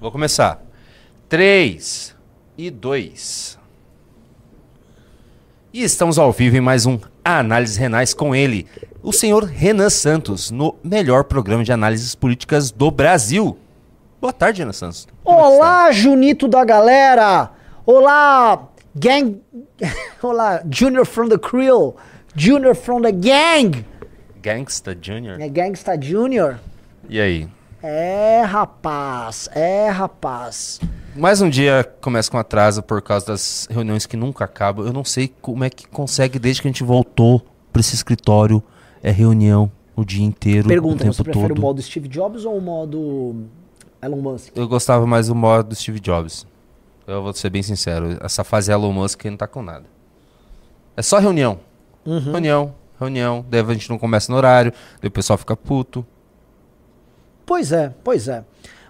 [0.00, 0.62] Vou começar.
[1.28, 2.14] 3
[2.56, 3.58] e 2.
[5.72, 8.66] E estamos ao vivo em mais um Análises Renais com ele,
[9.02, 13.58] o senhor Renan Santos, no melhor programa de análises políticas do Brasil.
[14.20, 15.08] Boa tarde, Renan Santos.
[15.24, 17.50] Como é Olá, Junito da galera!
[17.84, 19.42] Olá, gang.
[20.22, 21.96] Olá, Junior from the Creel.
[22.36, 23.84] Junior from the gang.
[24.40, 25.40] Gangsta Junior.
[25.40, 26.58] É Gangsta Junior.
[27.08, 27.48] E aí?
[27.82, 29.48] É, rapaz.
[29.52, 30.80] É, rapaz.
[31.14, 34.86] Mais um dia começa com atraso por causa das reuniões que nunca acabam.
[34.86, 38.62] Eu não sei como é que consegue, desde que a gente voltou para esse escritório,
[39.02, 41.58] é reunião o dia inteiro, Pergunta, o tempo você prefere todo.
[41.58, 43.46] o modo Steve Jobs ou o modo
[44.00, 44.56] Elon Musk?
[44.56, 46.46] Eu gostava mais do modo do Steve Jobs.
[47.06, 48.16] Eu vou ser bem sincero.
[48.20, 49.86] Essa fase Elon Musk não tá com nada.
[50.96, 51.58] É só reunião.
[52.04, 52.32] Uhum.
[52.32, 53.44] Reunião, reunião.
[53.48, 54.72] Daí a gente não começa no horário.
[55.00, 56.06] Daí o pessoal fica puto.
[57.48, 58.44] Pois é, pois é.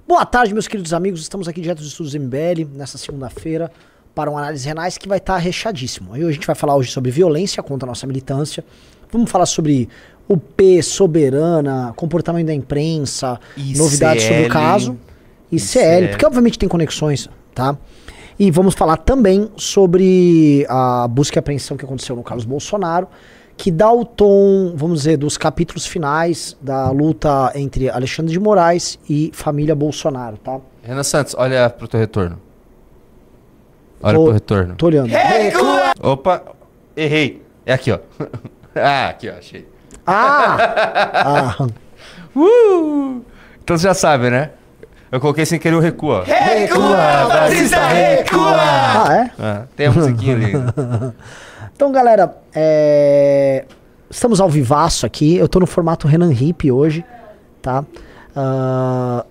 [0.04, 1.20] Boa tarde, meus queridos amigos.
[1.20, 3.70] Estamos aqui direto dos estudos MBL, nessa segunda-feira,
[4.12, 6.12] para uma análise renais que vai estar rechadíssimo.
[6.12, 8.64] Aí a gente vai falar hoje sobre violência contra a nossa militância.
[9.12, 9.88] Vamos falar sobre
[10.26, 14.98] o P, soberana, comportamento da imprensa, ICL, novidades sobre o caso.
[15.52, 16.08] ICL, ICL.
[16.08, 17.78] porque obviamente tem conexões, tá?
[18.36, 23.06] E vamos falar também sobre a busca e apreensão que aconteceu no Carlos Bolsonaro,
[23.58, 28.96] que dá o tom, vamos dizer, dos capítulos finais da luta entre Alexandre de Moraes
[29.10, 30.60] e família Bolsonaro, tá?
[30.80, 32.40] Renan Santos, olha pro teu retorno.
[34.00, 34.76] Olha Tô- pro retorno.
[34.76, 35.10] Tô olhando.
[36.00, 36.42] Opa,
[36.96, 37.42] errei.
[37.66, 37.98] É aqui, ó.
[38.76, 39.68] ah, aqui, ó, achei.
[40.06, 41.56] Ah!
[41.58, 41.66] ah.
[42.36, 43.24] Uh!
[43.64, 44.52] Então você já sabe, né?
[45.10, 46.22] Eu coloquei sem querer o recuo, ó.
[46.22, 48.54] Recua, fascista, recua!
[48.56, 49.30] Ah, é?
[49.42, 50.52] Ah, tem a musiquinha ali.
[51.78, 53.64] Então, galera, é...
[54.10, 55.36] estamos ao vivaço aqui.
[55.36, 57.04] Eu tô no formato Renan Hip hoje,
[57.62, 57.84] tá?
[58.34, 59.24] Ah,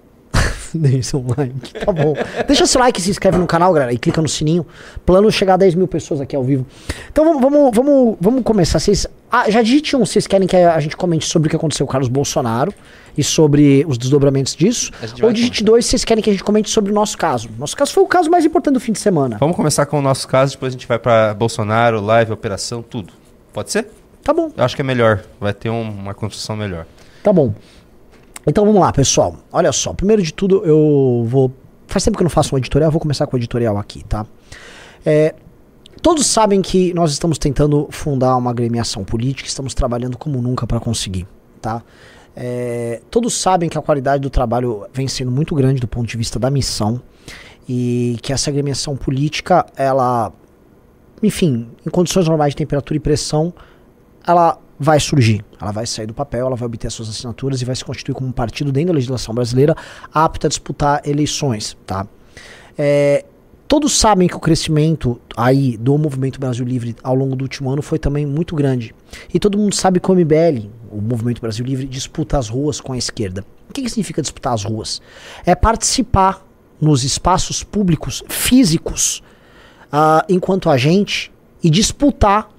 [0.74, 2.14] Deixa um like, tá bom.
[2.48, 4.66] Deixa seu like e se inscreve no canal, galera, e clica no sininho.
[5.06, 6.66] Plano chegar a 10 mil pessoas aqui ao vivo.
[7.12, 8.80] Então vamos, vamos, vamos, vamos começar.
[8.80, 11.86] Vocês, ah, já digite um, vocês querem que a gente comente sobre o que aconteceu
[11.86, 12.74] com o Carlos Bolsonaro
[13.18, 14.92] e sobre os desdobramentos disso?
[15.22, 17.50] Ou digite dois, vocês querem que a gente comente sobre o nosso caso.
[17.58, 19.38] Nosso caso foi o caso mais importante do fim de semana.
[19.40, 23.14] Vamos começar com o nosso caso, depois a gente vai pra Bolsonaro, live, operação, tudo.
[23.54, 23.88] Pode ser?
[24.24, 24.52] Tá bom.
[24.56, 25.24] Eu acho que é melhor.
[25.40, 26.86] Vai ter um- uma construção melhor.
[27.24, 27.54] Tá bom.
[28.48, 29.36] Então vamos lá, pessoal.
[29.52, 31.52] Olha só, primeiro de tudo eu vou.
[31.86, 34.26] Faz tempo que eu não faço um editorial, vou começar com o editorial aqui, tá?
[35.06, 35.36] É,
[36.02, 40.80] todos sabem que nós estamos tentando fundar uma agremiação política, estamos trabalhando como nunca para
[40.80, 41.28] conseguir,
[41.62, 41.84] tá?
[42.36, 46.16] É, todos sabem que a qualidade do trabalho vem sendo muito grande do ponto de
[46.16, 47.02] vista da missão
[47.68, 50.32] e que essa agremiação política, ela,
[51.22, 53.54] enfim, em condições normais de temperatura e pressão,
[54.26, 57.66] ela vai surgir, ela vai sair do papel, ela vai obter as suas assinaturas e
[57.66, 59.76] vai se constituir como um partido dentro da legislação brasileira
[60.14, 62.08] apto a disputar eleições, tá?
[62.78, 63.26] É,
[63.68, 67.82] todos sabem que o crescimento aí do movimento Brasil Livre ao longo do último ano
[67.82, 68.94] foi também muito grande.
[69.34, 72.94] E todo mundo sabe que o MBL, o movimento Brasil Livre, disputa as ruas com
[72.94, 73.44] a esquerda.
[73.70, 75.02] O que, que significa disputar as ruas?
[75.46, 76.46] É participar
[76.80, 79.24] nos espaços públicos físicos
[79.92, 81.32] ah, enquanto agente
[81.64, 82.50] e disputar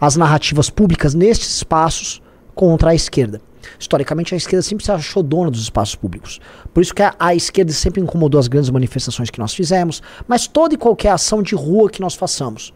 [0.00, 2.22] as narrativas públicas nestes espaços
[2.54, 3.40] contra a esquerda.
[3.78, 6.40] Historicamente, a esquerda sempre se achou dona dos espaços públicos.
[6.72, 10.46] Por isso que a, a esquerda sempre incomodou as grandes manifestações que nós fizemos, mas
[10.46, 12.72] toda e qualquer ação de rua que nós façamos.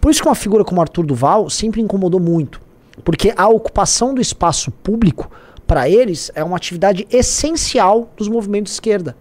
[0.00, 2.60] Por isso que uma figura como Arthur Duval sempre incomodou muito.
[3.04, 5.30] Porque a ocupação do espaço público,
[5.66, 9.16] para eles, é uma atividade essencial dos movimentos de esquerda.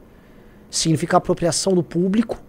[0.70, 2.42] Significa apropriação do público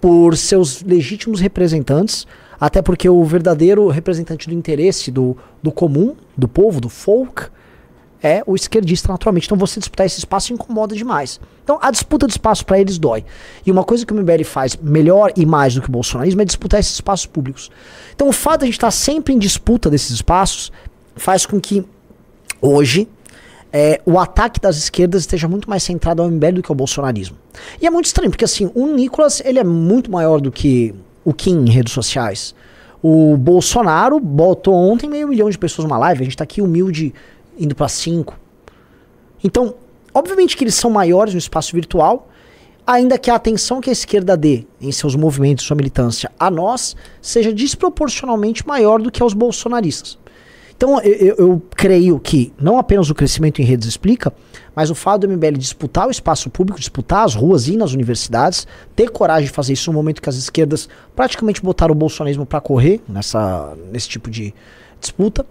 [0.00, 2.26] por seus legítimos representantes,
[2.60, 7.46] até porque o verdadeiro representante do interesse do, do comum, do povo, do folk,
[8.22, 9.46] é o esquerdista naturalmente.
[9.46, 11.40] Então você disputar esse espaço incomoda demais.
[11.64, 13.24] Então a disputa de espaço para eles dói.
[13.64, 16.44] E uma coisa que o MBL faz melhor e mais do que o bolsonarismo é
[16.44, 17.70] disputar esses espaços públicos.
[18.14, 20.70] Então o fato de a gente estar sempre em disputa desses espaços
[21.16, 21.84] faz com que
[22.60, 23.08] hoje
[23.72, 27.36] é, o ataque das esquerdas esteja muito mais centrado ao MBL do que ao bolsonarismo.
[27.80, 31.32] E é muito estranho, porque assim, o Nicolas ele é muito maior do que o
[31.32, 32.54] Kim em redes sociais.
[33.02, 37.14] O Bolsonaro botou ontem meio milhão de pessoas numa live, a gente tá aqui humilde
[37.58, 38.38] indo para cinco.
[39.42, 39.74] Então,
[40.12, 42.28] obviamente que eles são maiores no espaço virtual,
[42.86, 46.94] ainda que a atenção que a esquerda dê em seus movimentos, sua militância a nós,
[47.22, 50.18] seja desproporcionalmente maior do que aos bolsonaristas.
[50.80, 54.32] Então eu, eu, creio que não apenas o crescimento em redes explica,
[54.74, 58.66] mas o fato do MBL disputar o espaço público, disputar as ruas e nas universidades,
[58.96, 62.62] ter coragem de fazer isso no momento que as esquerdas praticamente botaram o bolsonarismo para
[62.62, 64.54] correr nessa, nesse tipo de
[64.98, 65.44] disputa.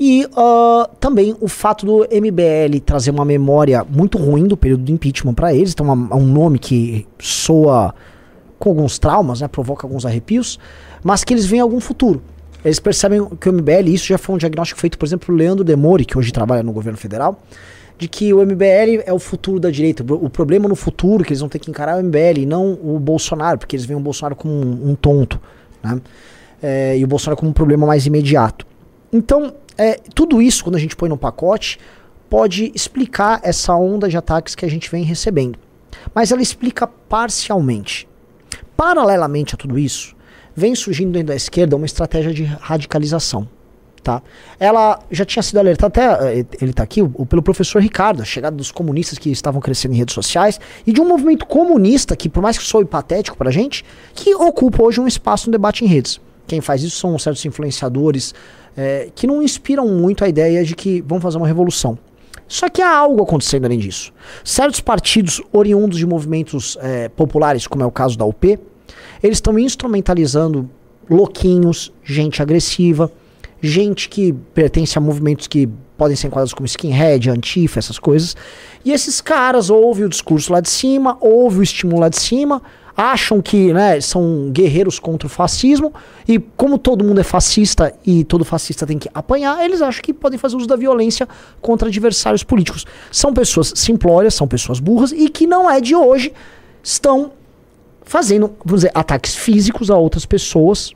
[0.00, 4.92] E uh, também o fato do MBL trazer uma memória muito ruim do período do
[4.92, 7.94] impeachment para eles, então é um nome que soa
[8.58, 10.58] com alguns traumas, né, provoca alguns arrepios,
[11.02, 12.22] mas que eles veem algum futuro.
[12.64, 15.62] Eles percebem que o MBL, isso já foi um diagnóstico feito, por exemplo, o Leandro
[15.62, 17.42] Demore, que hoje trabalha no governo federal,
[17.98, 20.02] de que o MBL é o futuro da direita.
[20.14, 22.72] O problema no futuro que eles vão ter que encarar é o MBL e não
[22.72, 25.40] o Bolsonaro, porque eles veem o Bolsonaro como um, um tonto,
[25.82, 26.00] né?
[26.62, 28.66] É, e o Bolsonaro como um problema mais imediato.
[29.12, 31.78] Então, é, tudo isso, quando a gente põe no pacote,
[32.30, 35.58] pode explicar essa onda de ataques que a gente vem recebendo.
[36.14, 38.08] Mas ela explica parcialmente.
[38.76, 40.13] Paralelamente a tudo isso,
[40.54, 43.48] vem surgindo dentro da esquerda uma estratégia de radicalização.
[44.02, 44.22] Tá?
[44.60, 48.54] Ela já tinha sido alertada, até eh, ele está aqui, pelo professor Ricardo, a chegada
[48.54, 52.42] dos comunistas que estavam crescendo em redes sociais e de um movimento comunista que, por
[52.42, 53.82] mais que soe patético para a gente,
[54.14, 56.20] que ocupa hoje um espaço no debate em redes.
[56.46, 58.34] Quem faz isso são certos influenciadores
[58.76, 61.98] é, que não inspiram muito a ideia de que vão fazer uma revolução.
[62.46, 64.12] Só que há algo acontecendo além disso.
[64.44, 68.58] Certos partidos oriundos de movimentos é, populares, como é o caso da UP,
[69.24, 70.68] eles estão instrumentalizando
[71.08, 73.10] louquinhos, gente agressiva,
[73.58, 75.66] gente que pertence a movimentos que
[75.96, 78.36] podem ser enquadrados como skinhead, antifa, essas coisas.
[78.84, 82.60] E esses caras ouvem o discurso lá de cima, ouvem o estímulo lá de cima,
[82.94, 85.94] acham que né, são guerreiros contra o fascismo,
[86.28, 90.12] e como todo mundo é fascista e todo fascista tem que apanhar, eles acham que
[90.12, 91.26] podem fazer uso da violência
[91.62, 92.84] contra adversários políticos.
[93.10, 96.30] São pessoas simplórias, são pessoas burras e que não é de hoje,
[96.82, 97.32] estão
[98.04, 100.92] fazendo, vamos dizer, ataques físicos a outras pessoas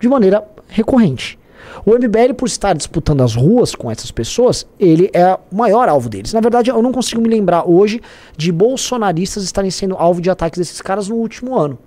[0.00, 1.38] de maneira recorrente.
[1.84, 6.08] O MBL, por estar disputando as ruas com essas pessoas, ele é o maior alvo
[6.08, 6.32] deles.
[6.32, 8.00] Na verdade, eu não consigo me lembrar hoje
[8.36, 11.78] de bolsonaristas estarem sendo alvo de ataques desses caras no último ano.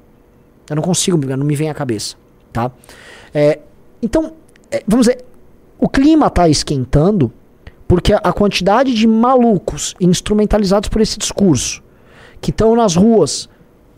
[0.70, 2.16] Eu não consigo, não me vem à cabeça.
[2.52, 2.72] Tá?
[3.34, 3.60] É,
[4.02, 4.34] então,
[4.70, 5.24] é, vamos dizer,
[5.80, 7.32] o clima está esquentando
[7.88, 11.82] porque a quantidade de malucos instrumentalizados por esse discurso,
[12.42, 13.50] que estão nas ruas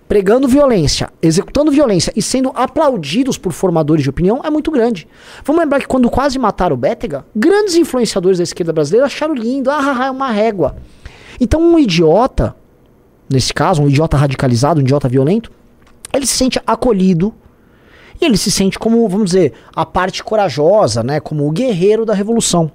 [0.09, 5.07] pregando violência, executando violência e sendo aplaudidos por formadores de opinião é muito grande.
[5.45, 9.69] Vamos lembrar que quando quase mataram o Bétega, grandes influenciadores da esquerda brasileira acharam lindo,
[9.69, 10.77] ah, é uma régua.
[11.39, 12.55] Então um idiota,
[13.29, 15.51] nesse caso, um idiota radicalizado, um idiota violento,
[16.11, 17.31] ele se sente acolhido
[18.19, 22.15] e ele se sente como, vamos dizer, a parte corajosa, né, como o guerreiro da
[22.15, 22.71] revolução.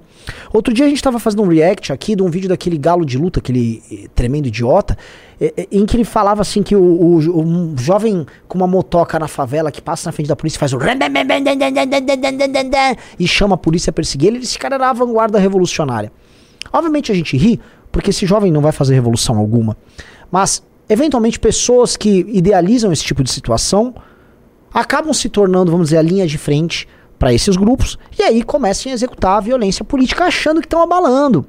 [0.52, 3.18] Outro dia a gente estava fazendo um react aqui de um vídeo daquele galo de
[3.18, 4.96] luta, aquele eh, tremendo idiota,
[5.40, 9.18] eh, eh, em que ele falava assim que o, o, um jovem com uma motoca
[9.18, 10.78] na favela que passa na frente da polícia faz o
[13.18, 16.12] e chama a polícia a perseguir ele, esse cara era a vanguarda revolucionária.
[16.72, 17.60] Obviamente a gente ri,
[17.92, 19.76] porque esse jovem não vai fazer revolução alguma.
[20.30, 23.94] Mas, eventualmente, pessoas que idealizam esse tipo de situação
[24.72, 26.88] acabam se tornando, vamos dizer, a linha de frente
[27.18, 31.46] para esses grupos e aí comecem a executar a violência política achando que estão abalando.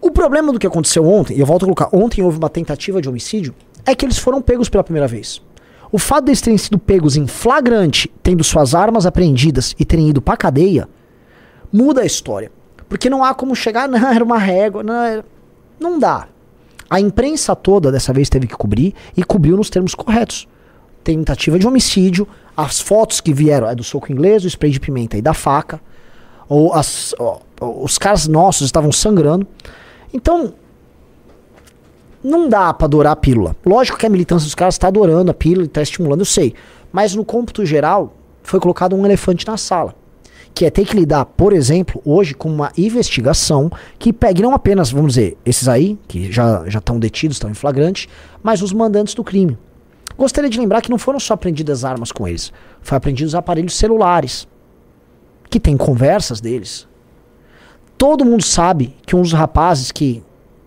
[0.00, 3.00] O problema do que aconteceu ontem, e eu volto a colocar, ontem houve uma tentativa
[3.02, 3.54] de homicídio,
[3.84, 5.42] é que eles foram pegos pela primeira vez.
[5.90, 10.10] O fato de eles terem sido pegos em flagrante, tendo suas armas apreendidas e terem
[10.10, 10.88] ido pra cadeia,
[11.72, 12.52] muda a história.
[12.88, 15.24] Porque não há como chegar, não, era uma régua, não, era...
[15.80, 16.28] não dá.
[16.90, 20.46] A imprensa toda dessa vez teve que cobrir e cobriu nos termos corretos.
[21.02, 25.16] Tentativa de homicídio, as fotos que vieram é do soco inglês, do spray de pimenta
[25.16, 25.80] e da faca.
[26.48, 29.46] Ou as, ó, os caras nossos estavam sangrando.
[30.12, 30.54] Então,
[32.22, 33.54] não dá para adorar a pílula.
[33.64, 36.54] Lógico que a militância dos caras está adorando a pílula e está estimulando, eu sei.
[36.92, 39.94] Mas no cômputo geral, foi colocado um elefante na sala.
[40.54, 44.90] Que é ter que lidar, por exemplo, hoje com uma investigação que pegue não apenas,
[44.90, 48.08] vamos dizer, esses aí, que já estão detidos, estão em flagrante,
[48.42, 49.56] mas os mandantes do crime.
[50.18, 54.48] Gostaria de lembrar que não foram só apreendidas armas com eles, foi apreendidos aparelhos celulares,
[55.48, 56.88] que tem conversas deles.
[57.96, 60.20] Todo mundo sabe que um dos rapazes que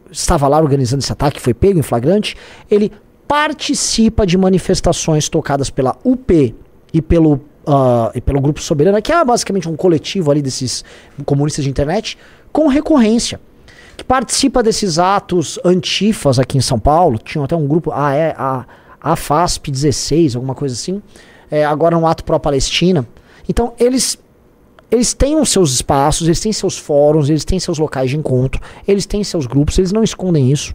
[0.10, 2.38] estava lá organizando esse ataque, foi pego em flagrante,
[2.70, 2.94] ele
[3.28, 6.56] participa de manifestações tocadas pela UP
[6.94, 10.84] e pelo, uh, e pelo Grupo Soberana, que é basicamente um coletivo ali desses
[11.26, 12.18] comunistas de internet,
[12.52, 13.40] com recorrência.
[13.96, 17.18] Que participa desses atos antifas aqui em São Paulo.
[17.18, 18.66] Tinha até um grupo, é, a
[19.02, 21.02] a FASP 16, alguma coisa assim,
[21.50, 23.08] é, agora um ato pró-Palestina.
[23.50, 24.20] Então, eles
[24.92, 28.62] eles têm os seus espaços, eles têm seus fóruns, eles têm seus locais de encontro,
[28.86, 30.74] eles têm seus grupos, eles não escondem isso.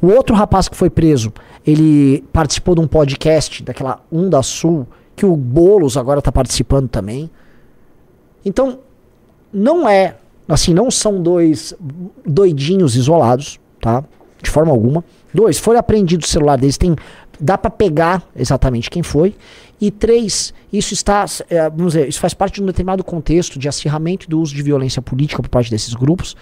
[0.00, 1.32] O outro rapaz que foi preso,
[1.66, 7.28] ele participou de um podcast daquela Onda Sul, que o Bolos agora está participando também.
[8.44, 8.78] Então,
[9.52, 10.16] não é,
[10.48, 11.74] assim, não são dois
[12.24, 14.04] doidinhos isolados, tá?
[14.40, 15.04] De forma alguma.
[15.34, 16.94] Dois, foi apreendido o celular deles, tem
[17.40, 19.34] dá para pegar exatamente quem foi.
[19.80, 23.68] E três, isso está, é, vamos dizer, isso faz parte de um determinado contexto de
[23.68, 26.36] acirramento do uso de violência política por parte desses grupos,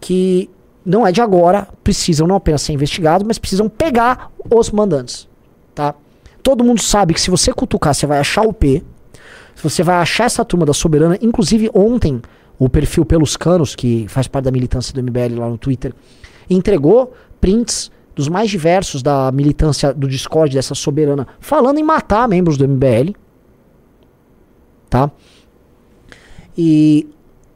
[0.00, 0.50] que
[0.84, 5.28] não é de agora, precisam não apenas ser investigados, mas precisam pegar os mandantes,
[5.74, 5.94] tá?
[6.42, 8.82] Todo mundo sabe que se você cutucar, você vai achar o P,
[9.54, 12.20] se você vai achar essa turma da Soberana, inclusive ontem,
[12.58, 15.94] o perfil Pelos Canos, que faz parte da militância do MBL lá no Twitter,
[16.50, 22.56] entregou prints dos mais diversos da militância do Discord dessa soberana, falando em matar membros
[22.56, 23.12] do MBL.
[24.88, 25.10] Tá?
[26.56, 27.08] E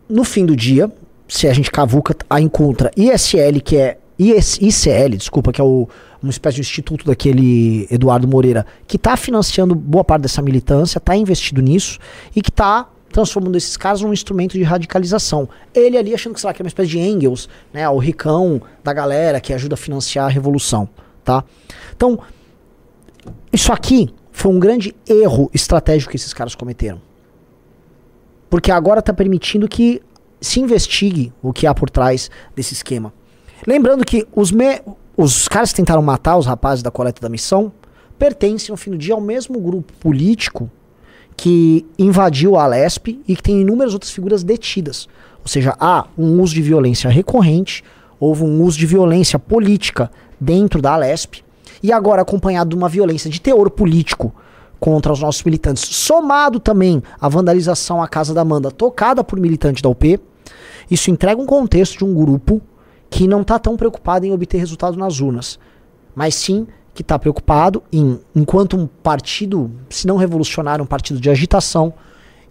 [0.08, 0.90] no fim do dia,
[1.28, 5.88] se a gente cavuca, a encontra ISL, que é IS, ICL, desculpa, que é o,
[6.22, 11.14] uma espécie de instituto daquele Eduardo Moreira, que está financiando boa parte dessa militância, está
[11.14, 11.98] investido nisso
[12.34, 15.48] e que está transformando esses caras num instrumento de radicalização.
[15.74, 18.60] Ele ali achando que, sei lá, que é uma espécie de Engels, né, o ricão
[18.82, 20.88] da galera que ajuda a financiar a revolução,
[21.24, 21.44] tá?
[21.94, 22.18] Então,
[23.52, 27.00] isso aqui foi um grande erro estratégico que esses caras cometeram.
[28.50, 30.02] Porque agora está permitindo que
[30.40, 33.12] se investigue o que há por trás desse esquema.
[33.66, 34.82] Lembrando que os, me
[35.16, 37.72] os caras que tentaram matar os rapazes da coleta da missão
[38.18, 40.70] pertencem, no fim do dia, ao mesmo grupo político
[41.36, 45.08] que invadiu a Alesp e que tem inúmeras outras figuras detidas.
[45.42, 47.84] Ou seja, há um uso de violência recorrente,
[48.18, 51.44] houve um uso de violência política dentro da Alesp,
[51.82, 54.34] e agora acompanhado de uma violência de teor político
[54.80, 59.82] contra os nossos militantes, somado também à vandalização à Casa da Amanda, tocada por militante
[59.82, 60.18] da UP,
[60.90, 62.60] isso entrega um contexto de um grupo
[63.08, 65.58] que não está tão preocupado em obter resultado nas urnas,
[66.14, 71.28] mas sim que está preocupado em, enquanto um partido, se não revolucionário, um partido de
[71.28, 71.92] agitação,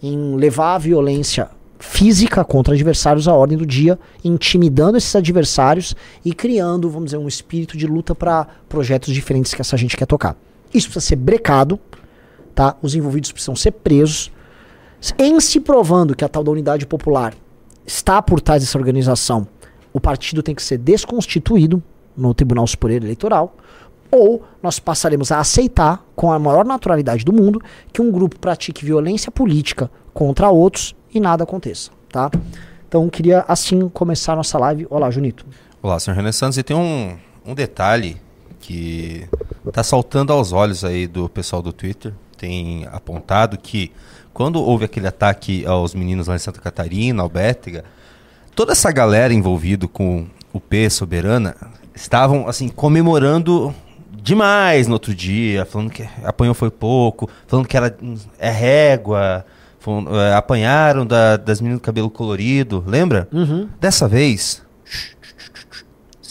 [0.02, 1.50] em levar a violência
[1.80, 7.28] física contra adversários à ordem do dia, intimidando esses adversários e criando, vamos dizer, um
[7.28, 10.38] espírito de luta para projetos diferentes que essa gente quer tocar.
[10.74, 11.80] Isso precisa ser brecado,
[12.54, 12.78] tá?
[12.84, 14.32] Os envolvidos precisam ser presos.
[15.18, 17.34] Em se provando que a tal da unidade popular
[17.86, 19.48] está por trás dessa organização,
[19.92, 21.82] o partido tem que ser desconstituído
[22.16, 23.56] no Tribunal Superior Eleitoral
[24.16, 28.86] ou nós passaremos a aceitar, com a maior naturalidade do mundo, que um grupo pratique
[28.86, 32.32] violência política contra outros e nada aconteça, tá?
[32.88, 34.88] Então queria assim começar nossa live.
[34.90, 35.46] Olá, Junito.
[35.82, 36.58] Olá, senhor Renan Santos.
[36.58, 38.22] E tem um, um detalhe
[38.60, 39.28] que
[39.68, 42.14] está saltando aos olhos aí do pessoal do Twitter.
[42.38, 43.92] Tem apontado que
[44.34, 47.84] quando houve aquele ataque aos meninos lá em Santa Catarina, ao Bétega,
[48.56, 51.56] toda essa galera envolvida com o P Soberana
[51.94, 53.74] estavam assim comemorando
[54.26, 57.96] demais no outro dia, falando que apanhou foi pouco, falando que era
[58.40, 59.46] é régua,
[59.80, 63.28] falando, é, apanharam da, das meninas do cabelo colorido, lembra?
[63.32, 63.70] Uhum.
[63.80, 64.64] Dessa vez,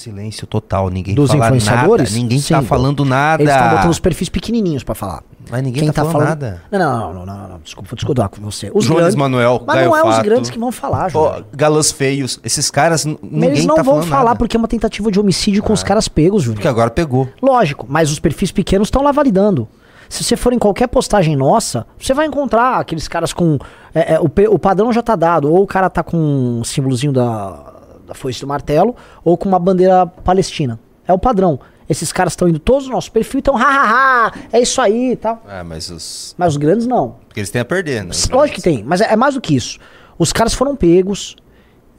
[0.04, 2.10] silêncio total, ninguém Dos fala influenciadores?
[2.12, 3.42] nada, ninguém Sim, tá falando nada.
[3.42, 5.22] Eles estão botando os perfis pequenininhos para falar.
[5.50, 6.62] Mas ninguém Quem tá, tá falando, falando- nada.
[6.70, 8.70] Não, não, não, não, não, não, desculpa, vou discordar com você.
[8.74, 10.24] Os Jones grandes, Manuel, mas Gaio não é os Fato.
[10.24, 11.44] grandes que vão falar, Ó, Júnior.
[11.54, 14.36] galãs feios, esses caras, ninguém eles não tá vão falar nada.
[14.36, 16.56] porque é uma tentativa de homicídio com os caras pegos, Júnior.
[16.56, 17.28] Porque agora pegou.
[17.42, 19.68] Lógico, mas os perfis pequenos estão lá validando.
[20.08, 23.58] Se você for em qualquer postagem nossa, você vai encontrar aqueles caras com.
[23.94, 25.50] é, é, o, o padrão já tá dado.
[25.50, 27.73] Ou o cara tá com um símbolozinho da,
[28.06, 28.94] da foice do martelo,
[29.24, 30.78] ou com uma bandeira palestina.
[31.06, 31.58] É o padrão.
[31.88, 35.42] Esses caras estão indo todos no nosso perfil, então, hahaha, é isso aí e tal.
[35.46, 36.34] Ah, mas os.
[36.38, 37.16] Mas os grandes não.
[37.28, 38.10] Porque eles têm a perder, né?
[38.30, 39.78] Lógico que tem, mas é, é mais do que isso.
[40.18, 41.36] Os caras foram pegos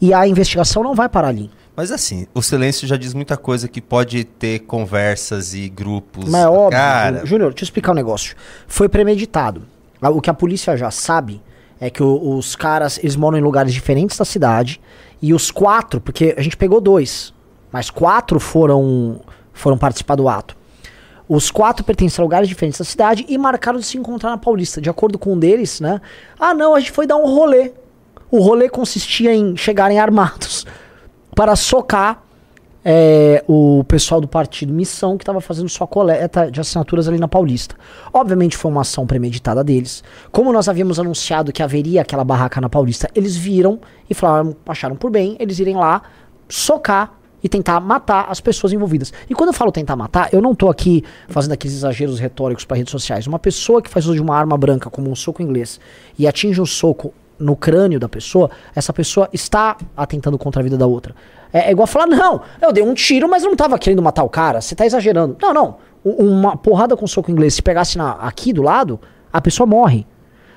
[0.02, 1.52] e a investigação não vai parar ali.
[1.76, 6.30] Mas assim, o silêncio já diz muita coisa que pode ter conversas e grupos.
[6.30, 6.72] Mas é óbvio.
[6.72, 8.36] Cara, Júnior, deixa eu explicar um negócio.
[8.68, 9.64] Foi premeditado.
[10.02, 11.42] O que a polícia já sabe
[11.80, 14.80] é que o- os caras, eles moram em lugares diferentes da cidade.
[15.26, 17.34] E os quatro, porque a gente pegou dois,
[17.72, 20.56] mas quatro foram, foram participar do ato.
[21.28, 24.80] Os quatro pertencem a lugares diferentes da cidade e marcaram de se encontrar na Paulista.
[24.80, 26.00] De acordo com um deles, né?
[26.40, 27.72] Ah, não, a gente foi dar um rolê.
[28.30, 30.64] O rolê consistia em chegarem armados
[31.36, 32.22] para socar
[32.88, 37.28] é, o pessoal do partido Missão que estava fazendo sua coleta de assinaturas ali na
[37.28, 37.76] Paulista.
[38.14, 40.04] Obviamente foi uma ação premeditada deles.
[40.32, 44.96] Como nós havíamos anunciado que haveria aquela barraca na Paulista, eles viram e falaram, acharam
[44.96, 46.04] por bem eles irem lá
[46.48, 47.14] socar
[47.44, 49.12] e tentar matar as pessoas envolvidas.
[49.28, 52.78] E quando eu falo tentar matar, eu não tô aqui fazendo aqueles exageros retóricos para
[52.78, 53.26] redes sociais.
[53.26, 55.80] Uma pessoa que faz uso de uma arma branca, como um soco inglês,
[56.18, 60.78] e atinge um soco no crânio da pessoa, essa pessoa está atentando contra a vida
[60.78, 61.16] da outra.
[61.52, 64.24] É, é igual falar, não, eu dei um tiro, mas eu não tava querendo matar
[64.24, 65.36] o cara, você tá exagerando.
[65.42, 65.78] Não, não.
[66.04, 69.00] Uma porrada com soco inglês, se pegasse na- aqui do lado,
[69.34, 70.06] a pessoa morre.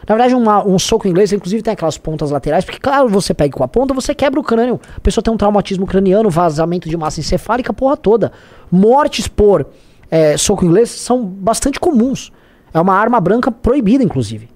[0.08, 3.54] Na verdade, uma- um soco inglês, inclusive, tem aquelas pontas laterais, porque, claro, você pega
[3.56, 4.80] com a ponta, você quebra o crânio.
[4.96, 8.32] A pessoa tem um traumatismo craniano, vazamento de massa encefálica, porra toda.
[8.70, 9.66] Mortes por
[10.10, 12.32] é, soco inglês são bastante comuns.
[12.72, 14.48] É uma arma branca proibida, inclusive.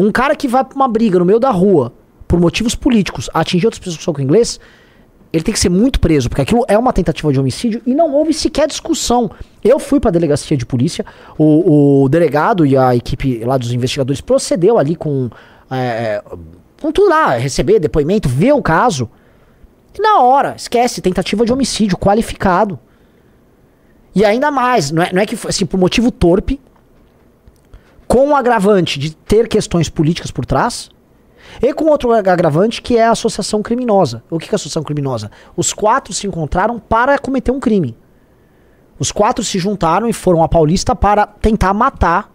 [0.00, 1.92] Um cara que vai pra uma briga no meio da rua,
[2.26, 4.58] por motivos políticos, atingir outras pessoas com soco inglês,
[5.30, 8.10] ele tem que ser muito preso, porque aquilo é uma tentativa de homicídio e não
[8.14, 9.30] houve sequer discussão.
[9.62, 11.04] Eu fui pra delegacia de polícia,
[11.36, 15.28] o, o delegado e a equipe lá dos investigadores procedeu ali com,
[15.70, 16.24] é,
[16.80, 19.06] com tudo lá, receber depoimento, ver o caso.
[19.94, 22.78] E na hora, esquece, tentativa de homicídio qualificado.
[24.14, 26.58] E ainda mais, não é, não é que assim, por motivo torpe,
[28.10, 30.90] com o agravante de ter questões políticas por trás,
[31.62, 34.20] e com outro agravante que é a associação criminosa.
[34.28, 35.30] O que é associação criminosa?
[35.56, 37.96] Os quatro se encontraram para cometer um crime.
[38.98, 42.32] Os quatro se juntaram e foram a Paulista para tentar matar,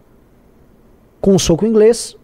[1.19, 2.15] com um soco inglês,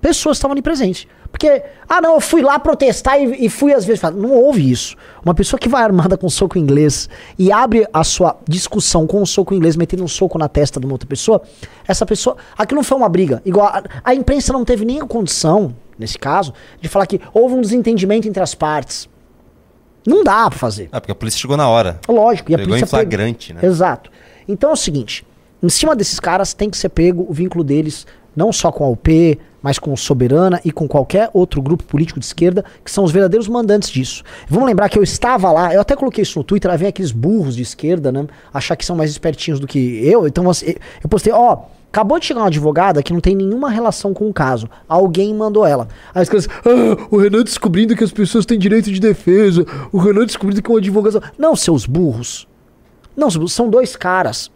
[0.00, 1.06] pessoas que estavam ali presentes.
[1.34, 4.00] Porque, ah não, eu fui lá protestar e, e fui às vezes.
[4.14, 4.94] Não houve isso.
[5.24, 9.26] Uma pessoa que vai armada com soco inglês e abre a sua discussão com o
[9.26, 11.42] soco inglês, metendo um soco na testa de uma outra pessoa,
[11.88, 12.36] essa pessoa.
[12.56, 13.42] Aquilo não foi uma briga.
[13.44, 17.56] Igual a, a imprensa não teve nem a condição, nesse caso, de falar que houve
[17.56, 19.08] um desentendimento entre as partes.
[20.06, 20.88] Não dá pra fazer.
[20.92, 21.98] Ah, porque a polícia chegou na hora.
[22.08, 22.52] Lógico.
[22.52, 23.60] E a Pegou polícia em flagrante, né?
[23.60, 24.08] Exato.
[24.46, 25.26] Então é o seguinte:
[25.60, 28.88] em cima desses caras tem que ser pego o vínculo deles, não só com a
[28.88, 33.02] UP, mas com o Soberana e com qualquer outro grupo político de esquerda, que são
[33.02, 34.22] os verdadeiros mandantes disso.
[34.46, 37.12] Vamos lembrar que eu estava lá, eu até coloquei isso no Twitter, aí vem aqueles
[37.12, 38.26] burros de esquerda, né?
[38.52, 40.26] Achar que são mais espertinhos do que eu.
[40.26, 41.62] Então eu postei, ó.
[41.90, 44.68] Acabou de chegar uma advogada que não tem nenhuma relação com o caso.
[44.88, 45.86] Alguém mandou ela.
[46.12, 46.50] Aí as coisas.
[46.64, 49.64] Ah, o Renan descobrindo que as pessoas têm direito de defesa.
[49.92, 51.22] O Renan descobrindo que é uma advogação.
[51.38, 52.48] Não, seus burros.
[53.16, 54.50] Não, são dois caras,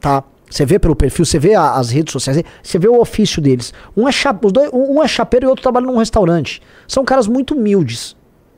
[0.00, 0.24] tá?
[0.50, 3.72] Você vê pelo perfil, você vê a, as redes sociais, você vê o ofício deles.
[3.96, 6.62] Um é, os dois, um é chapeiro e outro trabalha num restaurante.
[6.86, 8.16] São caras muito humildes.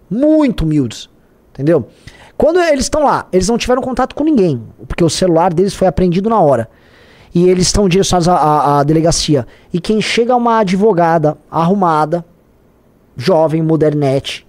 [0.09, 1.09] Muito humildes.
[1.53, 1.89] Entendeu?
[2.37, 4.63] Quando eles estão lá, eles não tiveram contato com ninguém.
[4.87, 6.69] Porque o celular deles foi apreendido na hora.
[7.35, 9.47] E eles estão direcionados à, à, à delegacia.
[9.73, 12.25] E quem chega é uma advogada arrumada,
[13.17, 14.47] jovem, modernete.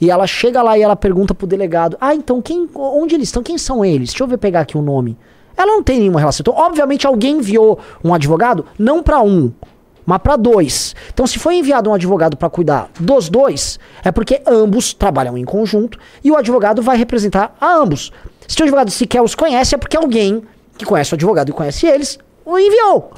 [0.00, 2.68] E ela chega lá e ela pergunta pro delegado: Ah, então quem.
[2.74, 3.42] Onde eles estão?
[3.42, 4.10] Quem são eles?
[4.10, 5.16] Deixa eu ver pegar aqui o nome.
[5.58, 6.42] Ela não tem nenhuma relação.
[6.42, 9.52] Então, obviamente, alguém enviou um advogado, não para um,
[10.06, 10.94] mas para dois.
[11.12, 15.44] Então, se foi enviado um advogado para cuidar dos dois, é porque ambos trabalham em
[15.44, 18.12] conjunto e o advogado vai representar a ambos.
[18.46, 20.44] Se o advogado sequer os conhece, é porque alguém
[20.78, 23.12] que conhece o advogado e conhece eles o enviou.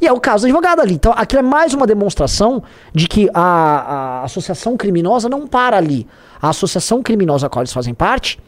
[0.00, 0.94] E é o caso do advogado ali.
[0.94, 6.08] Então, aquilo é mais uma demonstração de que a, a associação criminosa não para ali.
[6.40, 8.40] A associação criminosa a qual eles fazem parte,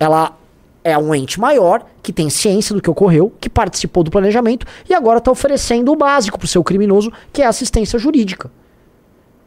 [0.00, 0.36] ela
[0.84, 4.94] é um ente maior que tem ciência do que ocorreu, que participou do planejamento e
[4.94, 8.50] agora está oferecendo o básico para o seu criminoso, que é assistência jurídica.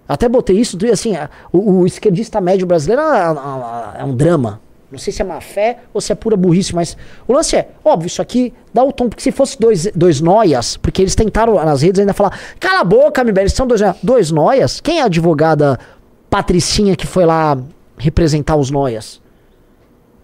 [0.07, 1.13] Até botei isso, assim,
[1.51, 4.61] o, o esquerdista médio brasileiro é, é, um drama.
[4.91, 6.95] Não sei se é má fé ou se é pura burrice, mas
[7.27, 10.77] o lance é, óbvio, isso aqui dá o tom, porque se fosse dois, dois noias,
[10.77, 14.31] porque eles tentaram nas redes ainda falar, cala a boca, me eles são dois, dois
[14.31, 14.79] noias.
[14.79, 15.79] Quem é a advogada
[16.29, 17.57] Patricinha que foi lá
[17.97, 19.19] representar os noias?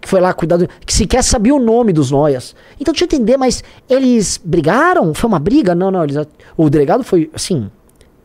[0.02, 2.56] Que foi lá cuidar do, que sequer sabia o nome dos noias.
[2.78, 5.14] Então deixa eu entender, mas eles brigaram?
[5.14, 5.76] Foi uma briga?
[5.76, 6.16] Não, não, eles,
[6.56, 7.70] o delegado foi, assim,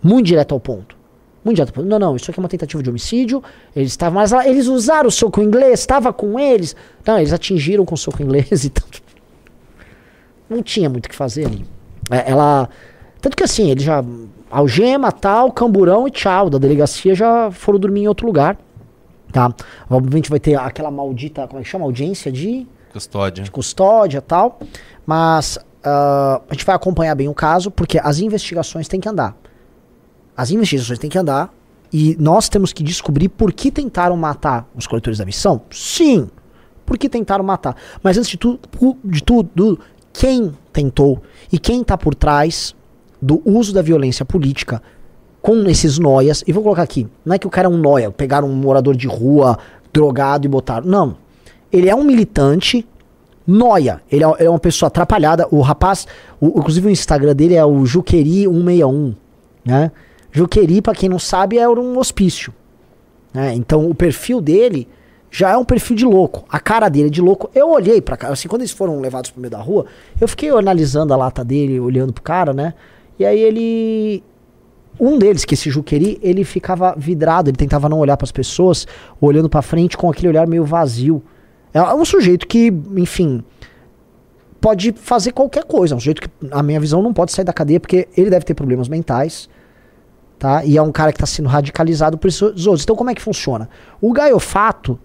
[0.01, 0.97] muito direto ao ponto.
[1.45, 1.87] Muito direto ao ponto.
[1.87, 3.43] Não, não, isso aqui é uma tentativa de homicídio.
[3.75, 6.75] Eles estavam, mas eles usaram o soco inglês, estava com eles.
[7.05, 9.03] Não, eles atingiram com o soco inglês e tanto.
[10.49, 11.63] Não tinha muito o que fazer ali.
[12.09, 12.67] É, ela,
[13.21, 14.03] tanto que assim, ele já
[14.49, 16.49] algema, tal, camburão e tchau.
[16.49, 18.57] Da delegacia já foram dormir em outro lugar.
[19.31, 19.53] Tá?
[19.89, 21.85] Obviamente vai ter aquela maldita, como é que chama?
[21.85, 23.43] Audiência de custódia.
[23.43, 24.59] De custódia tal.
[25.05, 29.35] Mas uh, a gente vai acompanhar bem o caso, porque as investigações têm que andar.
[30.35, 31.53] As investigações têm que andar.
[31.91, 35.61] E nós temos que descobrir por que tentaram matar os coletores da missão?
[35.71, 36.29] Sim!
[36.85, 37.75] Por que tentaram matar?
[38.03, 38.59] Mas antes de, tu,
[39.03, 39.79] de tudo,
[40.11, 42.75] quem tentou e quem está por trás
[43.21, 44.81] do uso da violência política
[45.41, 46.43] com esses noias.
[46.47, 48.95] E vou colocar aqui: não é que o cara é um noia, pegaram um morador
[48.95, 49.58] de rua,
[49.93, 50.88] drogado e botaram.
[50.88, 51.17] Não.
[51.71, 52.88] Ele é um militante
[53.45, 54.02] noia.
[54.12, 55.47] Ele é, ele é uma pessoa atrapalhada.
[55.52, 56.08] O rapaz,
[56.39, 59.15] o, inclusive o Instagram dele é o Juqueri161.
[59.65, 59.91] Né?
[60.32, 62.54] Juqueri, pra quem não sabe, é um hospício.
[63.34, 63.54] Né?
[63.56, 64.88] Então o perfil dele
[65.30, 66.45] já é um perfil de louco.
[66.50, 67.50] A cara dele é de louco.
[67.54, 69.86] Eu olhei pra cá, assim, quando eles foram levados pro meio da rua,
[70.19, 72.73] eu fiquei analisando a lata dele, olhando pro cara, né?
[73.19, 74.23] E aí ele
[74.99, 78.88] um deles, que esse Juqueri, ele ficava vidrado, ele tentava não olhar para as pessoas,
[79.21, 81.21] olhando para frente com aquele olhar meio vazio.
[81.73, 83.43] É um sujeito que, enfim,
[84.60, 85.93] pode fazer qualquer coisa.
[85.93, 88.45] É um sujeito que, a minha visão, não pode sair da cadeia porque ele deve
[88.45, 89.49] ter problemas mentais,
[90.39, 90.65] tá?
[90.65, 92.83] E é um cara que está sendo radicalizado por esses outros.
[92.83, 93.69] Então, como é que funciona?
[94.01, 94.99] O gaiofato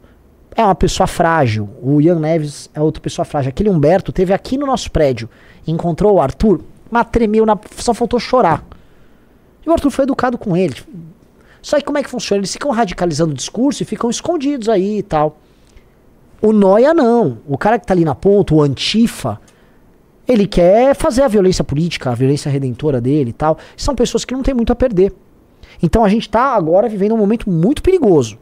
[0.56, 1.68] é uma pessoa frágil.
[1.82, 3.50] O Ian Neves é outra pessoa frágil.
[3.50, 5.28] Aquele Humberto teve aqui no nosso prédio,
[5.66, 8.64] encontrou o Arthur, mas tremeu, na, só faltou chorar.
[9.64, 10.76] E o Arthur foi educado com ele.
[11.60, 12.40] Só que como é que funciona?
[12.40, 15.38] Eles ficam radicalizando o discurso e ficam escondidos aí e tal.
[16.40, 17.38] O Noia não.
[17.46, 19.40] O cara que tá ali na ponta, o Antifa,
[20.26, 23.56] ele quer fazer a violência política, a violência redentora dele e tal.
[23.76, 25.12] São pessoas que não tem muito a perder.
[25.80, 28.38] Então a gente tá agora vivendo um momento muito perigoso.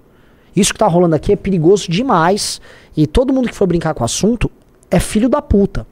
[0.57, 2.61] Isso que tá rolando aqui é perigoso demais.
[2.97, 4.51] E todo mundo que for brincar com o assunto
[4.91, 5.87] é filho da puta.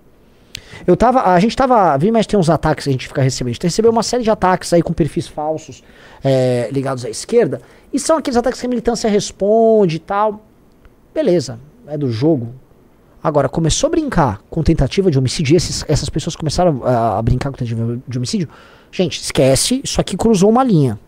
[0.86, 1.22] Eu tava.
[1.22, 1.96] A gente tava.
[1.98, 3.50] Vi, mas tem uns ataques que a gente fica recebendo.
[3.50, 5.82] A gente recebeu uma série de ataques aí com perfis falsos
[6.24, 7.60] é, ligados à esquerda.
[7.92, 10.44] E são aqueles ataques que a militância responde e tal.
[11.14, 12.54] Beleza é do jogo.
[13.22, 17.50] Agora, começou a brincar com tentativa de homicídio, esses, essas pessoas começaram a, a, brincar
[17.50, 18.48] com tentativa de homicídio.
[18.92, 20.98] Gente, esquece, isso aqui cruzou uma linha.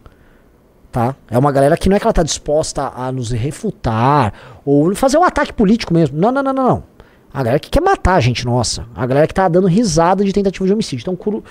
[0.91, 1.15] Tá?
[1.31, 4.33] É uma galera que não é que ela tá disposta a nos refutar
[4.65, 6.19] ou fazer um ataque político mesmo.
[6.19, 6.90] Não, não, não, não, não.
[7.33, 8.87] A galera que quer matar a gente, nossa.
[8.95, 11.03] A galera que tá dando risada de tentativa de homicídio.
[11.03, 11.45] Então, curu...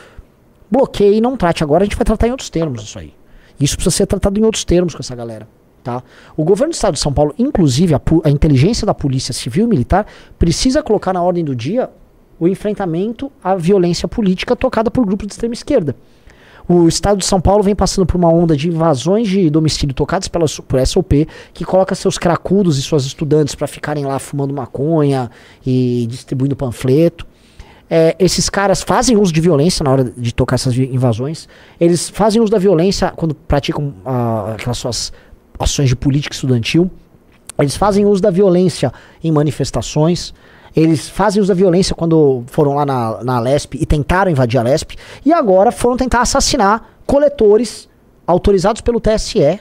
[0.69, 1.63] bloqueie e não trate.
[1.63, 3.13] Agora a gente vai tratar em outros termos isso aí.
[3.59, 5.47] Isso precisa ser tratado em outros termos com essa galera.
[5.83, 6.03] Tá?
[6.35, 9.67] O governo do estado de São Paulo, inclusive a, a inteligência da polícia civil e
[9.67, 10.05] militar,
[10.37, 11.89] precisa colocar na ordem do dia
[12.39, 15.95] o enfrentamento à violência política tocada por grupos de extrema esquerda.
[16.71, 20.27] O estado de São Paulo vem passando por uma onda de invasões de domicílio tocadas
[20.27, 25.32] pela, por SOP, que coloca seus cracudos e suas estudantes para ficarem lá fumando maconha
[25.65, 27.25] e distribuindo panfleto.
[27.89, 31.49] É, esses caras fazem uso de violência na hora de tocar essas invasões.
[31.79, 35.12] Eles fazem uso da violência quando praticam uh, aquelas suas
[35.58, 36.91] ações de política estudantil.
[37.58, 40.36] Eles fazem uso da violência em manifestações.
[40.75, 44.63] Eles fazem uso da violência quando foram lá na, na Lesp e tentaram invadir a
[44.63, 44.91] Lesp.
[45.25, 47.89] E agora foram tentar assassinar coletores
[48.25, 49.60] autorizados pelo TSE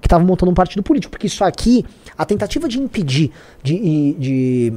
[0.00, 1.10] que estavam montando um partido político.
[1.10, 1.84] Porque isso aqui,
[2.16, 3.30] a tentativa de impedir,
[3.62, 4.72] de, de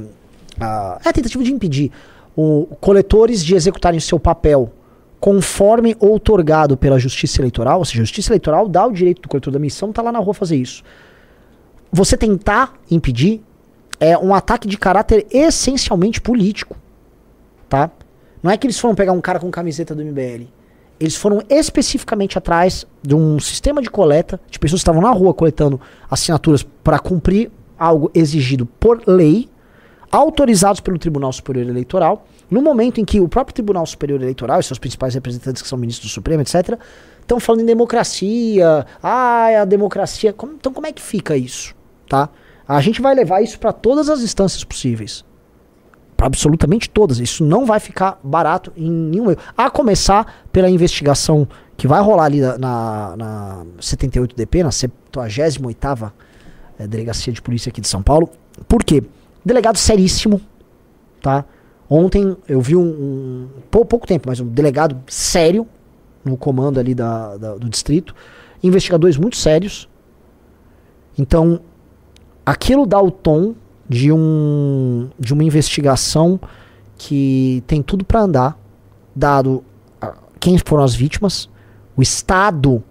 [0.58, 1.90] uh, é a tentativa de impedir
[2.36, 4.72] o, coletores de executarem o seu papel
[5.20, 9.52] conforme outorgado pela Justiça Eleitoral, ou seja, a Justiça Eleitoral dá o direito do coletor
[9.52, 10.82] da missão tá lá na rua fazer isso.
[11.90, 13.42] Você tentar impedir
[14.00, 16.76] é um ataque de caráter essencialmente político,
[17.68, 17.90] tá?
[18.42, 20.46] Não é que eles foram pegar um cara com camiseta do MBL.
[21.00, 25.32] Eles foram especificamente atrás de um sistema de coleta de pessoas que estavam na rua
[25.32, 25.80] coletando
[26.10, 29.48] assinaturas para cumprir algo exigido por lei,
[30.10, 34.62] autorizados pelo Tribunal Superior Eleitoral no momento em que o próprio Tribunal Superior Eleitoral e
[34.62, 36.78] seus principais representantes, que são ministros do Supremo, etc.,
[37.20, 40.34] estão falando em democracia, ah, é a democracia.
[40.58, 41.74] Então, como é que fica isso?
[42.08, 42.30] Tá?
[42.68, 45.24] A gente vai levar isso para todas as instâncias possíveis.
[46.14, 47.18] Para absolutamente todas.
[47.18, 49.38] Isso não vai ficar barato em nenhum meio.
[49.56, 56.12] A começar pela investigação que vai rolar ali na, na, na 78DP, na 78
[56.78, 58.30] é, Delegacia de Polícia aqui de São Paulo.
[58.68, 59.02] Por quê?
[59.44, 60.40] Delegado seríssimo,
[61.22, 61.44] tá?
[61.88, 65.66] Ontem eu vi um, um pouco tempo, mas um delegado sério
[66.24, 68.14] no comando ali da, da, do distrito,
[68.62, 69.88] investigadores muito sérios.
[71.16, 71.60] Então,
[72.48, 73.54] aquilo dá o tom
[73.86, 76.40] de, um, de uma investigação
[76.96, 78.58] que tem tudo para andar,
[79.14, 79.62] dado
[80.40, 81.48] quem foram as vítimas,
[81.94, 82.82] o estado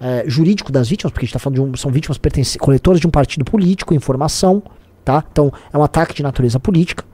[0.00, 2.18] é, jurídico das vítimas, porque a gente está falando de um, são vítimas
[2.58, 4.62] coletoras de um partido político, informação,
[5.04, 5.24] tá?
[5.32, 7.04] Então é um ataque de natureza política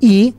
[0.00, 0.34] e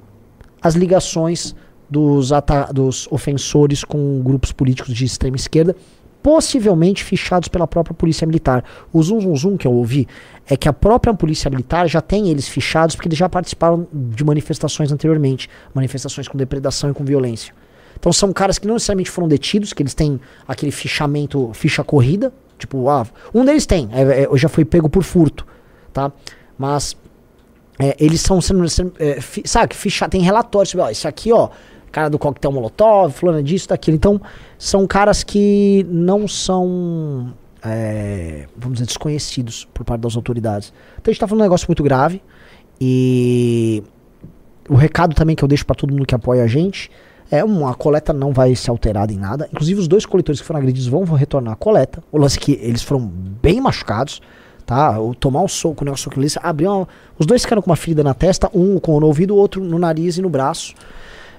[0.59, 1.55] as ligações
[1.87, 2.31] dos,
[2.73, 5.75] dos ofensores com grupos políticos de extrema esquerda,
[6.21, 8.63] possivelmente fichados pela própria polícia militar.
[8.93, 10.07] O zum zum zum que eu ouvi
[10.47, 14.23] é que a própria polícia militar já tem eles fichados porque eles já participaram de
[14.23, 17.53] manifestações anteriormente, manifestações com depredação e com violência.
[17.99, 22.33] Então são caras que não necessariamente foram detidos, que eles têm aquele fichamento, ficha corrida,
[22.57, 25.45] tipo, ah, um deles tem, é, é, já foi pego por furto,
[25.93, 26.11] tá?
[26.57, 26.95] Mas
[27.79, 28.63] é, eles são sendo,
[28.99, 31.49] é, fi, sabe, ficha, tem relatórios sobre, ó, isso aqui, ó,
[31.91, 33.95] cara do coquetel molotov, fulano disso, daquilo.
[33.95, 34.21] Então,
[34.57, 40.73] são caras que não são, é, vamos dizer, desconhecidos por parte das autoridades.
[40.93, 42.21] Então, a gente tá falando um negócio muito grave
[42.79, 43.83] e
[44.69, 46.89] o recado também que eu deixo para todo mundo que apoia a gente
[47.29, 49.47] é uma coleta não vai ser alterada em nada.
[49.51, 52.03] Inclusive, os dois coletores que foram agredidos vão, retornar à coleta.
[52.11, 54.21] O lance é que eles foram bem machucados
[54.71, 54.95] tá?
[55.19, 56.87] Tomar um soco, um negócio que abriu
[57.19, 59.77] os dois ficaram com uma ferida na testa, um com no ouvido, o outro no
[59.77, 60.73] nariz e no braço.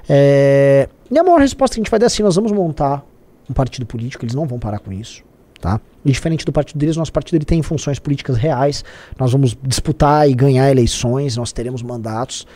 [0.08, 3.04] É, e a maior resposta que a gente vai dar é assim, nós vamos montar
[3.48, 5.22] um partido político, eles não vão parar com isso,
[5.60, 5.80] tá?
[6.04, 8.84] E diferente do partido deles, nosso partido ele tem funções políticas reais,
[9.18, 12.46] nós vamos disputar e ganhar eleições, nós teremos mandatos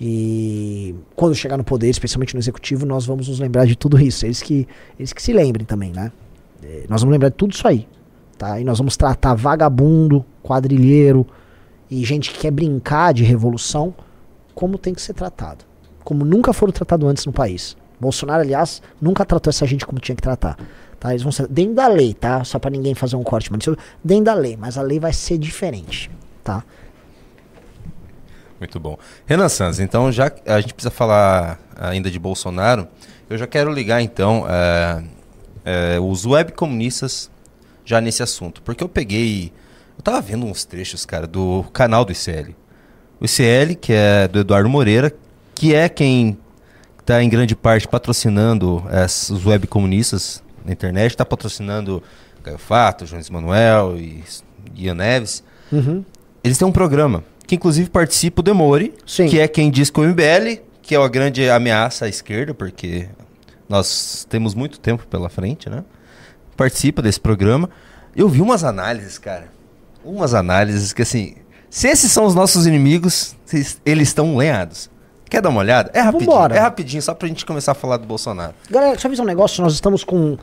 [0.00, 4.26] e quando chegar no poder, especialmente no executivo, nós vamos nos lembrar de tudo isso.
[4.26, 6.12] Eles que, eles que se lembrem também, né?
[6.62, 7.88] É, nós vamos lembrar de tudo isso aí.
[8.36, 8.60] Tá?
[8.60, 11.26] E nós vamos tratar vagabundo, quadrilheiro,
[11.90, 13.94] e gente que quer brincar de revolução,
[14.54, 15.64] como tem que ser tratado.
[16.06, 17.76] Como nunca foram tratados antes no país.
[17.98, 20.56] Bolsonaro, aliás, nunca tratou essa gente como tinha que tratar.
[21.00, 21.10] Tá?
[21.10, 22.44] Eles vão ser dentro da lei, tá?
[22.44, 23.66] Só para ninguém fazer um corte, mas
[24.04, 26.08] dentro da lei, mas a lei vai ser diferente,
[26.44, 26.62] tá?
[28.60, 28.96] Muito bom.
[29.26, 32.86] Renan Santos, então já a gente precisa falar ainda de Bolsonaro,
[33.28, 35.02] eu já quero ligar então é,
[35.64, 37.28] é, os web comunistas
[37.84, 39.52] já nesse assunto, porque eu peguei,
[39.98, 42.54] eu tava vendo uns trechos, cara, do canal do ICL.
[43.20, 45.12] O ICL, que é do Eduardo Moreira,
[45.56, 46.38] que é quem
[47.00, 52.02] está em grande parte patrocinando as, os web comunistas na internet, está patrocinando
[52.42, 54.22] Caio Fato, Jones Manuel e
[54.76, 55.42] Ian Neves.
[55.72, 56.04] Uhum.
[56.44, 59.28] Eles têm um programa que inclusive participa o Demore, Sim.
[59.28, 63.08] que é quem diz que o MBL, que é uma grande ameaça à esquerda, porque
[63.68, 65.84] nós temos muito tempo pela frente, né?
[66.56, 67.70] Participa desse programa.
[68.14, 69.48] Eu vi umas análises, cara.
[70.04, 71.36] Umas análises que assim,
[71.70, 73.36] se esses são os nossos inimigos,
[73.84, 74.90] eles estão lenhados.
[75.28, 75.90] Quer dar uma olhada?
[75.92, 76.54] É rapidinho, Vambora.
[76.54, 78.54] é rapidinho, só pra gente começar a falar do Bolsonaro.
[78.70, 79.62] Galera, deixa eu avisar um negócio.
[79.62, 80.36] Nós estamos com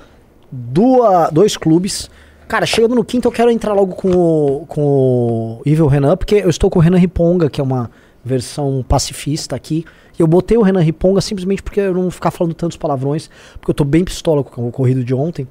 [0.52, 2.10] duas, dois clubes.
[2.48, 6.36] Cara, chegando no quinto, eu quero entrar logo com o, com o Evil Renan, porque
[6.36, 7.90] eu estou com o Renan Riponga, que é uma
[8.24, 9.86] versão pacifista aqui.
[10.18, 13.72] E eu botei o Renan Riponga simplesmente porque eu não ficar falando tantos palavrões, porque
[13.72, 15.48] eu tô bem pistola com o ocorrido de ontem.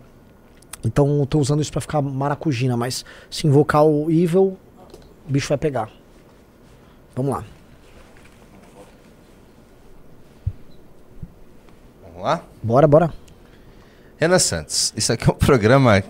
[0.84, 4.56] Então eu tô usando isso pra ficar maracujina, mas se invocar o Evil,
[5.26, 5.88] o bicho vai pegar.
[7.14, 7.44] Vamos lá.
[12.22, 12.44] Vamos lá?
[12.62, 13.12] Bora, bora.
[14.16, 16.02] Renan Santos, isso aqui é um programa.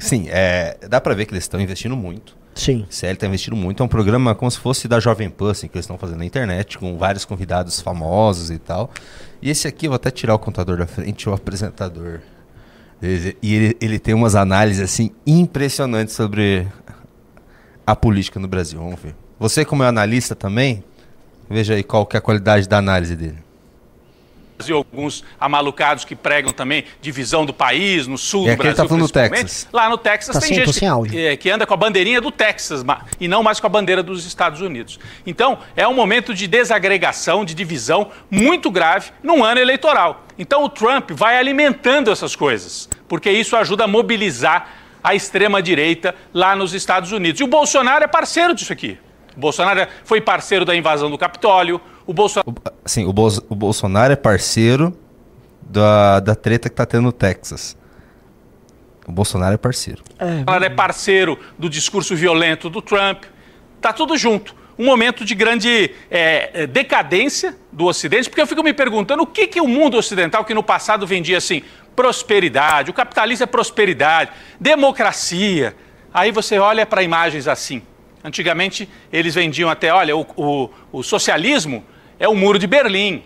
[0.00, 2.36] Sim, é, dá pra ver que eles estão investindo muito.
[2.56, 2.84] Sim.
[2.90, 3.80] CL está investindo muito.
[3.80, 6.24] É um programa como se fosse da Jovem Pan, assim, que eles estão fazendo na
[6.24, 8.90] internet, com vários convidados famosos e tal.
[9.40, 12.18] E esse aqui, eu vou até tirar o contador da frente, o apresentador.
[13.00, 16.66] E ele, ele tem umas análises, assim, impressionantes sobre
[17.86, 18.80] a política no Brasil.
[18.80, 19.14] Vamos ver.
[19.38, 20.82] Você, como é analista também,
[21.48, 23.49] veja aí qual que é a qualidade da análise dele.
[24.60, 28.76] Brasil, alguns amalucados que pregam também divisão do país, no sul É, do ele Brasil.
[28.76, 29.12] tá falando do.
[29.12, 29.68] Texas.
[29.72, 32.84] Lá no Texas Tá tem gente que, é, que anda com a bandeirinha do Texas
[33.18, 34.98] e não mais com a bandeira dos Estados Unidos.
[35.26, 40.24] Então, é um momento de desagregação, de divisão muito grave num ano eleitoral.
[40.38, 44.68] Então, o Trump vai alimentando essas coisas, porque isso ajuda a mobilizar
[45.02, 47.40] a extrema-direita lá nos Estados Unidos.
[47.40, 48.98] E o Bolsonaro é parceiro disso aqui.
[49.34, 51.80] O Bolsonaro foi parceiro da invasão do Capitólio.
[52.06, 54.96] O Bolsonaro O, assim, o, Bol- o Bolsonaro é parceiro
[55.62, 57.76] da, da treta que tá tendo no Texas.
[59.06, 60.02] O Bolsonaro é parceiro.
[60.46, 63.24] Ela é parceiro do discurso violento do Trump.
[63.80, 64.54] Tá tudo junto.
[64.78, 69.26] Um momento de grande é, é, decadência do Ocidente, porque eu fico me perguntando o
[69.26, 71.62] que, que o mundo ocidental, que no passado vendia assim,
[71.94, 75.76] prosperidade, o capitalismo é prosperidade, democracia.
[76.14, 77.82] Aí você olha para imagens assim.
[78.22, 81.82] Antigamente eles vendiam até, olha, o, o, o socialismo
[82.18, 83.22] é o muro de Berlim.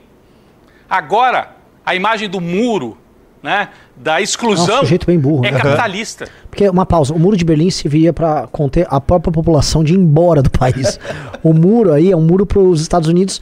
[0.88, 2.96] Agora, a imagem do muro,
[3.42, 5.58] né, da exclusão, É um burro, é né?
[5.58, 6.28] capitalista.
[6.48, 9.96] Porque, uma pausa, o muro de Berlim serviria para conter a própria população de ir
[9.98, 10.98] embora do país.
[11.42, 13.40] o muro aí é um muro para os Estados Unidos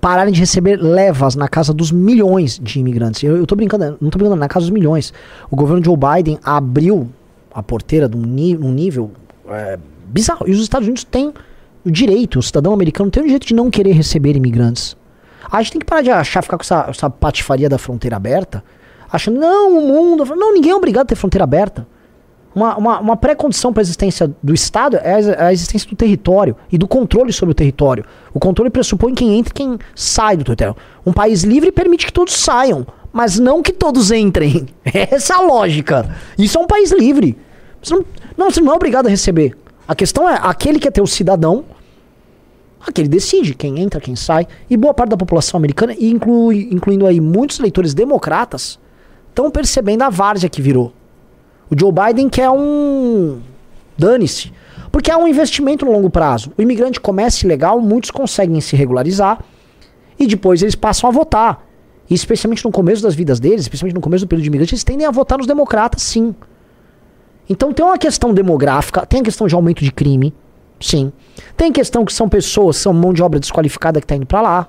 [0.00, 3.22] pararem de receber levas na casa dos milhões de imigrantes.
[3.22, 5.12] Eu, eu tô brincando, não tô brincando, na casa dos milhões.
[5.50, 7.08] O governo Joe Biden abriu
[7.54, 9.12] a porteira de um, ni- um nível
[9.48, 9.78] é,
[10.12, 10.46] bizarro.
[10.48, 11.32] E os Estados Unidos têm
[11.84, 14.96] o direito, o cidadão americano tem o direito de não querer receber imigrantes.
[15.50, 18.62] A gente tem que parar de achar, ficar com essa, essa patifaria da fronteira aberta,
[19.10, 20.24] achando, não, o mundo.
[20.36, 21.86] Não, ninguém é obrigado a ter fronteira aberta.
[22.54, 25.96] Uma, uma, uma pré-condição para a existência do Estado é a ex- a existência do
[25.96, 28.04] território e do controle sobre o território.
[28.32, 30.76] O controle pressupõe quem entra e quem sai do território.
[31.04, 34.66] Um país livre permite que todos saiam, mas não que todos entrem.
[34.84, 36.14] Essa é a lógica.
[36.38, 37.38] Isso é um país livre.
[37.82, 38.04] Você não,
[38.36, 39.56] não, você não é obrigado a receber.
[39.86, 41.64] A questão é, aquele que é teu cidadão,
[42.80, 44.46] aquele decide quem entra, quem sai.
[44.68, 48.78] E boa parte da população americana, inclui, incluindo aí muitos eleitores democratas,
[49.28, 50.92] estão percebendo a várzea que virou.
[51.70, 53.40] O Joe Biden quer um.
[53.96, 54.52] Dane-se.
[54.90, 56.52] Porque é um investimento no longo prazo.
[56.56, 59.42] O imigrante começa ilegal, muitos conseguem se regularizar
[60.18, 61.66] e depois eles passam a votar.
[62.10, 64.84] E especialmente no começo das vidas deles, especialmente no começo do período de imigrante, eles
[64.84, 66.34] tendem a votar nos democratas, sim.
[67.52, 70.34] Então tem uma questão demográfica, tem a questão de aumento de crime,
[70.80, 71.12] sim.
[71.54, 74.68] Tem questão que são pessoas, são mão de obra desqualificada que está indo para lá.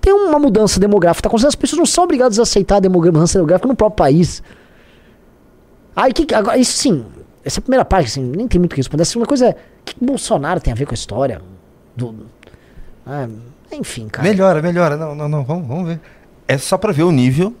[0.00, 3.68] Tem uma mudança demográfica, tá as pessoas não são obrigadas a aceitar a mudança demográfica
[3.68, 4.42] no próprio país.
[5.94, 7.06] Aí que agora, isso sim,
[7.44, 9.02] essa primeira parte, assim, nem tem muito o que responder.
[9.04, 11.40] A segunda coisa é, o que Bolsonaro tem a ver com a história?
[11.94, 12.26] Do,
[13.06, 13.28] ah,
[13.70, 14.26] enfim, cara.
[14.26, 14.96] Melhora, melhora.
[14.96, 15.44] Não, não, não.
[15.44, 16.00] Vamos, vamos ver.
[16.48, 17.54] É só pra ver o nível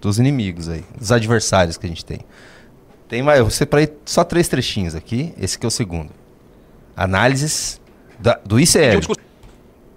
[0.00, 2.20] dos inimigos aí, dos adversários que a gente tem.
[3.14, 5.32] Tem mais, eu separei só três trechinhos aqui.
[5.40, 6.10] Esse aqui é o segundo.
[6.96, 7.80] Análises
[8.18, 8.98] Da, do ICL.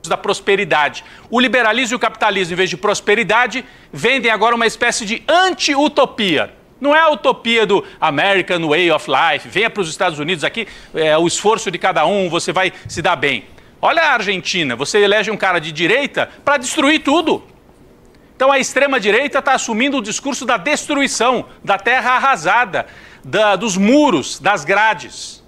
[0.07, 1.03] Da prosperidade.
[1.27, 6.53] O liberalismo e o capitalismo, em vez de prosperidade, vendem agora uma espécie de anti-utopia.
[6.79, 10.67] Não é a utopia do American Way of Life, venha para os Estados Unidos aqui,
[10.93, 13.45] é, o esforço de cada um, você vai se dar bem.
[13.81, 17.43] Olha a Argentina, você elege um cara de direita para destruir tudo.
[18.37, 22.85] Então a extrema-direita está assumindo o discurso da destruição, da terra arrasada,
[23.23, 25.43] da, dos muros, das grades.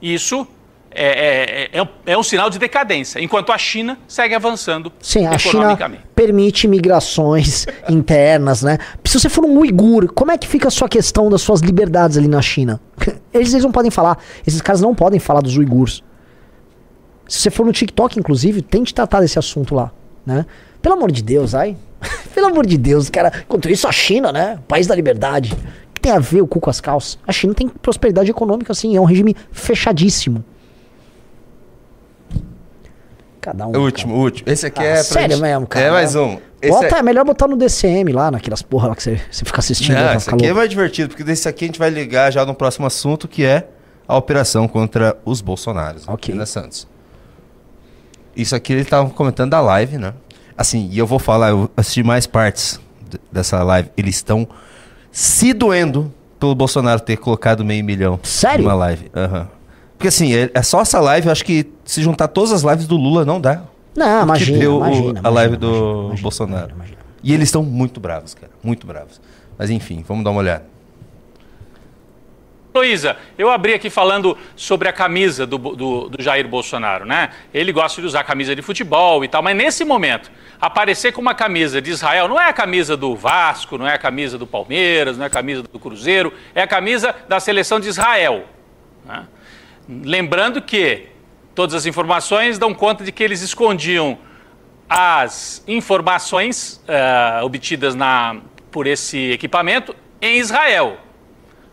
[0.00, 0.48] Isso
[0.90, 5.36] é, é, é, é, um sinal de decadência, enquanto a China segue avançando Sim, a
[5.36, 5.76] China
[6.14, 8.78] permite migrações internas, né?
[9.04, 12.16] Se você for um uigur, como é que fica a sua questão das suas liberdades
[12.16, 12.80] ali na China?
[13.34, 16.02] Eles, eles não podem falar, esses caras não podem falar dos uigurs.
[17.28, 19.92] Se você for no TikTok, inclusive, tente tratar desse assunto lá,
[20.24, 20.46] né?
[20.82, 21.76] Pelo amor de Deus, ai.
[22.34, 23.32] Pelo amor de Deus, cara.
[23.46, 24.58] Enquanto isso, a China, né?
[24.66, 25.52] País da liberdade.
[25.52, 27.18] O que tem a ver o cu com as calças?
[27.26, 30.44] A China tem prosperidade econômica, assim, é um regime fechadíssimo.
[33.40, 33.72] Cada um.
[33.72, 34.50] O último, o último.
[34.50, 35.02] Esse aqui ah, é.
[35.02, 35.42] Sério gente...
[35.42, 35.86] mesmo, cara.
[35.86, 36.38] É mais um.
[36.60, 36.98] Esse Bota, é...
[36.98, 37.02] é...
[37.02, 39.96] melhor botar no DCM lá, naquelas porra lá que você, você fica assistindo.
[39.96, 40.46] Não, esse aqui louco.
[40.46, 43.44] é mais divertido, porque desse aqui a gente vai ligar já no próximo assunto, que
[43.44, 43.66] é
[44.06, 46.06] a operação contra os Bolsonaros.
[46.06, 46.34] Ok.
[46.34, 46.86] Né, Santos?
[48.36, 50.12] Isso aqui ele estava comentando da live, né?
[50.60, 52.78] Assim, e eu vou falar, eu assisti mais partes
[53.32, 53.88] dessa live.
[53.96, 54.46] Eles estão
[55.10, 58.64] se doendo pelo Bolsonaro ter colocado meio milhão Sério?
[58.64, 59.10] numa live.
[59.16, 59.46] Uhum.
[59.96, 62.86] Porque assim, é, é só essa live, eu acho que se juntar todas as lives
[62.86, 63.62] do Lula não dá.
[63.96, 65.68] Não, imagina, deu imagina, a live do
[66.08, 66.74] imagina, Bolsonaro.
[67.22, 68.52] E eles estão muito bravos, cara.
[68.62, 69.18] Muito bravos.
[69.56, 70.64] Mas enfim, vamos dar uma olhada.
[72.72, 77.30] Luísa, eu abri aqui falando sobre a camisa do, do, do, Jair Bolsonaro, né?
[77.52, 80.30] Ele gosta de usar camisa de futebol e tal, mas nesse momento,
[80.60, 83.98] aparecer com uma camisa de Israel não é a camisa do Vasco, não é a
[83.98, 87.88] camisa do Palmeiras, não é a camisa do Cruzeiro, é a camisa da seleção de
[87.88, 88.44] Israel.
[89.04, 89.26] Né?
[89.88, 91.08] Lembrando que
[91.56, 94.16] todas as informações dão conta de que eles escondiam
[94.88, 98.36] as informações uh, obtidas na,
[98.70, 101.09] por esse equipamento em Israel.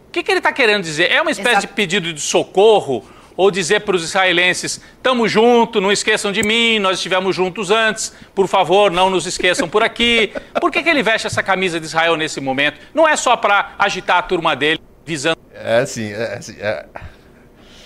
[0.07, 1.11] O que, que ele está querendo dizer?
[1.11, 1.67] É uma espécie Exato.
[1.67, 3.03] de pedido de socorro
[3.37, 8.11] ou dizer para os israelenses: estamos juntos, não esqueçam de mim, nós estivemos juntos antes,
[8.33, 10.33] por favor, não nos esqueçam por aqui.
[10.59, 12.79] Por que, que ele veste essa camisa de Israel nesse momento?
[12.93, 15.37] Não é só para agitar a turma dele, visando.
[15.53, 16.55] É assim, é assim.
[16.59, 16.85] É...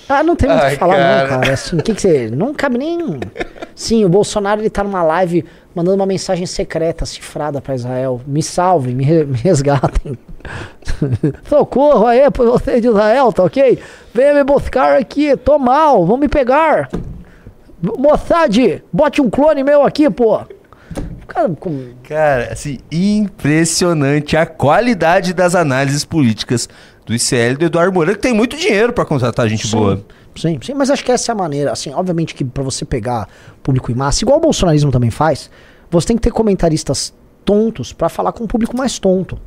[0.08, 1.22] Ah, não tem muito o que falar, cara.
[1.22, 1.54] não, cara.
[1.54, 2.30] Assim, o que, que você.
[2.30, 3.00] Não cabe nem.
[3.76, 8.22] Sim, o Bolsonaro ele tá numa live mandando uma mensagem secreta, cifrada para Israel.
[8.28, 8.42] Me
[9.04, 9.24] re...
[9.24, 10.18] me resgatem.
[11.48, 13.80] Socorro aí por você de Israel, tá ok?
[14.14, 16.90] Venha me buscar aqui, tô mal, vão me pegar.
[17.82, 20.40] Mossad, bote um clone meu aqui, pô.
[21.28, 21.50] Cara.
[22.04, 26.68] Cara, assim, impressionante a qualidade das análises políticas
[27.06, 30.06] do ICL do Eduardo Moreira, que tem muito dinheiro para contratar gente sim, boa.
[30.36, 31.72] Sim, sim, mas acho que essa é a maneira.
[31.72, 33.28] Assim, obviamente que para você pegar
[33.64, 35.50] público em massa, igual o bolsonarismo também faz,
[35.90, 37.14] você tem que ter comentaristas
[37.46, 39.40] tontos para falar com um público mais tonto.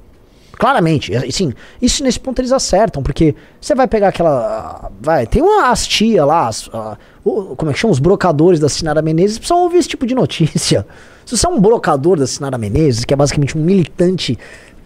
[0.56, 4.90] Claramente, assim, isso nesse ponto eles acertam, porque você vai pegar aquela.
[5.00, 7.92] Vai, tem uma astia lá, a, o, como é que chama?
[7.92, 10.86] Os brocadores da Sinara Menezes precisam ouvir esse tipo de notícia.
[11.26, 14.38] Se você é um brocador da Sinara Menezes, que é basicamente um militante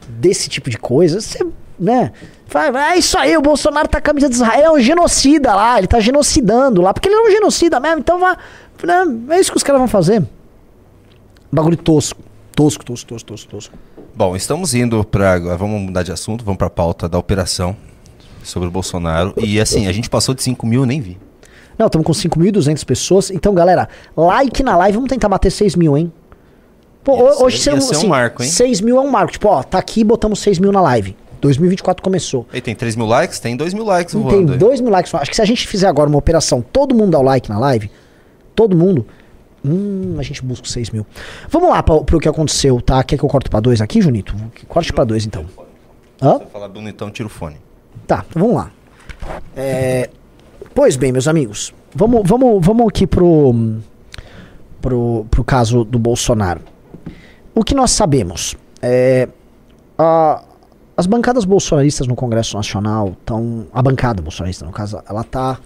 [0.09, 1.45] desse tipo de coisa, você
[1.79, 2.13] né?
[2.47, 5.79] Fala, é isso aí, o Bolsonaro tá a camisa de Israel, é um genocida lá,
[5.79, 8.37] ele tá genocidando lá, porque ele é um genocida mesmo, então vai.
[8.83, 9.35] Né?
[9.37, 10.27] É isso que os caras vão fazer.
[11.53, 12.21] Bagulho tosco.
[12.55, 13.79] Tosco, tosco, tosco, tosco, tosco.
[14.15, 15.39] Bom, estamos indo para.
[15.57, 17.77] Vamos mudar de assunto, vamos para a pauta da operação
[18.43, 19.33] sobre o Bolsonaro.
[19.37, 21.19] E assim, a gente passou de 5 mil, nem vi.
[21.79, 23.31] Não, estamos com 5.200 pessoas.
[23.31, 26.13] Então, galera, like na live, vamos tentar bater 6 mil, hein?
[27.05, 28.49] Pô, hoje ser, assim, um marco, hein?
[28.49, 29.33] 6 mil é um marco.
[29.33, 31.17] Tipo, ó, tá aqui, botamos 6 mil na live.
[31.41, 32.47] 2024 começou.
[32.53, 33.39] E tem 3 mil likes?
[33.39, 35.15] Tem 2 mil likes Tem 2 mil likes.
[35.15, 37.59] Acho que se a gente fizer agora uma operação, todo mundo dá o like na
[37.59, 37.89] live,
[38.55, 39.07] todo mundo,
[39.69, 41.07] hum, a gente busca 6 mil.
[41.49, 43.03] Vamos lá para pro que aconteceu, tá?
[43.03, 44.35] Quer que eu corte para 2 aqui, Junito?
[44.69, 45.47] Corte para 2 então.
[46.21, 46.39] Hã?
[46.39, 47.57] Se falar bonitão, tira o fone.
[48.07, 48.71] Tá, vamos lá.
[49.57, 50.11] É,
[50.75, 53.55] pois bem, meus amigos, vamos, vamos, vamos aqui pro,
[54.81, 56.61] pro, pro caso do Bolsonaro.
[57.55, 58.57] O que nós sabemos?
[58.81, 59.29] É,
[59.99, 60.43] a,
[60.97, 63.67] as bancadas bolsonaristas no Congresso Nacional estão.
[63.73, 65.59] A bancada bolsonarista, no caso, ela está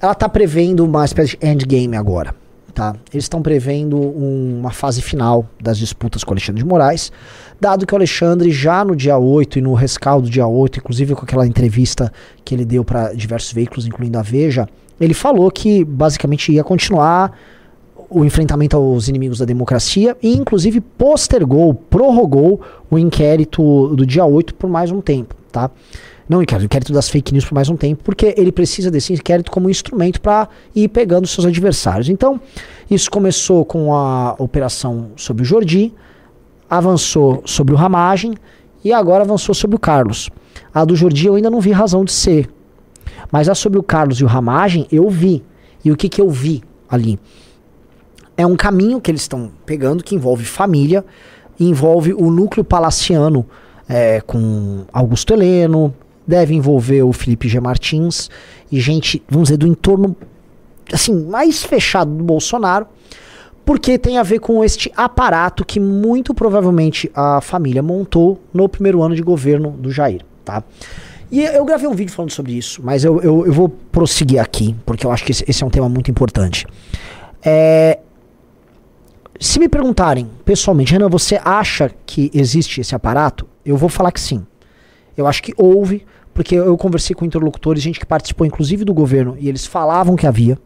[0.00, 2.34] ela tá prevendo uma espécie de endgame agora.
[2.76, 2.94] Tá?
[3.10, 7.10] Eles estão prevendo um, uma fase final das disputas com Alexandre de Moraes,
[7.58, 11.14] dado que o Alexandre, já no dia 8 e no rescaldo do dia 8, inclusive
[11.14, 12.12] com aquela entrevista
[12.44, 14.68] que ele deu para diversos veículos, incluindo a Veja,
[15.00, 17.32] ele falou que basicamente ia continuar
[18.10, 22.60] o enfrentamento aos inimigos da democracia e, inclusive, postergou, prorrogou
[22.90, 25.70] o inquérito do dia 8 por mais um tempo, tá?
[26.28, 29.50] Não inquérito, inquérito das fake news por mais um tempo, porque ele precisa desse inquérito
[29.50, 32.08] como instrumento para ir pegando seus adversários.
[32.08, 32.40] Então,
[32.90, 35.94] isso começou com a operação sobre o Jordi,
[36.68, 38.34] avançou sobre o Ramagem
[38.84, 40.30] e agora avançou sobre o Carlos.
[40.74, 42.48] A do Jordi eu ainda não vi razão de ser.
[43.30, 45.42] Mas a sobre o Carlos e o Ramagem eu vi.
[45.84, 47.18] E o que, que eu vi ali?
[48.36, 51.04] É um caminho que eles estão pegando que envolve família,
[51.58, 53.46] envolve o núcleo palaciano
[53.88, 55.94] é, com Augusto Heleno,
[56.26, 57.60] deve envolver o Felipe G.
[57.60, 58.28] Martins
[58.70, 60.16] e gente, vamos dizer, do entorno
[60.92, 62.86] assim, mais fechado do Bolsonaro,
[63.64, 69.02] porque tem a ver com este aparato que muito provavelmente a família montou no primeiro
[69.02, 70.62] ano de governo do Jair, tá?
[71.30, 74.76] E eu gravei um vídeo falando sobre isso, mas eu, eu, eu vou prosseguir aqui,
[74.86, 76.64] porque eu acho que esse, é um tema muito importante.
[77.44, 77.98] É,
[79.40, 83.46] se me perguntarem pessoalmente, Renan, você acha que existe esse aparato?
[83.64, 84.46] Eu vou falar que sim.
[85.16, 86.06] Eu acho que houve,
[86.36, 90.26] porque eu conversei com interlocutores, gente que participou inclusive do governo, e eles falavam que
[90.26, 90.58] havia.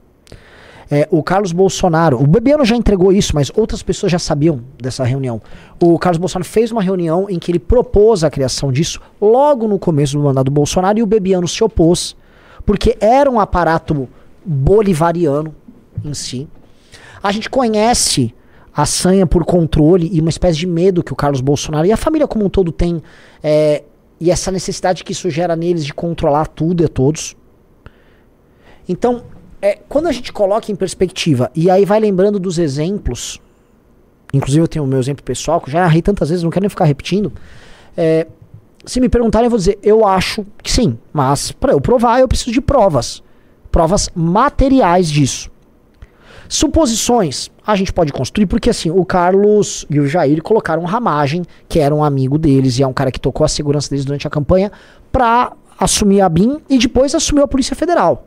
[0.90, 5.04] É, o Carlos Bolsonaro, o Bebiano já entregou isso, mas outras pessoas já sabiam dessa
[5.04, 5.40] reunião.
[5.80, 9.78] O Carlos Bolsonaro fez uma reunião em que ele propôs a criação disso logo no
[9.78, 12.16] começo do mandato do Bolsonaro e o Bebiano se opôs,
[12.66, 14.08] porque era um aparato
[14.44, 15.54] bolivariano
[16.04, 16.48] em si.
[17.22, 18.34] A gente conhece
[18.74, 21.96] a sanha por controle e uma espécie de medo que o Carlos Bolsonaro e a
[21.96, 23.00] família como um todo tem,
[23.40, 23.84] é,
[24.20, 27.34] e essa necessidade que isso gera neles de controlar tudo e todos.
[28.88, 29.22] Então,
[29.62, 33.40] é, quando a gente coloca em perspectiva e aí vai lembrando dos exemplos,
[34.32, 36.70] inclusive eu tenho o meu exemplo pessoal, que já narrei tantas vezes, não quero nem
[36.70, 37.32] ficar repetindo.
[37.96, 38.26] É,
[38.84, 42.28] se me perguntarem, eu vou dizer, eu acho que sim, mas para eu provar, eu
[42.28, 43.22] preciso de provas.
[43.70, 45.50] Provas materiais disso.
[46.52, 51.78] Suposições a gente pode construir, porque assim, o Carlos e o Jair colocaram Ramagem, que
[51.78, 54.30] era um amigo deles e é um cara que tocou a segurança deles durante a
[54.30, 54.72] campanha,
[55.12, 58.26] para assumir a BIM e depois assumiu a Polícia Federal.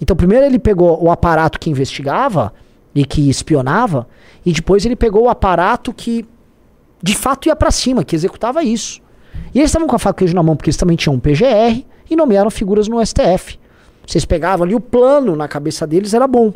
[0.00, 2.54] Então, primeiro ele pegou o aparato que investigava
[2.94, 4.06] e que espionava,
[4.44, 6.24] e depois ele pegou o aparato que
[7.02, 9.02] de fato ia para cima, que executava isso.
[9.52, 11.84] E eles estavam com a faca queijo na mão porque eles também tinham um PGR
[12.08, 13.58] e nomearam figuras no STF.
[14.06, 16.52] Vocês pegavam ali o plano na cabeça deles era bom.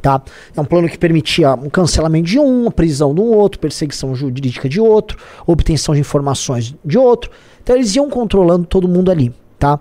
[0.00, 0.22] Tá?
[0.54, 4.68] É um plano que permitia um cancelamento de um, prisão de um outro, perseguição jurídica
[4.68, 7.30] de outro, obtenção de informações de outro.
[7.62, 9.80] Então eles iam controlando todo mundo ali, tá?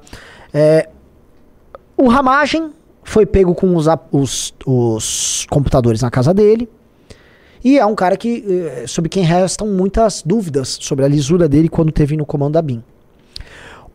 [0.53, 0.87] É,
[1.97, 2.71] o Ramagem
[3.03, 6.69] foi pego com os, os, os, computadores na casa dele.
[7.63, 11.69] E é um cara que, eh, sobre quem restam muitas dúvidas sobre a lisura dele
[11.69, 12.83] quando teve no comando da BIM.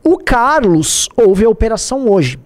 [0.03, 2.39] O Carlos houve a operação hoje.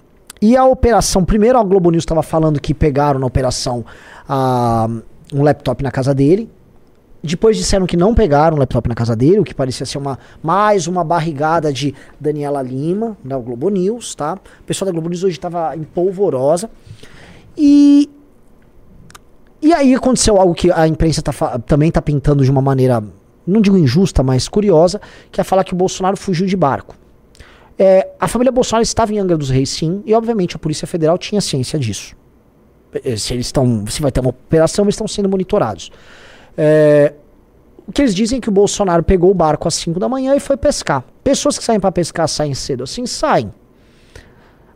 [0.43, 3.85] E a operação, primeiro a Globo News estava falando que pegaram na operação
[4.29, 5.01] uh,
[5.33, 6.51] um laptop na casa dele,
[7.23, 10.19] depois disseram que não pegaram o laptop na casa dele, o que parecia ser uma,
[10.43, 14.35] mais uma barrigada de Daniela Lima, da Globo News, tá?
[14.35, 16.69] O pessoal da Globo News hoje estava em polvorosa.
[17.57, 18.11] E.
[19.61, 23.01] E aí aconteceu algo que a imprensa tá, também está pintando de uma maneira,
[23.47, 26.97] não digo injusta, mas curiosa, que é falar que o Bolsonaro fugiu de barco.
[27.85, 31.19] É, a família Bolsonaro estava em Angra dos Reis, sim, e obviamente a Polícia Federal
[31.19, 32.15] tinha ciência disso.
[32.95, 35.91] É, se eles estão, se vai ter uma operação, eles estão sendo monitorados.
[36.57, 37.13] É,
[37.85, 40.37] o que eles dizem é que o Bolsonaro pegou o barco às 5 da manhã
[40.37, 41.03] e foi pescar.
[41.25, 43.05] Pessoas que saem para pescar saem cedo assim?
[43.05, 43.53] Saem.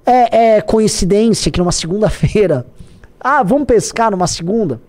[0.04, 2.66] É, é coincidência que numa segunda-feira.
[3.18, 4.80] Ah, vamos pescar numa segunda?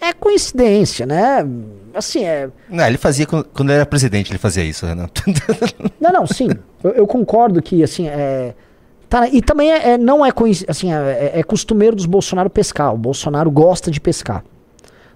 [0.00, 1.46] É coincidência, né?
[1.94, 2.48] Assim, é.
[2.68, 5.22] Não, ele fazia quando ele era presidente, ele fazia isso, Renato.
[6.00, 6.48] não, não, sim.
[6.82, 8.54] Eu, eu, concordo que, assim, é.
[9.08, 10.30] Tá, e também é, é não é,
[10.68, 12.94] assim, é, é costumeiro dos Bolsonaro pescar.
[12.94, 14.44] O Bolsonaro gosta de pescar.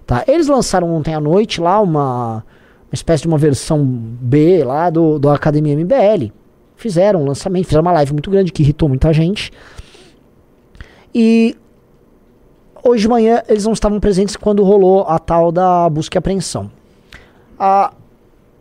[0.05, 0.23] Tá?
[0.27, 5.17] Eles lançaram ontem à noite lá uma, uma espécie de uma versão B lá do,
[5.19, 6.31] do Academia MBL.
[6.75, 9.51] Fizeram um lançamento, fizeram uma live muito grande que irritou muita gente.
[11.13, 11.55] E
[12.83, 16.69] hoje de manhã eles não estavam presentes quando rolou a tal da busca e apreensão.
[17.57, 17.93] A,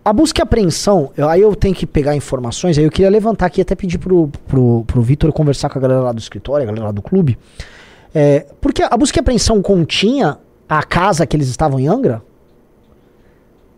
[0.04, 3.46] a busca e apreensão, eu, aí eu tenho que pegar informações, aí eu queria levantar
[3.46, 6.66] aqui até pedir pro, pro, pro Vitor conversar com a galera lá do escritório, a
[6.66, 7.38] galera lá do clube.
[8.14, 12.22] É, porque a busca e apreensão continha a casa que eles estavam em Angra?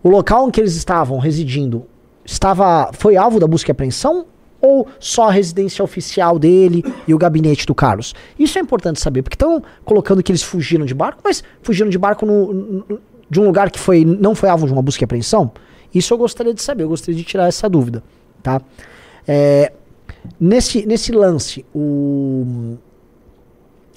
[0.03, 1.87] O local em que eles estavam residindo
[2.25, 4.27] estava foi alvo da busca e apreensão
[4.65, 8.15] ou só a residência oficial dele e o gabinete do Carlos?
[8.39, 11.99] Isso é importante saber, porque estão colocando que eles fugiram de barco, mas fugiram de
[11.99, 15.05] barco no, no, de um lugar que foi, não foi alvo de uma busca e
[15.05, 15.53] apreensão?
[15.95, 18.03] Isso eu gostaria de saber, eu gostaria de tirar essa dúvida,
[18.43, 18.61] tá?
[19.29, 19.73] É,
[20.41, 22.77] nesse, nesse lance, o,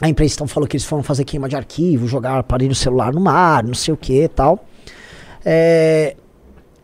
[0.01, 3.22] a imprensa então falou que eles foram fazer queima de arquivo, jogar aparelho celular no
[3.22, 4.65] mar, não sei o que e tal.
[5.45, 6.15] É,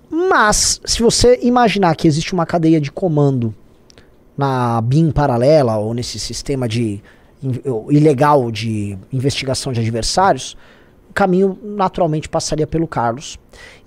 [0.10, 3.54] Mas, se você imaginar que existe uma cadeia de comando
[4.38, 7.02] na BIM paralela ou nesse sistema de
[7.90, 10.56] ilegal de investigação de adversários,
[11.10, 13.38] o caminho naturalmente passaria pelo Carlos.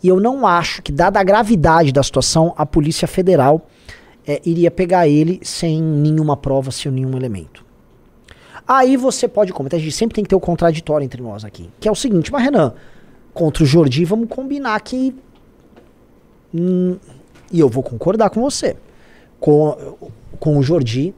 [0.03, 3.67] E eu não acho que, dada a gravidade da situação, a Polícia Federal
[4.27, 7.65] eh, iria pegar ele sem nenhuma prova, sem nenhum elemento.
[8.69, 11.71] Aí você pode comentar, a gente sempre tem que ter o contraditório entre nós aqui.
[11.79, 12.75] Que é o seguinte, mas Renan,
[13.33, 15.15] contra o Jordi, vamos combinar que.
[16.55, 16.97] hum,
[17.51, 18.77] e eu vou concordar com você.
[19.39, 19.97] Com,
[20.37, 21.15] com o Jordi,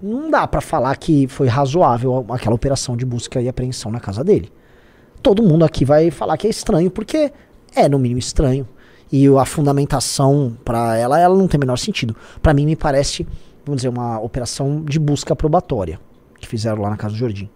[0.00, 4.22] não dá pra falar que foi razoável aquela operação de busca e apreensão na casa
[4.22, 4.52] dele.
[5.22, 7.32] Todo mundo aqui vai falar que é estranho, porque
[7.74, 8.66] é no mínimo estranho.
[9.10, 12.14] E a fundamentação pra ela, ela não tem o menor sentido.
[12.42, 13.26] Pra mim, me parece,
[13.64, 15.98] vamos dizer, uma operação de busca probatória
[16.38, 17.50] que fizeram lá na casa do Jordi.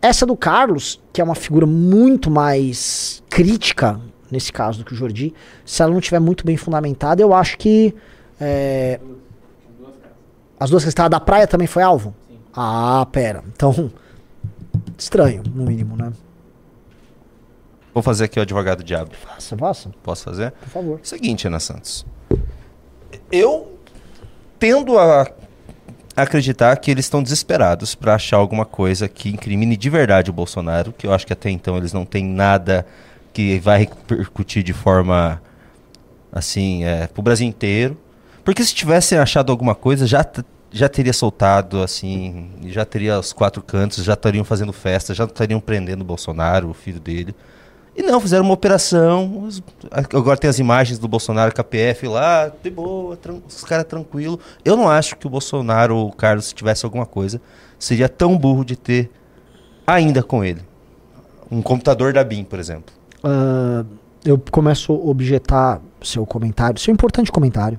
[0.00, 4.96] Essa do Carlos, que é uma figura muito mais crítica nesse caso do que o
[4.96, 5.34] Jordi,
[5.64, 7.94] se ela não tiver muito bem fundamentada, eu acho que.
[8.40, 8.98] é,
[10.62, 12.14] as duas questões da praia também foi alvo?
[12.54, 13.42] Ah, pera.
[13.52, 13.90] Então.
[14.96, 16.12] Estranho, no mínimo, né?
[17.92, 19.10] Vou fazer aqui o advogado do diabo.
[19.12, 20.52] Faça, faça, Posso fazer?
[20.52, 21.00] por favor.
[21.02, 22.06] Seguinte, Ana Santos.
[23.30, 23.76] Eu
[24.58, 25.26] tendo a
[26.16, 30.92] acreditar que eles estão desesperados para achar alguma coisa que incrimine de verdade o Bolsonaro,
[30.92, 32.86] que eu acho que até então eles não têm nada
[33.32, 35.42] que vai repercutir de forma
[36.30, 37.96] assim, é, pro Brasil inteiro.
[38.44, 40.24] Porque se tivessem achado alguma coisa, já,
[40.70, 45.60] já teria soltado, assim, já teria os quatro cantos, já estariam fazendo festa, já estariam
[45.60, 47.34] prendendo o Bolsonaro, o filho dele.
[47.94, 49.48] E não, fizeram uma operação.
[49.90, 54.40] Agora tem as imagens do Bolsonaro com a PF lá, de boa, os caras tranquilo.
[54.64, 57.40] Eu não acho que o Bolsonaro ou o Carlos, se tivesse alguma coisa,
[57.78, 59.10] seria tão burro de ter
[59.86, 60.62] ainda com ele.
[61.50, 62.94] Um computador da BIM, por exemplo.
[63.22, 63.84] Ah,
[64.24, 67.78] eu começo a objetar seu comentário, seu importante comentário,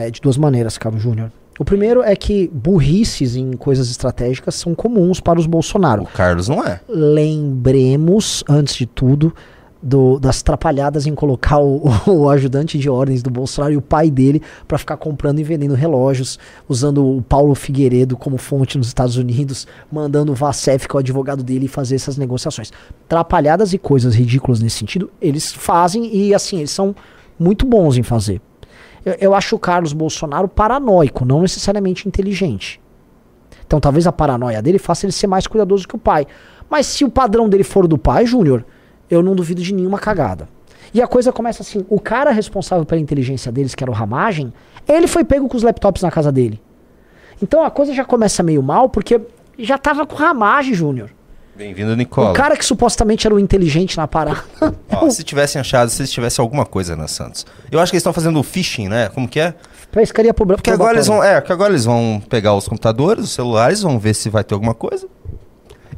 [0.00, 1.30] é, de duas maneiras, Carlos Júnior.
[1.58, 6.04] O primeiro é que burrices em coisas estratégicas são comuns para os Bolsonaro.
[6.04, 6.80] O Carlos não é.
[6.88, 9.34] Lembremos, antes de tudo,
[9.82, 14.10] do- das trapalhadas em colocar o, o ajudante de ordens do Bolsonaro e o pai
[14.10, 16.38] dele para ficar comprando e vendendo relógios,
[16.68, 21.00] usando o Paulo Figueiredo como fonte nos Estados Unidos, mandando o Vacef, que é o
[21.00, 22.70] advogado dele, fazer essas negociações.
[23.08, 26.94] Trapalhadas e coisas ridículas nesse sentido, eles fazem e assim, eles são
[27.38, 28.40] muito bons em fazer.
[29.04, 32.80] Eu, eu acho o Carlos Bolsonaro paranoico, não necessariamente inteligente.
[33.66, 36.26] Então talvez a paranoia dele faça ele ser mais cuidadoso que o pai.
[36.68, 38.64] Mas se o padrão dele for do pai, Júnior,
[39.10, 40.48] eu não duvido de nenhuma cagada.
[40.92, 44.52] E a coisa começa assim: o cara responsável pela inteligência deles, que era o Ramagem,
[44.88, 46.60] ele foi pego com os laptops na casa dele.
[47.42, 49.20] Então a coisa já começa meio mal, porque
[49.58, 51.10] já tava com Ramagem, Júnior.
[51.60, 52.30] Bem-vindo, Nicola.
[52.30, 54.42] O cara que supostamente era o inteligente na parada.
[54.90, 57.44] Ó, se tivessem achado, se eles tivessem alguma coisa, Ana Santos.
[57.70, 59.10] Eu acho que eles estão fazendo o phishing, né?
[59.10, 59.52] Como que é?
[59.92, 63.32] Pescaria pro Porque agora eles vão, é, que agora eles vão pegar os computadores, os
[63.32, 65.06] celulares, vão ver se vai ter alguma coisa.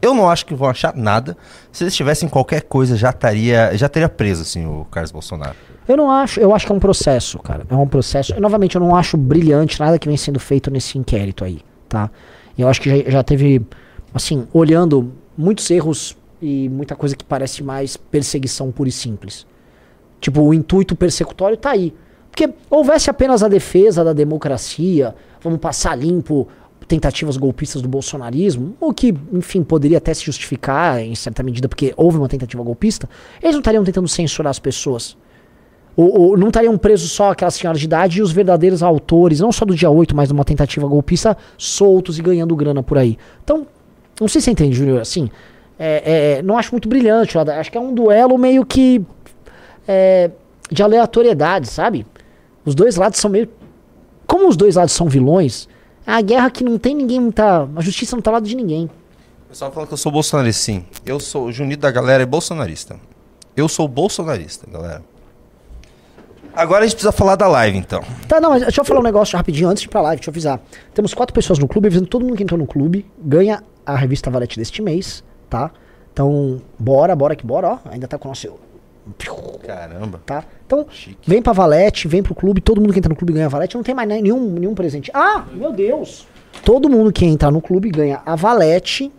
[0.01, 1.37] Eu não acho que vão achar nada.
[1.71, 5.55] Se eles tivessem qualquer coisa, já estaria, já teria preso assim o Carlos Bolsonaro.
[5.87, 7.65] Eu não acho, eu acho que é um processo, cara.
[7.71, 8.35] É um processo.
[8.37, 12.11] E, novamente, eu não acho brilhante nada que vem sendo feito nesse inquérito aí, tá?
[12.59, 13.65] Eu acho que já, já teve,
[14.13, 19.47] assim, olhando muitos erros e muita coisa que parece mais perseguição pura e simples.
[20.21, 21.95] Tipo, o intuito persecutório tá aí.
[22.31, 26.49] Porque houvesse apenas a defesa da democracia, vamos passar limpo
[26.89, 31.95] tentativas golpistas do bolsonarismo, o que, enfim, poderia até se justificar em certa medida porque
[31.97, 33.09] houve uma tentativa golpista,
[33.41, 35.17] eles não estariam tentando censurar as pessoas.
[35.97, 39.53] Ou, ou não estariam presos só aquelas senhoras de idade e os verdadeiros autores, não
[39.53, 43.19] só do dia 8, mas de uma tentativa golpista, soltos e ganhando grana por aí.
[43.45, 43.67] Então,
[44.21, 45.31] não sei se você entende, Júnior, assim,
[45.79, 49.05] é, é, não acho muito brilhante, acho que é um duelo meio que
[49.87, 50.31] é,
[50.71, 52.07] de aleatoriedade, sabe?
[52.65, 53.49] Os dois lados são meio.
[54.27, 55.69] Como os dois lados são vilões,
[56.07, 57.69] é a guerra que não tem ninguém muita.
[57.75, 58.87] A justiça não tá ao lado de ninguém.
[59.47, 60.85] O pessoal falando que eu sou bolsonarista, sim.
[61.05, 62.99] Eu sou o Junito da galera é bolsonarista.
[63.57, 65.03] Eu sou bolsonarista, galera.
[66.55, 68.03] Agora a gente precisa falar da live, então.
[68.29, 70.31] Tá, não, mas deixa eu falar um negócio rapidinho antes de ir pra live, deixa
[70.31, 70.61] eu avisar.
[70.93, 74.31] Temos quatro pessoas no clube, avisando todo mundo que entrou no clube, ganha a revista
[74.31, 75.71] Valete deste mês, tá?
[76.13, 77.79] Então, bora, bora que bora, ó.
[77.91, 78.49] Ainda tá com o nosso.
[79.67, 80.21] Caramba.
[80.25, 80.45] Tá?
[80.67, 81.29] Então, Chique.
[81.29, 83.75] vem pra Valete, vem pro clube, todo mundo que entra no clube ganha a Valete,
[83.75, 85.11] não tem mais nenhum, nenhum presente.
[85.15, 86.27] Ah, meu Deus!
[86.65, 89.11] Todo mundo que entra no clube ganha a Valete,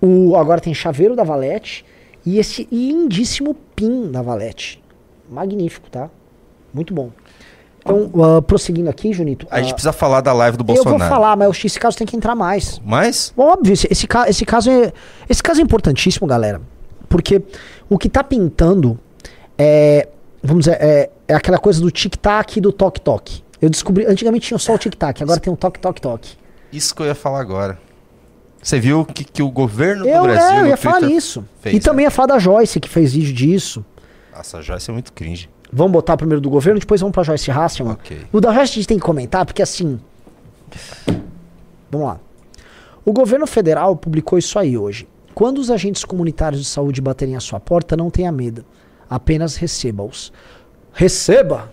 [0.00, 1.84] o, agora tem chaveiro da Valete
[2.26, 4.82] e esse lindíssimo pin da Valete.
[5.30, 6.10] Magnífico, tá?
[6.72, 7.10] Muito bom.
[7.80, 9.46] Então, ah, prosseguindo aqui, Junito.
[9.50, 10.98] A gente ah, precisa falar da live do eu Bolsonaro.
[10.98, 12.80] vou falar, mas esse caso tem que entrar mais.
[12.84, 14.92] Mas Óbvio, esse, esse, esse caso é,
[15.28, 16.60] esse caso é importantíssimo, galera.
[17.08, 17.42] Porque
[17.90, 18.98] o que tá pintando
[19.58, 20.08] é
[20.42, 23.42] vamos dizer, é, é aquela coisa do tic-tac e do toque-toque.
[23.60, 26.36] Eu descobri, antigamente tinha só o tic-tac, agora tem um toque-toque-toque.
[26.72, 27.78] Isso que eu ia falar agora.
[28.60, 30.56] Você viu que, que o governo Eu, do Brasil.
[30.56, 33.84] é, eu ia falar fez, e também ia falar da Joyce, que fez vídeo disso.
[34.34, 35.48] Nossa, a Joyce é muito cringe.
[35.72, 37.94] Vamos botar primeiro do governo, depois vamos pra Joyce Hasselman.
[37.94, 38.18] Ok.
[38.30, 39.98] O da Joyce a gente tem que comentar, porque assim.
[41.90, 42.20] Vamos lá.
[43.04, 45.08] O governo federal publicou isso aí hoje.
[45.34, 48.64] Quando os agentes comunitários de saúde baterem à sua porta, não tenha medo.
[49.08, 50.32] Apenas receba-os.
[50.92, 51.70] Receba!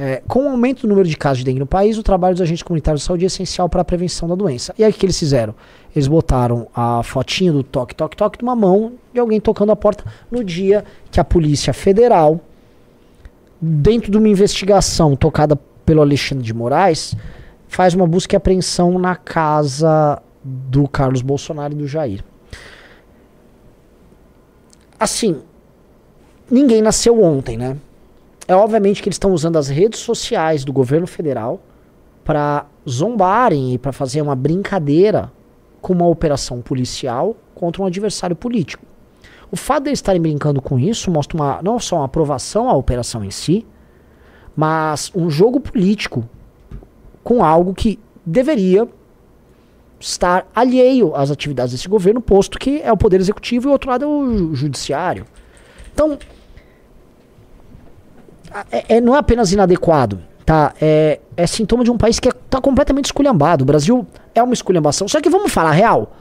[0.00, 2.42] É, com o aumento do número de casos de dengue no país, o trabalho dos
[2.42, 4.72] agentes comunitários de saúde é essencial para a prevenção da doença.
[4.78, 5.54] E aí o que eles fizeram?
[5.94, 9.76] Eles botaram a fotinha do toque, toque, toque de uma mão de alguém tocando a
[9.76, 12.40] porta no dia que a Polícia Federal,
[13.60, 17.16] dentro de uma investigação tocada pelo Alexandre de Moraes,
[17.66, 22.24] faz uma busca e apreensão na casa do Carlos Bolsonaro e do Jair.
[24.98, 25.40] Assim,
[26.50, 27.76] ninguém nasceu ontem, né?
[28.46, 31.60] É obviamente que eles estão usando as redes sociais do governo federal
[32.24, 35.30] para zombarem e para fazer uma brincadeira
[35.80, 38.84] com uma operação policial contra um adversário político.
[39.50, 42.74] O fato de eles estarem brincando com isso mostra uma, não só uma aprovação à
[42.74, 43.66] operação em si,
[44.54, 46.28] mas um jogo político
[47.24, 48.86] com algo que deveria
[50.00, 53.90] estar alheio às atividades desse governo, posto que é o poder executivo e o outro
[53.90, 55.24] lado é o ju- judiciário.
[55.92, 56.18] Então,
[58.70, 60.72] é, é- não é apenas inadequado, tá?
[60.80, 63.62] É, é sintoma de um país que está completamente esculhambado.
[63.62, 65.08] O Brasil é uma esculhambação.
[65.08, 66.14] Só que vamos falar real.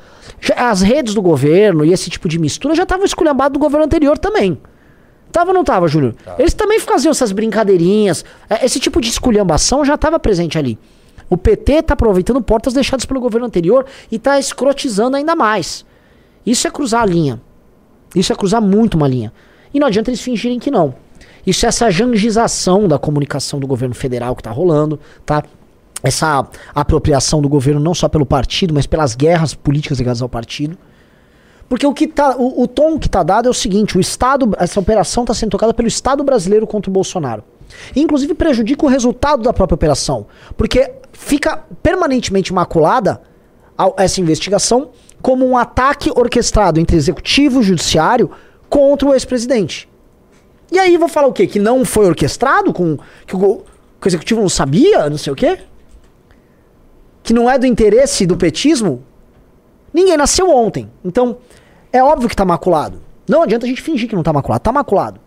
[0.55, 4.17] As redes do governo e esse tipo de mistura já estavam esculhambados do governo anterior
[4.17, 4.59] também.
[5.31, 6.15] Tava ou não tava, Júlio?
[6.39, 8.23] Eles também faziam essas brincadeirinhas.
[8.49, 10.79] É, Esse tipo de esculhambação já estava presente ali.
[11.29, 15.85] O PT tá aproveitando portas deixadas pelo governo anterior e tá escrotizando ainda mais.
[16.45, 17.41] Isso é cruzar a linha.
[18.15, 19.33] Isso é cruzar muito uma linha.
[19.73, 20.95] E não adianta eles fingirem que não.
[21.45, 25.43] Isso é essa jangização da comunicação do governo federal que tá rolando, tá?
[26.07, 30.77] Essa apropriação do governo não só pelo partido, mas pelas guerras políticas ligadas ao partido.
[31.67, 34.51] Porque o que tá, o, o tom que tá dado é o seguinte: o Estado,
[34.57, 37.43] essa operação está sendo tocada pelo Estado brasileiro contra o Bolsonaro.
[37.95, 43.21] Inclusive prejudica o resultado da própria operação, porque fica permanentemente maculada
[43.97, 44.91] essa investigação
[45.21, 48.31] como um ataque orquestrado entre executivo e judiciário
[48.69, 49.89] contra o ex-presidente.
[50.71, 51.47] E aí vou falar o quê?
[51.47, 52.71] Que não foi orquestrado?
[52.71, 53.63] Com, que, o,
[53.99, 55.09] que o executivo não sabia?
[55.09, 55.59] Não sei o quê?
[57.27, 59.03] Que não é do interesse do petismo?
[59.93, 60.89] Ninguém nasceu ontem.
[61.03, 61.39] Então,
[61.91, 63.01] é óbvio que tá maculado.
[63.27, 64.63] Não adianta a gente fingir que não tá maculado.
[64.63, 65.19] Tá maculado.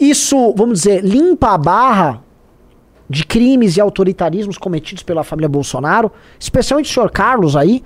[0.00, 2.22] Isso, vamos dizer, limpa a barra
[3.06, 6.10] de crimes e autoritarismos cometidos pela família Bolsonaro,
[6.40, 7.82] especialmente o senhor Carlos aí,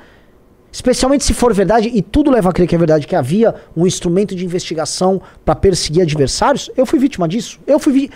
[0.70, 3.84] especialmente se for verdade, e tudo leva a crer que é verdade, que havia um
[3.84, 6.70] instrumento de investigação para perseguir adversários.
[6.76, 7.58] Eu fui vítima disso.
[7.66, 8.10] Eu fui, vi-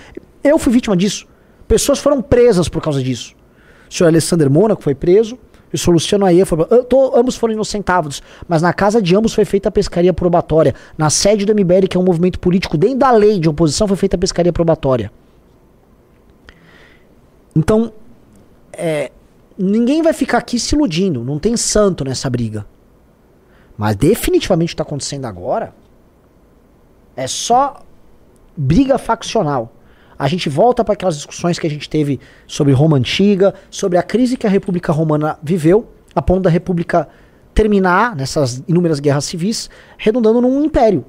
[0.45, 1.27] eu fui vítima disso.
[1.67, 3.35] Pessoas foram presas por causa disso.
[3.95, 5.39] O senhor Alessandro Mônaco foi preso.
[5.73, 6.67] E o senhor Luciano Aie foi.
[6.69, 8.21] eu tô- ambos foram inocentados.
[8.49, 10.75] Mas na casa de ambos foi feita a pescaria probatória.
[10.99, 13.97] Na sede do MBL, que é um movimento político, dentro da lei de oposição, foi
[13.97, 15.13] feita a pescaria probatória.
[17.55, 17.93] Então,
[18.73, 19.13] é,
[19.57, 21.23] ninguém vai ficar aqui se iludindo.
[21.23, 22.67] Não tem santo nessa briga.
[23.79, 25.73] Mas definitivamente o que está acontecendo agora
[27.17, 27.81] é só
[28.57, 29.71] briga faccional.
[30.19, 34.03] A gente volta para aquelas discussões que a gente teve sobre Roma Antiga, sobre a
[34.03, 37.09] crise que a República Romana viveu, a ponto da República
[37.53, 41.05] terminar nessas inúmeras guerras civis, redundando num império.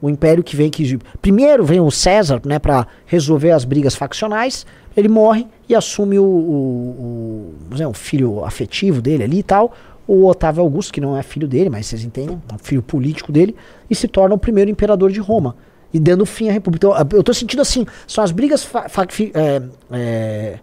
[0.00, 4.66] O império que vem que primeiro vem o César, né, para resolver as brigas faccionais,
[4.96, 9.72] ele morre e assume o, o, o, o filho afetivo dele ali e tal,
[10.06, 13.30] o Otávio Augusto, que não é filho dele, mas vocês entendem, é um filho político
[13.30, 13.54] dele,
[13.88, 15.54] e se torna o primeiro imperador de Roma
[15.92, 16.86] e dando fim à república.
[16.88, 18.86] Então, eu tô sentindo assim, são as brigas fa-
[19.34, 19.62] é,
[19.92, 20.58] é,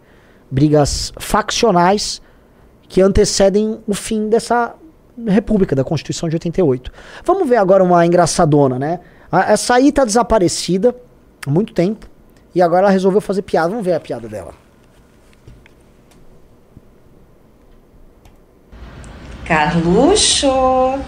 [0.50, 2.22] brigas faccionais
[2.88, 4.74] que antecedem o fim dessa
[5.28, 6.92] república, da Constituição de 88.
[7.24, 9.00] Vamos ver agora uma engraçadona, né?
[9.32, 10.96] Essa aí tá desaparecida
[11.46, 12.08] há muito tempo
[12.56, 13.70] e agora ela resolveu fazer piada.
[13.70, 14.54] Vamos ver a piada dela.
[19.46, 21.00] Carluxo!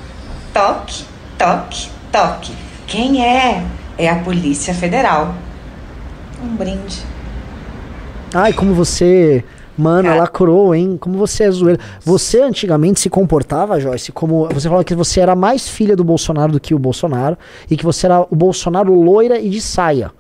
[0.54, 1.06] Toque,
[1.38, 2.54] toque, toque.
[2.88, 3.64] Quem é?
[4.02, 5.36] É a Polícia Federal.
[6.44, 7.04] Um brinde.
[8.34, 9.44] Ai, como você.
[9.78, 10.22] Mano, Cara.
[10.22, 10.98] lacrou, hein?
[11.00, 11.80] Como você é zoeira.
[12.04, 14.50] Você antigamente se comportava, Joyce, como.
[14.50, 17.38] Você falou que você era mais filha do Bolsonaro do que o Bolsonaro.
[17.70, 20.12] E que você era o Bolsonaro loira e de saia.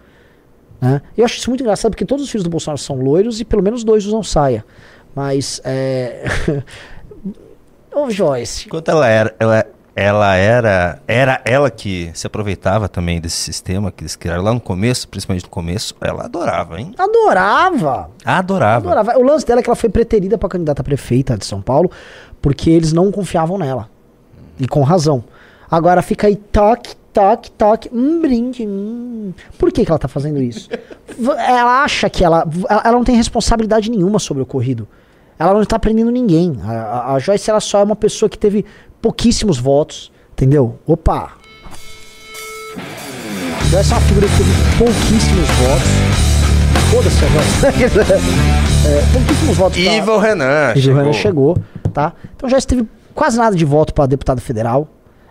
[0.79, 1.01] Né?
[1.17, 3.63] Eu acho isso muito engraçado porque todos os filhos do Bolsonaro são loiros e pelo
[3.63, 4.63] menos dois usam saia.
[5.15, 5.59] Mas.
[5.65, 6.23] É.
[7.91, 8.67] Ô, Joyce.
[8.67, 9.65] Enquanto ela era, ela
[9.95, 14.59] ela era era ela que se aproveitava também desse sistema que eles criaram lá no
[14.61, 15.93] começo, principalmente no começo.
[15.99, 16.93] Ela adorava, hein?
[16.97, 18.09] Adorava.
[18.23, 18.89] Adorava.
[18.91, 19.19] Adorava.
[19.19, 21.91] O lance dela é que ela foi preterida pra candidata a prefeita de São Paulo
[22.41, 23.89] porque eles não confiavam nela.
[24.59, 25.23] E com razão.
[25.69, 28.65] Agora fica aí toque, toque, toque, um brinde.
[28.67, 29.33] Hum.
[29.57, 30.69] Por que, que ela tá fazendo isso?
[31.21, 32.91] Ela acha que ela, ela.
[32.91, 34.87] não tem responsabilidade nenhuma sobre o ocorrido.
[35.37, 36.57] Ela não tá prendendo ninguém.
[36.63, 38.65] A, a- a Joyce ela só é uma pessoa que teve
[39.01, 40.11] pouquíssimos votos.
[40.33, 40.77] Entendeu?
[40.87, 41.33] Opa!
[43.69, 46.11] Joyce é uma figura que teve pouquíssimos votos.
[46.91, 47.97] Foda-se a Joyce.
[48.87, 49.81] é, pouquíssimos votos.
[49.83, 50.73] pra- Ivo Renan.
[50.75, 51.57] Gil Renan chegou,
[51.93, 52.13] tá?
[52.35, 54.87] Então já teve quase nada de voto para deputada federal.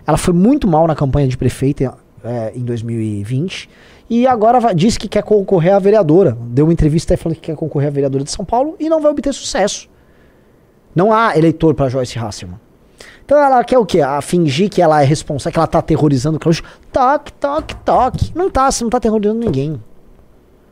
[0.07, 1.95] Ela foi muito mal na campanha de prefeita
[2.25, 3.69] é, em 2020.
[4.09, 6.37] E agora disse que quer concorrer a vereadora.
[6.41, 9.11] Deu uma entrevista falando que quer concorrer a vereadora de São Paulo e não vai
[9.13, 9.89] obter sucesso.
[10.95, 12.59] Não há eleitor para Joyce Hasselman.
[13.31, 14.01] Então ela quer o quê?
[14.01, 16.65] A fingir que ela é responsável, que ela tá aterrorizando o Carluxo.
[16.93, 18.33] Toque, toque, toque.
[18.35, 19.81] Não tá, você não tá aterrorizando ninguém.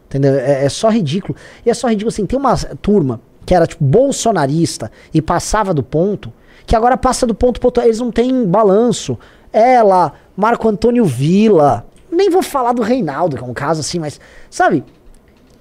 [0.07, 0.35] Entendeu?
[0.35, 1.39] É, é só ridículo.
[1.65, 2.27] E é só ridículo assim.
[2.27, 6.33] Tem uma turma que era tipo bolsonarista e passava do ponto,
[6.67, 7.85] que agora passa do ponto pro outro.
[7.85, 9.17] Eles não têm balanço.
[9.53, 11.87] Ela, Marco Antônio Villa.
[12.11, 14.21] Nem vou falar do Reinaldo, que é um caso assim, mas.
[14.51, 14.85] Sabe?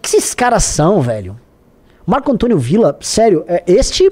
[0.01, 1.39] Que esses caras são, velho?
[2.07, 4.11] Marco Antônio Villa, sério, é, este.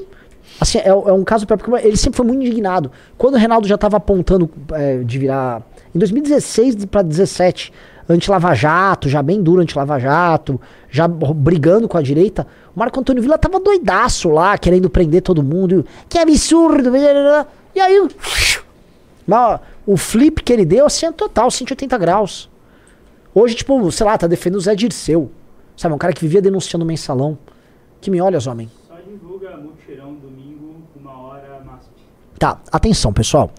[0.59, 2.91] Assim, é, é um caso próprio, porque ele sempre foi muito indignado.
[3.17, 5.61] Quando o Reinaldo já tava apontando é, de virar.
[5.93, 7.73] Em 2016 para 2017,
[8.07, 12.45] anti-Lava Jato, já bem duro anti-Lava Jato, já brigando com a direita,
[12.75, 15.85] o Marco Antônio Villa tava doidaço lá, querendo prender todo mundo.
[16.07, 16.91] Que absurdo!
[17.73, 17.99] E aí,
[19.85, 22.49] o flip que ele deu, assim, é total, 180 graus.
[23.33, 25.29] Hoje, tipo, sei lá, tá defendendo o Zé Dirceu.
[25.75, 27.37] Sabe, um cara que vivia denunciando o mensalão.
[27.99, 28.69] Que me olhas, homem.
[29.15, 31.89] Divulga mutirão domingo, uma hora MASP.
[32.37, 33.49] Tá, atenção, pessoal.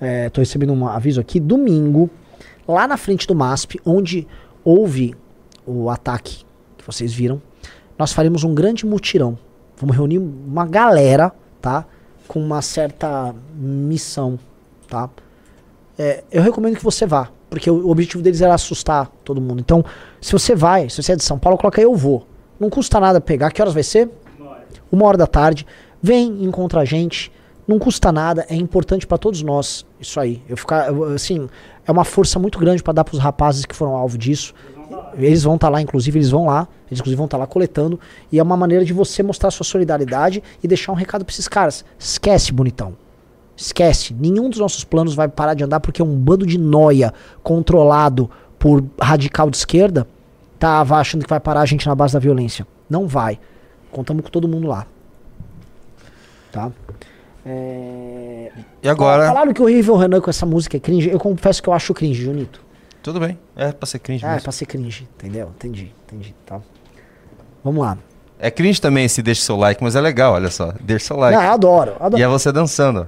[0.00, 1.38] É, tô recebendo um aviso aqui.
[1.38, 2.10] Domingo,
[2.66, 4.26] lá na frente do MASP, onde
[4.64, 5.14] houve
[5.64, 6.44] o ataque
[6.76, 7.40] que vocês viram,
[7.96, 9.38] nós faremos um grande mutirão.
[9.76, 11.86] Vamos reunir uma galera, tá?
[12.26, 14.36] Com uma certa missão,
[14.88, 15.08] tá?
[15.96, 19.60] É, eu recomendo que você vá, porque o objetivo deles era assustar todo mundo.
[19.60, 19.84] Então,
[20.20, 22.26] se você vai, se você é de São Paulo, coloca aí, eu vou.
[22.58, 23.52] Não custa nada pegar.
[23.52, 24.10] Que horas vai ser?
[24.94, 25.18] Uma hora.
[25.18, 25.66] da tarde.
[26.02, 27.32] Vem, encontra a gente.
[27.66, 29.86] Não custa nada, é importante pra todos nós.
[29.98, 30.42] Isso aí.
[30.48, 31.48] Eu ficar, eu, assim,
[31.86, 34.54] é uma força muito grande pra dar pros rapazes que foram alvo disso.
[35.14, 36.68] Eles vão estar lá, inclusive, eles vão lá.
[36.88, 37.98] Eles, inclusive, vão estar lá coletando.
[38.30, 41.48] E é uma maneira de você mostrar sua solidariedade e deixar um recado pra esses
[41.48, 41.84] caras.
[41.98, 42.94] Esquece, bonitão.
[43.56, 44.12] Esquece.
[44.12, 48.84] Nenhum dos nossos planos vai parar de andar porque um bando de noia controlado por
[49.00, 50.06] radical de esquerda
[50.58, 52.66] tava achando que vai parar a gente na base da violência.
[52.90, 53.38] Não vai.
[53.94, 54.86] Contamos com todo mundo lá.
[56.50, 56.70] Tá?
[57.46, 58.50] É...
[58.82, 59.28] E agora?
[59.28, 61.08] Falaram que o Rivel Renan com essa música é cringe.
[61.08, 62.60] Eu confesso que eu acho cringe, Junito.
[63.02, 63.38] Tudo bem.
[63.54, 64.42] É pra ser cringe é mesmo.
[64.42, 65.52] pra ser cringe, entendeu?
[65.56, 66.34] Entendi, entendi.
[66.44, 66.60] Tá.
[67.62, 67.96] Vamos lá.
[68.38, 70.72] É cringe também se deixa seu like, mas é legal, olha só.
[70.80, 71.36] Deixa seu like.
[71.36, 72.18] Não, eu adoro, adoro.
[72.18, 73.06] E é você dançando.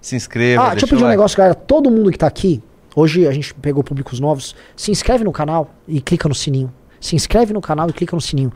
[0.00, 1.16] Se inscreva, Ah, deixa eu pedir um like.
[1.16, 1.54] negócio, galera.
[1.56, 2.62] Todo mundo que tá aqui,
[2.94, 4.54] hoje a gente pegou públicos novos.
[4.76, 6.72] Se inscreve no canal e clica no sininho.
[7.00, 8.52] Se inscreve no canal e clica no sininho.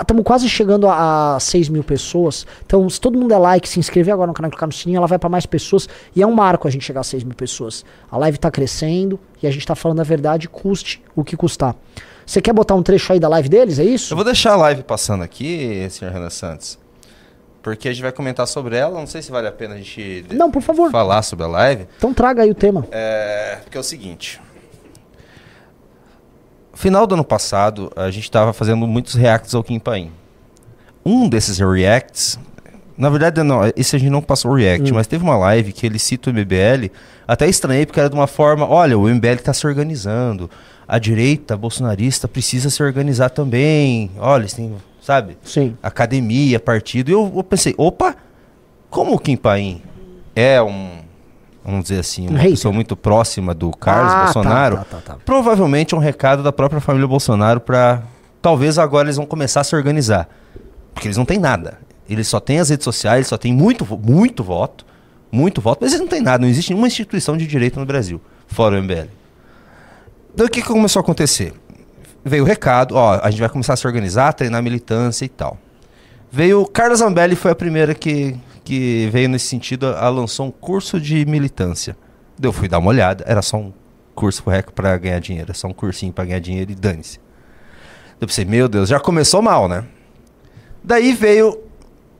[0.00, 2.46] Estamos quase chegando a, a 6 mil pessoas.
[2.64, 4.98] Então, se todo mundo é like, se inscrever agora no canal e clicar no sininho,
[4.98, 5.88] ela vai para mais pessoas.
[6.14, 7.84] E é um marco a gente chegar a 6 mil pessoas.
[8.10, 11.74] A live tá crescendo e a gente tá falando a verdade, custe o que custar.
[12.24, 13.78] Você quer botar um trecho aí da live deles?
[13.78, 14.12] É isso?
[14.12, 16.76] Eu vou deixar a live passando aqui, senhor Renan Santos.
[17.62, 18.98] Porque a gente vai comentar sobre ela.
[18.98, 20.90] Não sei se vale a pena a gente Não, por favor.
[20.90, 21.86] falar sobre a live.
[21.96, 22.86] Então traga aí o tema.
[22.90, 24.40] É, porque é o seguinte.
[26.76, 30.12] Final do ano passado, a gente estava fazendo muitos reacts ao Kim Paim.
[31.02, 32.38] Um desses reacts,
[32.98, 35.86] na verdade, não, esse a gente não passou o react, mas teve uma live que
[35.86, 36.90] ele cita o MBL.
[37.26, 40.50] Até estranhei, porque era de uma forma: olha, o MBL está se organizando.
[40.86, 44.10] A direita bolsonarista precisa se organizar também.
[44.18, 45.38] Olha, eles têm, sabe?
[45.42, 45.76] Sim.
[45.82, 47.10] academia, partido.
[47.10, 48.14] E eu, eu pensei, opa,
[48.90, 49.80] como o Kim Paim
[50.34, 50.90] é um,
[51.66, 52.52] vamos dizer assim, uma hater.
[52.52, 55.16] pessoa muito próxima do Carlos Ah, tá, Bolsonaro, tá, tá, tá.
[55.24, 58.02] provavelmente é um recado da própria família Bolsonaro para
[58.40, 60.28] talvez agora eles vão começar a se organizar.
[60.94, 61.78] Porque eles não têm nada.
[62.08, 64.86] Eles só têm as redes sociais, eles só têm muito, muito voto,
[65.30, 68.20] muito voto, mas eles não têm nada, não existe nenhuma instituição de direito no Brasil,
[68.46, 69.08] fora o MBL.
[70.34, 71.52] Daí o que, que começou a acontecer?
[72.24, 75.58] Veio o recado, ó, a gente vai começar a se organizar, treinar militância e tal.
[76.30, 78.36] Veio, Carla Zambelli foi a primeira que,
[78.66, 81.96] que veio nesse sentido, ela lançou um curso de militância.
[82.42, 83.72] Eu fui dar uma olhada, era só um
[84.12, 84.42] curso
[84.74, 87.20] para ganhar dinheiro, era só um cursinho para ganhar dinheiro e dane-se.
[88.20, 89.84] Eu pensei, meu Deus, já começou mal, né?
[90.82, 91.60] Daí veio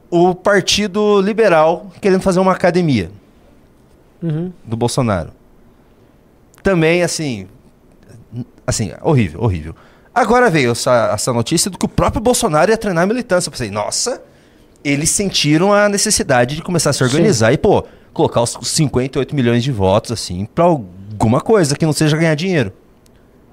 [0.09, 3.11] o Partido Liberal querendo fazer uma academia.
[4.23, 4.51] Uhum.
[4.65, 5.31] do Bolsonaro.
[6.63, 7.47] Também, assim.
[8.67, 9.77] Assim, horrível, horrível.
[10.15, 13.49] Agora veio essa, essa notícia do que o próprio Bolsonaro ia treinar a militância.
[13.49, 14.23] Eu pensei, nossa,
[14.89, 19.63] eles sentiram a necessidade de começar a se organizar e, pô, colocar os 58 milhões
[19.65, 22.73] de votos, assim, pra alguma coisa que não seja ganhar dinheiro.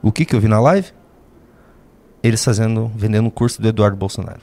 [0.02, 0.88] O que que eu vi na live?
[2.22, 4.42] Eles fazendo, vendendo o curso do Eduardo Bolsonaro.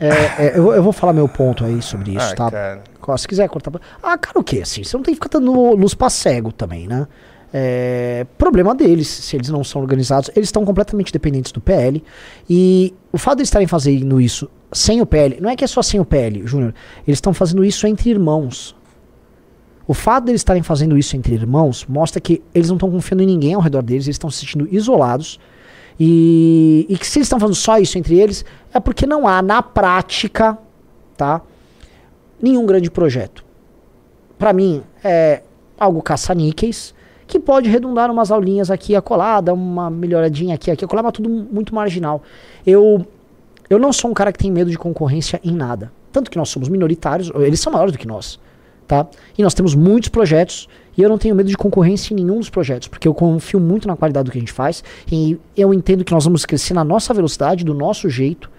[0.00, 0.08] É,
[0.46, 2.50] é, eu, vou- eu vou falar meu ponto aí sobre isso, Ah, tá?
[2.50, 2.82] cara.
[3.18, 3.72] Se quiser cortar.
[4.02, 4.60] Ah, cara, o quê?
[4.62, 7.06] Assim, você não tem que ficar dando luz pra cego também, né?
[7.52, 10.30] É, problema deles, se eles não são organizados.
[10.36, 12.02] Eles estão completamente dependentes do PL.
[12.48, 15.66] E o fato de eles estarem fazendo isso sem o PL, não é que é
[15.66, 16.74] só sem o PL, Júnior.
[17.06, 18.76] Eles estão fazendo isso entre irmãos.
[19.86, 23.22] O fato de eles estarem fazendo isso entre irmãos mostra que eles não estão confiando
[23.22, 25.40] em ninguém ao redor deles, eles estão se sentindo isolados.
[25.98, 29.40] E, e que se eles estão fazendo só isso entre eles, é porque não há
[29.40, 30.58] na prática,
[31.16, 31.40] tá?
[32.40, 33.44] Nenhum grande projeto.
[34.38, 35.42] Pra mim, é
[35.78, 36.94] algo caça-níqueis,
[37.28, 41.28] que pode redundar umas aulinhas aqui acolá, dar uma melhoradinha aqui aqui acolá, mas tudo
[41.28, 42.22] muito marginal.
[42.66, 43.06] Eu,
[43.68, 45.92] eu não sou um cara que tem medo de concorrência em nada.
[46.10, 48.40] Tanto que nós somos minoritários, eles são maiores do que nós,
[48.86, 49.06] tá?
[49.36, 52.48] E nós temos muitos projetos e eu não tenho medo de concorrência em nenhum dos
[52.48, 56.04] projetos, porque eu confio muito na qualidade do que a gente faz e eu entendo
[56.04, 58.50] que nós vamos crescer na nossa velocidade, do nosso jeito.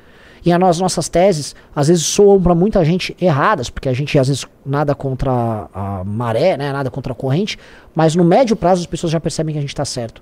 [0.46, 4.28] E as nossas teses, às vezes, soam para muita gente erradas, porque a gente, às
[4.28, 6.72] vezes, nada contra a maré, né?
[6.72, 7.58] Nada contra a corrente,
[7.94, 10.22] mas no médio prazo as pessoas já percebem que a gente está certo.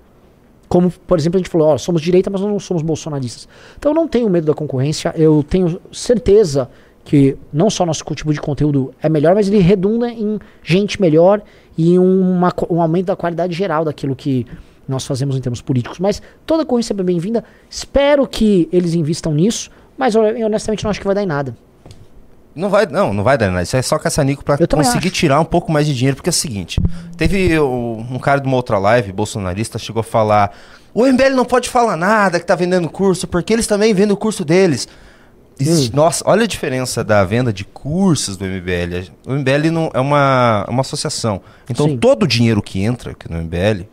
[0.68, 3.47] Como, por exemplo, a gente falou, ó, somos direita, mas não somos bolsonaristas.
[3.78, 6.70] Então eu não tenho medo da concorrência, eu tenho certeza
[7.05, 11.41] que não só nosso tipo de conteúdo é melhor, mas ele redunda em gente melhor
[11.78, 14.45] e em uma, um aumento da qualidade geral daquilo que
[14.86, 15.99] nós fazemos em termos políticos.
[15.99, 17.45] Mas toda concorrência é bem-vinda.
[17.70, 21.55] Espero que eles invistam nisso, mas eu, honestamente não acho que vai dar em nada.
[22.55, 23.61] Não vai, não, não vai dar nada.
[23.61, 25.15] Isso é só caça-nico pra conseguir acho.
[25.15, 26.81] tirar um pouco mais de dinheiro, porque é o seguinte:
[27.15, 30.51] teve um cara de uma outra live, bolsonarista, chegou a falar:
[30.93, 34.17] o MBL não pode falar nada que tá vendendo curso, porque eles também vendem o
[34.17, 34.87] curso deles.
[35.59, 39.11] Existe- Nossa, olha a diferença da venda de cursos do MBL.
[39.27, 41.41] O MBL não, é uma, é uma associação.
[41.69, 41.97] Então Sim.
[41.97, 43.85] todo o dinheiro que entra aqui no MBL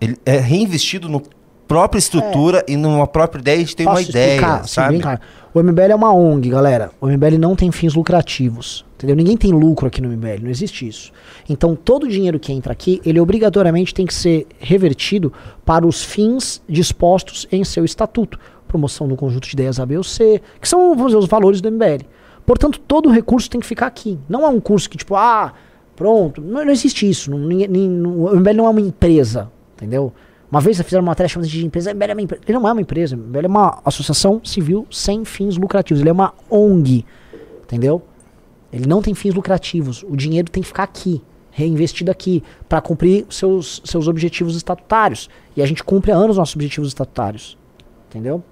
[0.00, 1.22] ele é reinvestido no
[1.66, 5.20] própria estrutura e numa própria ideia de ter uma Posso ideia, explicar, assim, sabe?
[5.52, 6.90] O MBL é uma ONG, galera.
[7.00, 8.84] O MBL não tem fins lucrativos.
[8.96, 9.14] Entendeu?
[9.16, 11.12] Ninguém tem lucro aqui no MBL, não existe isso.
[11.48, 15.30] Então, todo o dinheiro que entra aqui, ele obrigatoriamente tem que ser revertido
[15.66, 18.38] para os fins dispostos em seu estatuto.
[18.66, 21.70] Promoção do conjunto de ideias A, B ou C, que são, dizer, os valores do
[21.70, 22.04] MBL.
[22.46, 24.18] Portanto, todo o recurso tem que ficar aqui.
[24.28, 25.52] Não é um curso que, tipo, ah,
[25.94, 26.40] pronto.
[26.40, 27.30] Não, não existe isso.
[27.30, 30.12] Não, ninguém- não- o MBL não é uma empresa, entendeu?
[30.56, 32.42] Uma vez fizeram uma matéria chamada de empresa, é uma empresa.
[32.46, 36.00] Ele não é uma empresa, MBL é uma associação civil sem fins lucrativos.
[36.00, 37.04] Ele é uma ONG,
[37.62, 38.00] entendeu?
[38.72, 40.02] Ele não tem fins lucrativos.
[40.08, 45.28] O dinheiro tem que ficar aqui, reinvestido aqui, para cumprir seus, seus objetivos estatutários.
[45.54, 47.58] E a gente cumpre há anos os nossos objetivos estatutários.
[48.08, 48.42] Entendeu?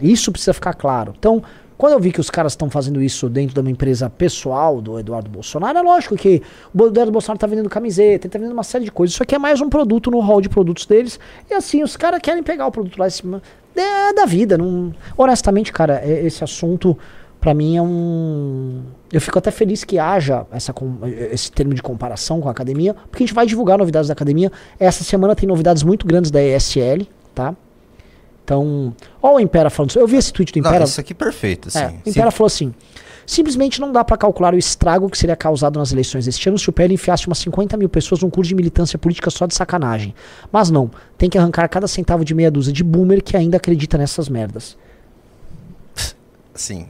[0.00, 1.14] Isso precisa ficar claro.
[1.16, 1.44] Então,
[1.80, 4.98] quando eu vi que os caras estão fazendo isso dentro de uma empresa pessoal do
[4.98, 6.42] Eduardo Bolsonaro, é lógico que
[6.74, 9.14] o Eduardo Bolsonaro está vendendo camiseta, ele tá vendendo uma série de coisas.
[9.14, 11.18] Isso aqui é mais um produto no hall de produtos deles.
[11.50, 13.42] E assim, os caras querem pegar o produto lá em cima.
[13.74, 14.58] É da vida.
[14.58, 14.92] Não...
[15.16, 16.98] Honestamente, cara, é- esse assunto,
[17.40, 18.82] pra mim, é um.
[19.10, 20.98] Eu fico até feliz que haja essa, com-
[21.32, 24.52] esse termo de comparação com a academia, porque a gente vai divulgar novidades da academia.
[24.78, 27.54] Essa semana tem novidades muito grandes da ESL, tá?
[28.50, 28.92] Então,
[29.22, 29.98] ó o Impera falando isso.
[30.00, 30.84] Eu vi esse tweet do Não, Impera.
[30.84, 31.78] isso aqui é perfeito, assim.
[31.78, 32.74] É, o Impera falou assim:
[33.24, 36.68] simplesmente não dá pra calcular o estrago que seria causado nas eleições deste ano se
[36.68, 40.12] o PL enfiasse umas 50 mil pessoas num curso de militância política só de sacanagem.
[40.50, 43.96] Mas não, tem que arrancar cada centavo de meia dúzia de boomer que ainda acredita
[43.96, 44.76] nessas merdas.
[46.52, 46.88] Sim.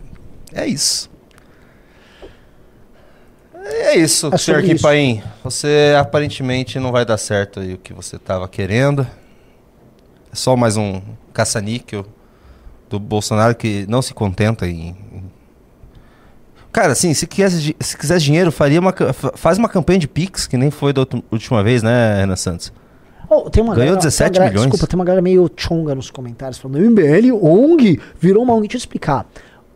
[0.54, 1.10] É isso.
[3.54, 4.82] É isso, É senhor sobre Kim isso.
[4.82, 5.22] Paim.
[5.44, 9.06] Você aparentemente não vai dar certo aí o que você estava querendo.
[10.32, 11.02] É só mais um
[11.32, 12.04] caça-níquel
[12.88, 14.94] do Bolsonaro que não se contenta em.
[16.72, 18.94] Cara, assim, se quisesse, di- se quisesse dinheiro, faria uma,
[19.34, 22.72] faz uma campanha de Pix, que nem foi da última vez, né, Renan Santos?
[23.28, 24.70] Oh, Ganhou galera- 17 tem uma galera- milhões.
[24.70, 28.62] Desculpa, tem uma galera meio chonga nos comentários falando: MBL, ONG, virou uma ONG.
[28.68, 29.26] Deixa eu explicar.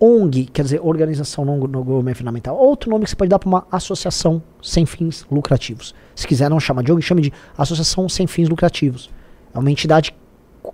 [0.01, 2.57] ONG quer dizer Organização Não Não Governamental.
[2.57, 5.95] Outro nome que você pode dar para uma associação sem fins lucrativos.
[6.17, 9.09] Se quiser não chama de ONG, chame de Associação Sem Fins Lucrativos.
[9.55, 10.13] É uma entidade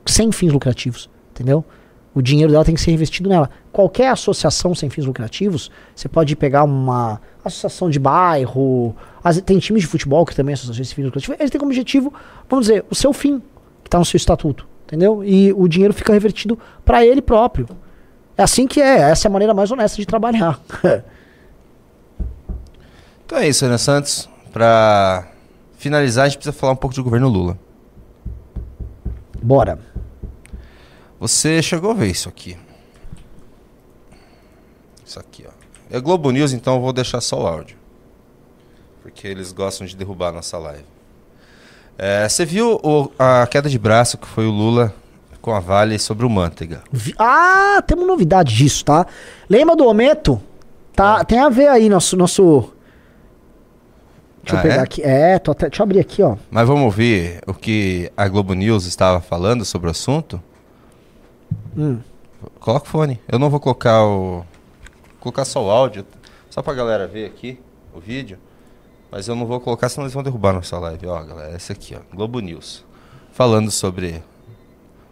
[0.06, 1.64] sem fins lucrativos, entendeu?
[2.14, 3.48] O dinheiro dela tem que ser investido nela.
[3.72, 9.82] Qualquer associação sem fins lucrativos, você pode pegar uma associação de bairro, as- tem times
[9.82, 12.12] de futebol que também é associações sem fins lucrativos, eles têm como objetivo,
[12.48, 13.38] vamos dizer, o seu fim,
[13.82, 15.22] que está no seu estatuto, entendeu?
[15.24, 17.68] E o dinheiro fica revertido para ele próprio.
[18.36, 20.58] É assim que é, essa é a maneira mais honesta de trabalhar.
[23.26, 24.28] Então é isso, Renan Santos.
[24.52, 25.28] Pra
[25.78, 27.56] finalizar, a gente precisa falar um pouco do governo Lula.
[29.42, 29.78] Bora.
[31.18, 32.56] Você chegou a ver isso aqui.
[35.04, 35.50] Isso aqui, ó.
[35.90, 37.76] É Globo News, então eu vou deixar só o áudio.
[39.02, 40.84] Porque eles gostam de derrubar a nossa live.
[41.98, 44.94] É, você viu o- a queda de braço que foi o Lula
[45.42, 46.82] com a Vale sobre o Manteiga?
[47.18, 49.06] Ah, temos novidade disso, tá?
[49.48, 50.40] Lembra do Ometo?
[50.94, 52.16] Tá, Tem a ver aí nosso.
[52.16, 52.72] nosso...
[54.42, 54.80] Deixa Ah, eu pegar é?
[54.80, 55.02] aqui.
[55.02, 55.68] É, tô até...
[55.68, 56.36] deixa eu abrir aqui, ó.
[56.50, 60.42] Mas vamos ouvir o que a Globo News estava falando sobre o assunto?
[61.76, 61.98] Hum.
[62.58, 63.20] Coloca o fone.
[63.28, 64.36] Eu não vou colocar o.
[64.38, 64.44] Vou
[65.20, 66.06] colocar só o áudio,
[66.48, 67.58] só pra galera ver aqui
[67.94, 68.38] o vídeo.
[69.10, 71.06] Mas eu não vou colocar, senão eles vão derrubar nossa live.
[71.06, 72.16] Ó, galera, esse aqui, ó.
[72.16, 72.84] Globo News.
[73.32, 74.22] Falando sobre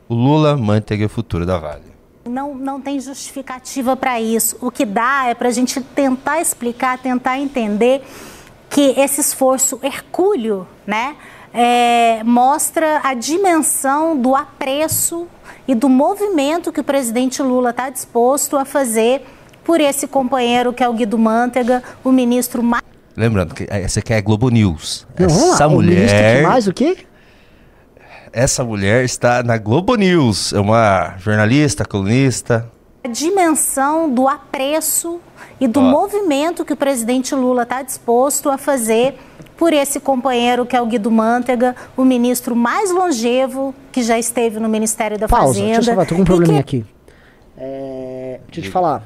[0.08, 1.82] o Lula, Manteiga e o futuro da Vale.
[2.24, 4.56] Não, não tem justificativa para isso.
[4.60, 8.02] O que dá é para a gente tentar explicar, tentar entender
[8.70, 11.16] que esse esforço hercúleo, né,
[11.52, 15.26] é, mostra a dimensão do apreço
[15.66, 19.22] e do movimento que o presidente Lula está disposto a fazer
[19.64, 22.82] por esse companheiro que é o Guido Mantega, o ministro mais
[23.18, 25.04] Lembrando que essa aqui é a Globo News.
[25.18, 25.72] Não, essa lá.
[25.74, 26.42] O ministro que mulher.
[26.44, 26.98] mais o quê?
[28.32, 30.52] Essa mulher está na Globo News.
[30.52, 32.70] É uma jornalista, colunista.
[33.08, 35.20] A dimensão do apreço
[35.60, 35.82] e do Ó.
[35.82, 39.14] movimento que o presidente Lula está disposto a fazer
[39.56, 44.60] por esse companheiro que é o Guido Mantega, o ministro mais longevo que já esteve
[44.60, 45.54] no Ministério da Pausa.
[45.54, 45.74] Fazenda.
[45.76, 46.86] Deixa eu só, tô com um probleminha que- aqui.
[47.56, 49.02] É, deixa eu te falar.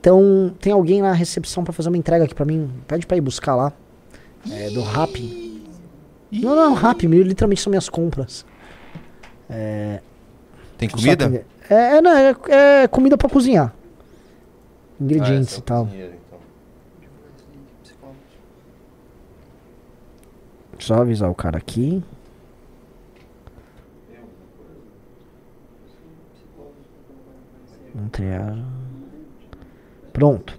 [0.00, 2.68] Então, tem alguém na recepção pra fazer uma entrega aqui pra mim?
[2.88, 3.72] Pede pra ir buscar lá.
[4.50, 5.60] É, do Rap.
[6.32, 8.44] Não, não, Rap, literalmente são minhas compras.
[10.76, 11.46] Tem eu só comida?
[11.70, 12.34] É, é, não, é,
[12.82, 13.74] é comida pra cozinhar.
[15.00, 15.88] Ingredientes Ah, é e tal.
[15.88, 16.12] então.
[20.78, 22.02] Só avisar o cara aqui.
[30.12, 30.58] Pronto.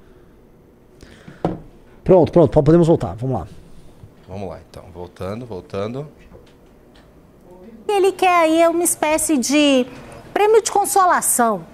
[2.04, 3.16] Pronto, pronto, po- podemos voltar.
[3.16, 3.47] Vamos lá.
[4.28, 4.84] Vamos lá, então.
[4.93, 6.08] Voltando, voltando.
[7.88, 9.86] Ele quer aí uma espécie de
[10.34, 11.66] prêmio de consolação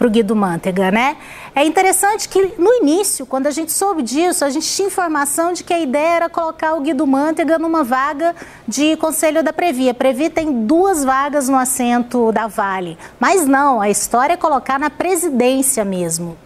[0.00, 1.18] para o Guido Mantega, né?
[1.54, 5.62] É interessante que no início, quando a gente soube disso, a gente tinha informação de
[5.62, 8.34] que a ideia era colocar o Guido Mantega numa vaga
[8.66, 9.90] de conselho da Previ.
[9.90, 14.78] A Previ tem duas vagas no assento da Vale, mas não, a história é colocar
[14.78, 16.38] na presidência mesmo.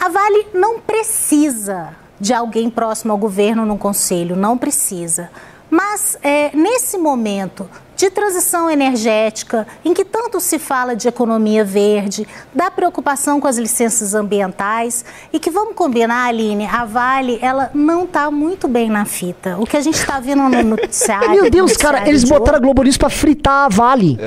[0.00, 5.32] A Vale não precisa de alguém próximo ao governo no conselho, não precisa.
[5.68, 7.68] Mas é, nesse momento
[8.04, 13.56] de transição energética, em que tanto se fala de economia verde, da preocupação com as
[13.56, 15.02] licenças ambientais,
[15.32, 19.56] e que vamos combinar, Aline, a Vale ela não está muito bem na fita.
[19.58, 21.30] O que a gente está vendo no noticiário.
[21.40, 24.18] Meu Deus, cara, eles de botaram a Globo News pra fritar a Vale.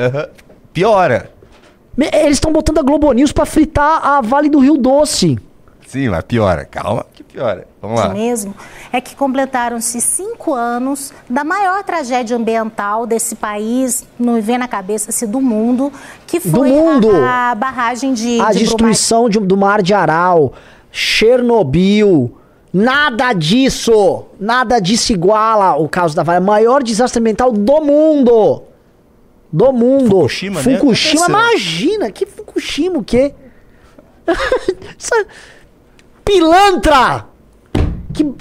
[0.73, 1.31] Piora!
[1.95, 5.37] Me- Eles estão botando a Globo News pra fritar a Vale do Rio Doce.
[5.87, 6.65] Sim, mas piora.
[6.65, 7.65] Calma que piora.
[7.81, 8.09] Vamos lá.
[8.09, 8.53] mesmo,
[8.91, 14.67] é que completaram-se cinco anos da maior tragédia ambiental desse país, não me vem na
[14.67, 15.91] cabeça se do mundo,
[16.25, 17.09] que foi a- mundo!
[17.23, 20.53] A, barragem de, a de destruição de- do mar de Aral,
[20.91, 22.37] Chernobyl,
[22.73, 26.43] nada disso, nada disso iguala o caso da Vale.
[26.43, 28.63] Maior desastre ambiental do mundo.
[29.51, 30.09] Do mundo.
[30.17, 30.77] Fukushima, né?
[30.77, 31.39] Fukushima, Aconteceu.
[31.49, 33.33] imagina, que Fukushima, o quê?
[36.27, 37.25] É- pilantra!
[38.13, 38.35] Que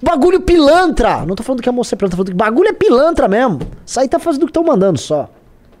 [0.00, 1.24] bagulho pilantra!
[1.26, 3.60] Não tô falando que a moça é pilantra, tô falando que bagulho é pilantra mesmo.
[3.84, 5.28] Isso aí tá fazendo o que estão mandando só.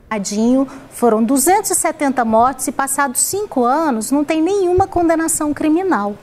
[0.08, 6.14] Brumadinho, foram 270 mortes e passados cinco anos não tem nenhuma condenação criminal.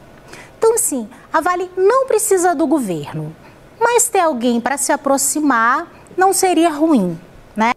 [0.58, 3.36] Então, assim, a Vale não precisa do governo,
[3.80, 7.20] mas ter alguém para se aproximar não seria ruim,
[7.56, 7.74] né?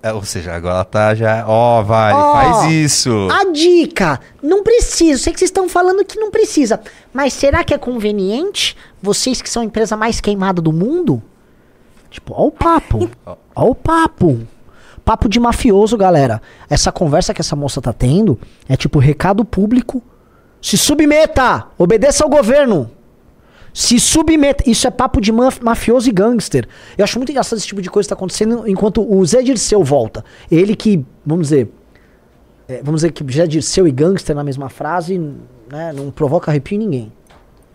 [0.00, 1.44] É, ou seja, agora ela tá já.
[1.48, 3.28] Ó, vale, Ó, faz isso.
[3.32, 5.20] A dica, não precisa.
[5.20, 6.80] Sei que vocês estão falando que não precisa.
[7.12, 8.76] Mas será que é conveniente?
[9.02, 11.22] Vocês que são a empresa mais queimada do mundo?
[12.10, 13.10] Tipo, ó o papo.
[13.54, 14.40] Ó o papo.
[15.04, 16.40] Papo de mafioso, galera.
[16.68, 18.38] Essa conversa que essa moça tá tendo
[18.68, 20.02] é tipo recado público.
[20.60, 21.66] Se submeta!
[21.78, 22.90] Obedeça ao governo!
[23.72, 24.68] Se submeta.
[24.68, 26.68] Isso é papo de maf- mafioso e gangster.
[26.96, 29.82] Eu acho muito engraçado esse tipo de coisa que tá acontecendo enquanto o Zé Dirceu
[29.84, 30.24] volta.
[30.50, 31.70] Ele que, vamos dizer,
[32.68, 35.18] é, vamos dizer que Zé Dirceu e gangster na mesma frase,
[35.70, 37.12] né, não provoca arrepio em ninguém.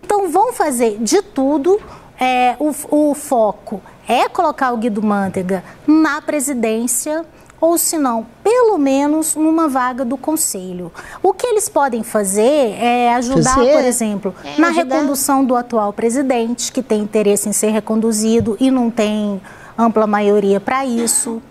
[0.03, 1.79] Então vão fazer de tudo.
[2.19, 2.71] é, o,
[3.11, 7.25] o foco é colocar o Guido Mantega na presidência,
[7.59, 10.91] ou se não, pelo menos numa vaga do conselho.
[11.23, 13.71] O que eles podem fazer é ajudar, Fazer.
[13.73, 14.95] por exemplo, É, na ajudar.
[14.95, 19.41] recondução do atual presidente, que tem interesse em ser reconduzido e não tem
[19.77, 21.41] ampla maioria para isso.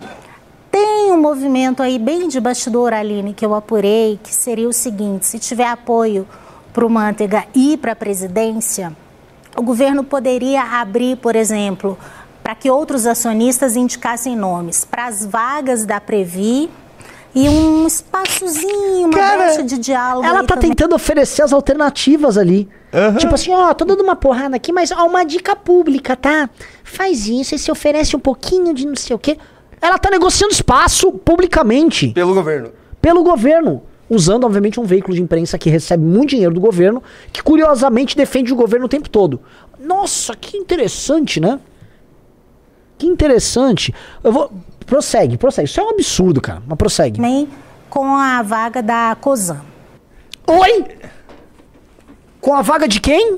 [0.73, 5.27] Tem um movimento aí bem de bastidor, Aline, que eu apurei, que seria o seguinte:
[5.27, 6.27] se tiver apoio
[6.73, 8.91] para o Manteiga ir para a presidência,
[9.55, 11.95] o governo poderia abrir, por exemplo,
[12.43, 16.71] para que outros acionistas indicassem nomes para as vagas da Previ
[17.35, 20.25] e um espaçozinho, uma Cara, brecha de diálogo.
[20.25, 20.71] Ela tá também.
[20.71, 22.67] tentando oferecer as alternativas ali.
[23.19, 26.49] Tipo assim, ó, tô dando uma porrada aqui, mas ó, uma dica pública, tá?
[26.83, 29.37] Faz isso e se oferece um pouquinho de não sei o quê.
[29.83, 32.71] Ela tá negociando espaço publicamente Pelo governo.
[33.01, 33.83] pelo governo.
[34.09, 37.03] Usando, obviamente, um veículo de imprensa que recebe muito dinheiro do governo,
[37.33, 39.41] que curiosamente defende o governo o tempo todo.
[39.77, 41.59] Nossa, que interessante, né?
[42.97, 43.93] Que interessante.
[44.23, 44.51] Eu vou.
[44.85, 45.67] Prossegue, prossegue.
[45.67, 46.61] Isso é um absurdo, cara.
[46.65, 47.17] Mas prossegue.
[47.17, 47.49] também
[47.89, 49.61] com a vaga da COSAN.
[50.47, 50.85] Oi!
[52.39, 53.37] Com a vaga de quem?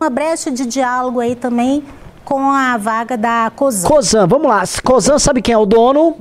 [0.00, 1.84] Uma brecha de diálogo aí também
[2.30, 3.88] com a vaga da COSAN.
[3.88, 4.62] Cozan, vamos lá.
[4.84, 6.18] Cozan sabe quem é o dono?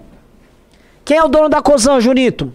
[1.06, 2.52] Quem é o dono da Cozan, Junito?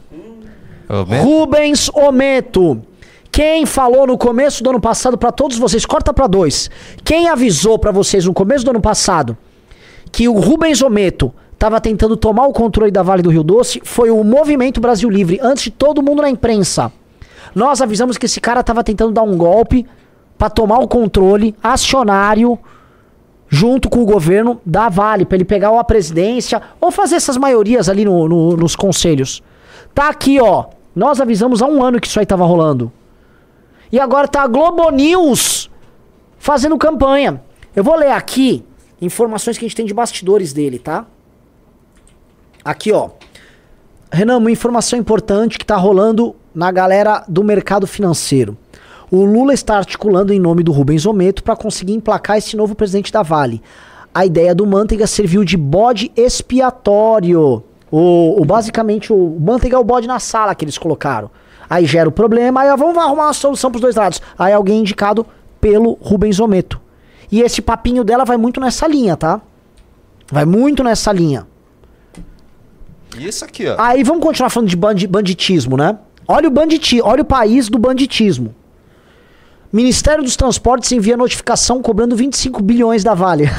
[1.23, 2.83] Rubens Ometo.
[3.31, 6.69] Quem falou no começo do ano passado pra todos vocês, corta pra dois.
[7.05, 9.39] Quem avisou pra vocês no começo do ano passado
[10.11, 14.11] que o Rubens Ometo tava tentando tomar o controle da Vale do Rio Doce foi
[14.11, 16.93] o Movimento Brasil Livre, antes de todo mundo na imprensa.
[17.55, 19.87] Nós avisamos que esse cara tava tentando dar um golpe
[20.37, 22.59] pra tomar o controle acionário
[23.55, 27.37] junto com o governo da Vale, pra ele pegar ou a presidência ou fazer essas
[27.37, 29.45] maiorias ali no- no- nos conselhos.
[29.95, 30.65] Tá aqui, ó.
[30.95, 32.91] Nós avisamos há um ano que isso aí tava rolando.
[33.93, 35.71] E agora tá a Globo News
[36.37, 37.41] fazendo campanha.
[37.77, 38.65] Eu vou ler aqui
[39.01, 41.07] informações que a gente tem de bastidores dele, tá?
[42.65, 43.11] Aqui, ó.
[44.13, 48.57] Renan, uma informação importante que tá rolando na galera do mercado financeiro.
[49.11, 53.13] O Lula está articulando em nome do Rubens Ometo para conseguir emplacar esse novo presidente
[53.13, 53.63] da Vale.
[54.13, 57.63] A ideia do Manteiga serviu de bode expiatório.
[57.91, 61.31] O, o- basicamente, o Manteiga é o bode na sala que eles colocaram.
[61.69, 64.21] Aí gera o problema, aí ó, vamos arrumar uma solução pros dois lados.
[64.39, 65.27] Aí alguém indicado
[65.61, 66.81] pelo Rubens Ometo.
[67.31, 69.41] E esse papinho dela vai muito nessa linha, tá?
[70.31, 71.47] Vai muito nessa linha.
[73.19, 73.77] E isso aqui, ó.
[73.79, 75.99] Aí vamos continuar falando de bandi- banditismo, né?
[76.27, 78.55] Olha o banditi, olha o país do banditismo.
[79.75, 83.51] Ministério dos Transportes envia notificação cobrando 25 bilhões da Vale.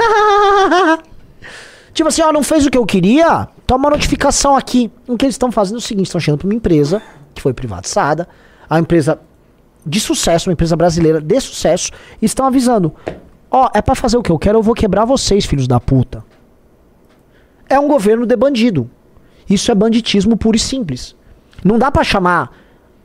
[1.94, 3.50] tipo assim, ó, não fez o que eu queria?
[3.68, 4.90] Toma notificação aqui.
[5.10, 7.02] O que eles estão fazendo é o seguinte, estão chegando para uma empresa
[7.34, 8.30] que foi privatizada,
[8.70, 9.20] a empresa
[9.86, 11.92] de sucesso, uma empresa brasileira de sucesso,
[12.22, 12.96] e estão avisando:
[13.52, 16.24] "Ó, é pra fazer o que eu quero, eu vou quebrar vocês, filhos da puta".
[17.68, 18.90] É um governo de bandido.
[19.50, 21.14] Isso é banditismo puro e simples.
[21.62, 22.54] Não dá pra chamar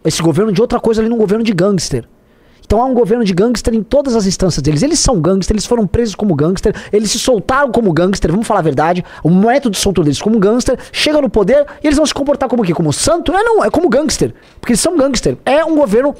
[0.04, 2.06] esse governo de outra coisa ali num governo de gangster.
[2.70, 4.80] Então há um governo de gangster em todas as instâncias deles.
[4.80, 8.60] Eles são gangster, eles foram presos como gangster, eles se soltaram como gangster, vamos falar
[8.60, 9.04] a verdade.
[9.24, 12.48] O método de soltura deles como gangster, chega no poder e eles vão se comportar
[12.48, 12.72] como o quê?
[12.72, 13.32] Como santo?
[13.32, 14.32] Não, é não, é como gangster.
[14.60, 15.36] Porque eles são gangster.
[15.44, 16.14] É um governo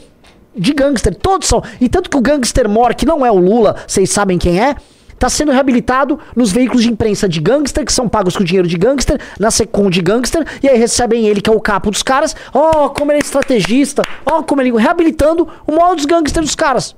[0.56, 1.62] de gangster, todos são.
[1.80, 4.74] E tanto que o gangster mor, que não é o Lula, vocês sabem quem é,
[5.20, 8.78] tá sendo reabilitado nos veículos de imprensa de gangster, que são pagos com dinheiro de
[8.78, 12.34] gangster, na Secom de gangster, e aí recebem ele, que é o capo dos caras.
[12.54, 14.72] Ó, como ele é estrategista, ó, como ele.
[14.72, 16.96] reabilitando o maior dos gangsters dos caras.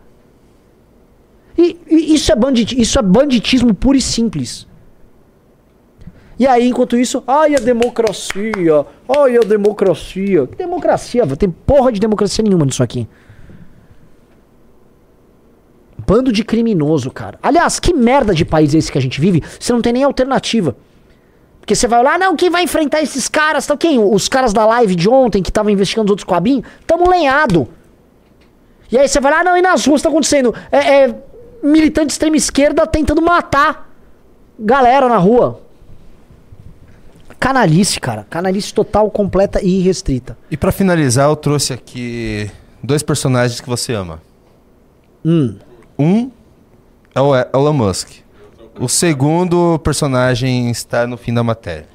[1.59, 4.69] E, e isso, é bandit, isso é banditismo puro e simples.
[6.39, 10.47] E aí, enquanto isso, ai a democracia, ai a democracia.
[10.47, 11.27] Que democracia?
[11.37, 13.09] Tem porra de democracia nenhuma nisso aqui.
[16.07, 17.39] Bando de criminoso, cara.
[17.43, 19.43] Aliás, que merda de país é esse que a gente vive?
[19.59, 20.77] Você não tem nem alternativa.
[21.61, 23.67] Porque você vai lá, não, quem vai enfrentar esses caras?
[23.67, 23.99] Tá, quem?
[23.99, 26.65] Os caras da live de ontem que estavam investigando os outros coabinhos?
[26.87, 27.69] Tamo lenhado.
[28.91, 30.55] E aí você vai lá, não, e nas ruas tá acontecendo?
[30.71, 31.15] É, é
[31.63, 33.91] militante de extrema esquerda tentando matar
[34.59, 35.61] galera na rua.
[37.39, 38.27] Canalice, cara.
[38.29, 40.37] Canalice total, completa e irrestrita.
[40.51, 42.51] E pra finalizar, eu trouxe aqui
[42.83, 44.21] dois personagens que você ama.
[45.25, 45.57] Hum.
[46.03, 46.31] Um
[47.15, 48.09] é o Elon Musk.
[48.81, 51.87] O segundo personagem está no fim da matéria.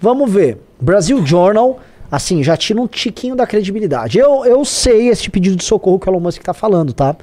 [0.00, 0.58] Vamos ver.
[0.80, 1.78] Brasil Journal,
[2.10, 4.18] assim, já tira um tiquinho da credibilidade.
[4.18, 7.16] Eu, eu sei esse pedido de socorro que o Elon Musk tá falando, tá?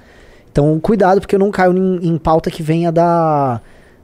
[0.51, 3.59] Então, cuidado, porque eu não caio em, em pauta que venha da.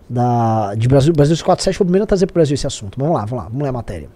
[0.10, 3.00] da de Brasil, Brasil 47 foi o primeiro a trazer pro Brasil esse assunto.
[3.00, 4.10] Vamos lá, vamos lá, vamos ler a matéria.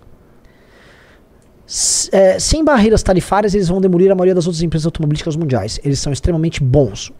[1.68, 5.80] S- é, sem barreiras tarifárias, eles vão demolir a maioria das outras empresas automobilísticas mundiais.
[5.84, 7.12] Eles são extremamente bons.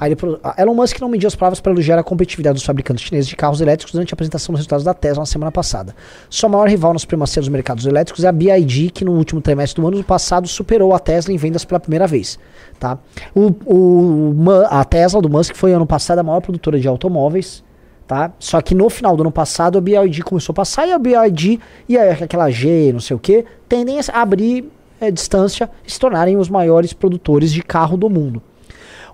[0.00, 0.18] Aí ele,
[0.56, 3.60] Elon Musk não mediu as palavras para elogiar a competitividade dos fabricantes chineses de carros
[3.60, 5.94] elétricos durante a apresentação dos resultados da Tesla na semana passada.
[6.30, 9.80] Sua maior rival na supremacia dos mercados elétricos é a BYD, que no último trimestre
[9.82, 12.38] do ano passado superou a Tesla em vendas pela primeira vez.
[12.78, 12.98] Tá?
[13.34, 14.34] O, o,
[14.70, 17.62] a Tesla do Musk foi ano passado a maior produtora de automóveis.
[18.06, 18.32] Tá?
[18.40, 21.60] Só que no final do ano passado a BYD começou a passar e a BYD
[21.88, 24.68] e a- aquela G, não sei o que, tendem a abrir
[25.00, 28.42] eh, distância e se tornarem os maiores produtores de carro do mundo.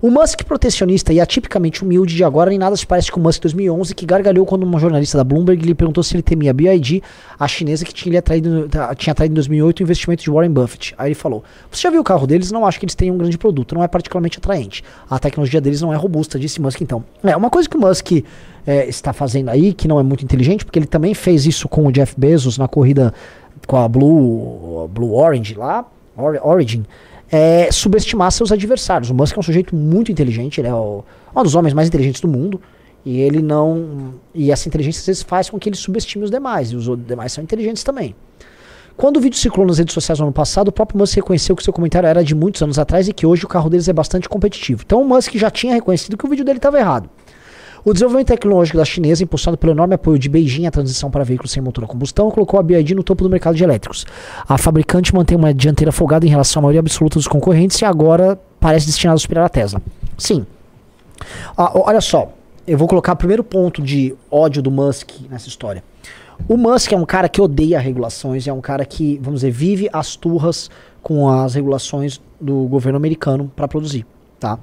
[0.01, 3.41] O Musk protecionista e atipicamente humilde de agora nem nada se parece com o Musk
[3.41, 7.01] 2011 que gargalhou quando uma jornalista da Bloomberg lhe perguntou se ele temia a BYD,
[7.39, 10.93] a chinesa que tinha, atraído, tá- tinha atraído em 2008 o investimento de Warren Buffett.
[10.97, 12.51] Aí ele falou, você já viu o carro deles?
[12.51, 14.83] Não acho que eles tenham um grande produto, não é particularmente atraente.
[15.09, 17.03] A tecnologia deles não é robusta, disse Musk então.
[17.23, 18.11] É, uma coisa que o Musk
[18.65, 21.87] é, está fazendo aí, que não é muito inteligente, porque ele também fez isso com
[21.87, 23.13] o Jeff Bezos na corrida
[23.65, 25.85] com a Blue, Blue Orange lá,
[26.17, 26.85] Origin,
[27.31, 29.09] é subestimar seus adversários.
[29.09, 31.03] O Musk é um sujeito muito inteligente, ele é o-
[31.35, 32.59] um dos homens mais inteligentes do mundo.
[33.05, 34.15] E ele não.
[34.35, 36.71] E essa inteligência às vezes faz com que ele subestime os demais.
[36.71, 38.13] E os demais são inteligentes também.
[38.97, 41.63] Quando o vídeo circulou nas redes sociais no ano passado, o próprio Musk reconheceu que
[41.63, 44.27] seu comentário era de muitos anos atrás e que hoje o carro deles é bastante
[44.27, 44.81] competitivo.
[44.85, 47.09] Então o Musk já tinha reconhecido que o vídeo dele estava errado.
[47.87, 51.53] O desenvolvimento tecnológico da chinesa, impulsionado pelo enorme apoio de Beijing à transição para veículos
[51.53, 54.05] sem motor a combustão, colocou a BYD no topo do mercado de elétricos.
[54.45, 58.37] A fabricante mantém uma dianteira folgada em relação à maioria absoluta dos concorrentes e agora
[58.59, 59.81] parece destinada a superar a Tesla.
[60.17, 60.45] Sim.
[61.55, 62.33] Ah, olha só,
[62.67, 65.81] eu vou colocar o primeiro ponto de ódio do Musk nessa história.
[66.45, 69.89] O Musk é um cara que odeia regulações, é um cara que, vamos dizer, vive
[69.93, 70.69] as turras
[71.01, 74.05] com as regulações do governo americano para produzir,
[74.37, 74.59] tá?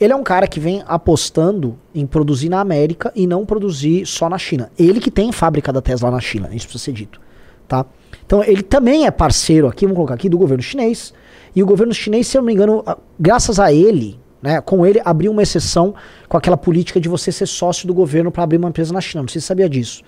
[0.00, 4.30] Ele é um cara que vem apostando em produzir na América e não produzir só
[4.30, 4.70] na China.
[4.78, 7.20] Ele que tem fábrica da Tesla na China, isso precisa ser dito,
[7.68, 7.84] tá?
[8.24, 11.12] Então ele também é parceiro aqui, vamos colocar aqui, do governo chinês.
[11.54, 12.82] E o governo chinês, se eu não me engano,
[13.18, 15.94] graças a ele, né, com ele abriu uma exceção
[16.28, 19.22] com aquela política de você ser sócio do governo para abrir uma empresa na China.
[19.22, 20.02] Não sei se sabia disso.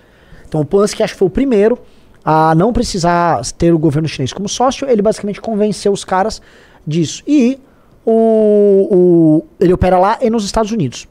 [0.47, 1.77] Então o Musk acho que foi o primeiro
[2.25, 4.89] a não precisar ter o governo chinês como sócio.
[4.89, 6.41] Ele basicamente convenceu os caras
[6.87, 7.21] disso.
[7.27, 7.59] E
[8.05, 11.07] o, o- ele opera lá e nos Estados Unidos.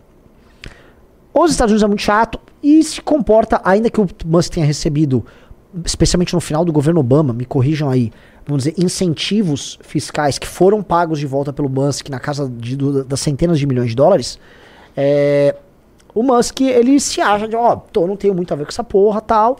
[1.35, 5.25] Os Estados Unidos é muito chato e se comporta, ainda que o Musk tenha recebido,
[5.85, 8.13] especialmente no final do governo Obama, me corrijam aí,
[8.47, 13.05] vamos dizer, incentivos fiscais que foram pagos de volta pelo Musk na casa de, do-
[13.05, 14.39] das centenas de milhões de dólares,
[14.97, 15.57] é,
[16.15, 18.85] o Musk, ele se acha de, ó, tô, não tenho muito a ver com essa
[18.85, 19.57] porra tal.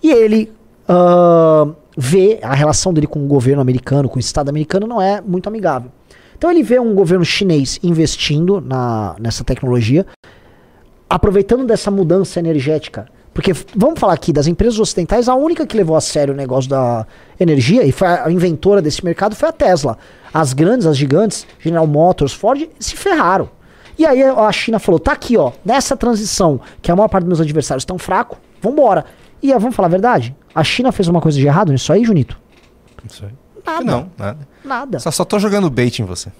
[0.00, 0.52] E ele
[0.86, 1.66] ah,
[1.98, 5.48] vê a relação dele com o governo americano, com o Estado americano, não é muito
[5.48, 5.90] amigável.
[6.36, 10.06] Então ele vê um governo chinês investindo na, nessa tecnologia,
[11.08, 13.06] aproveitando dessa mudança energética.
[13.32, 16.70] Porque, vamos falar aqui, das empresas ocidentais, a única que levou a sério o negócio
[16.70, 17.06] da
[17.38, 19.98] energia e foi a inventora desse mercado foi a Tesla.
[20.32, 23.48] As grandes, as gigantes, General Motors, Ford, se ferraram.
[23.98, 27.28] E aí a China falou: tá aqui, ó, nessa transição, que a maior parte dos
[27.28, 29.04] meus adversários estão fracos, vambora.
[29.42, 30.34] E aí, vamos falar a verdade?
[30.54, 32.38] A China fez uma coisa de errado nisso aí, Junito?
[33.06, 33.45] Isso aí.
[33.66, 33.84] Nada.
[33.84, 34.48] Não, nada.
[34.64, 34.98] Nada.
[35.00, 36.30] Só, só tô jogando bait em você.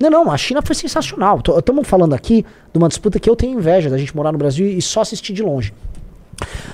[0.00, 1.42] Não, não, a China foi sensacional.
[1.58, 4.66] Estamos falando aqui de uma disputa que eu tenho inveja da gente morar no Brasil
[4.66, 5.74] e só assistir de longe.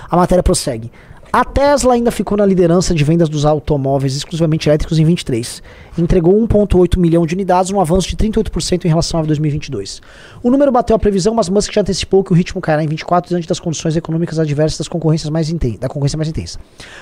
[0.09, 0.93] A matéria prossegue.
[1.33, 5.63] A Tesla ainda ficou na liderança de vendas dos automóveis exclusivamente elétricos em 23.
[5.99, 10.01] Entregou 1,8 milhão de unidades, um avanço de 38% em relação a 2022.
[10.43, 13.29] O número bateu a previsão, mas Musk já antecipou que o ritmo cairá em 24
[13.29, 15.47] diante das condições econômicas adversas das concorrências mais
[15.79, 16.59] da concorrência mais intensa.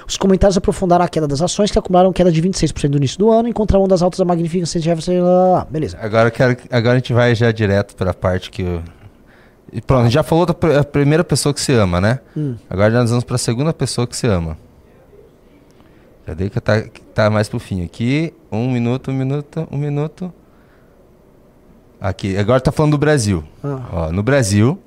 [0.07, 3.31] Os comentários aprofundaram a queda das ações, que acumularam queda de 26% no início do
[3.31, 5.13] ano, enquanto a onda das altas da Magnificent Jefferson...
[5.71, 5.99] Beleza.
[6.01, 8.81] Agora, quero, agora a gente vai já direto pra parte que.
[9.75, 12.21] E pronto, a já falou da pr- a primeira pessoa que você ama, né?
[12.37, 12.55] Hum.
[12.71, 14.57] Agora nós vamos pra segunda pessoa que você ama.
[16.37, 18.33] Dei que tá, que tá mais pro fim aqui.
[18.51, 20.33] Um minuto, um minuto, um minuto.
[22.01, 23.43] Aqui, agora tá falando do Brasil.
[23.63, 23.81] Ah.
[23.93, 24.79] Ó, no Brasil,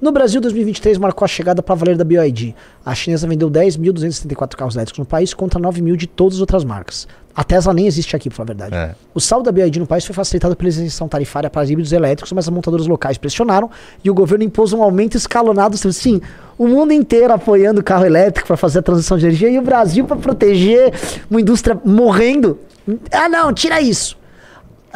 [0.00, 2.54] No Brasil, 2023 marcou a chegada para valer da BYD.
[2.84, 6.64] A chinesa vendeu 10.274 carros elétricos no país contra 9 mil de todas as outras
[6.64, 7.06] marcas.
[7.36, 8.74] A Tesla nem existe aqui, pra falar a verdade.
[8.74, 8.94] É.
[9.12, 12.46] O saldo da BYD no país foi facilitado pela isenção tarifária para híbridos elétricos, mas
[12.46, 13.70] as montadoras locais pressionaram
[14.02, 15.76] e o governo impôs um aumento escalonado.
[15.76, 16.22] Sim,
[16.56, 19.62] o mundo inteiro apoiando o carro elétrico para fazer a transição de energia e o
[19.62, 20.94] Brasil para proteger
[21.30, 22.58] uma indústria morrendo.
[23.12, 24.16] Ah, não, tira isso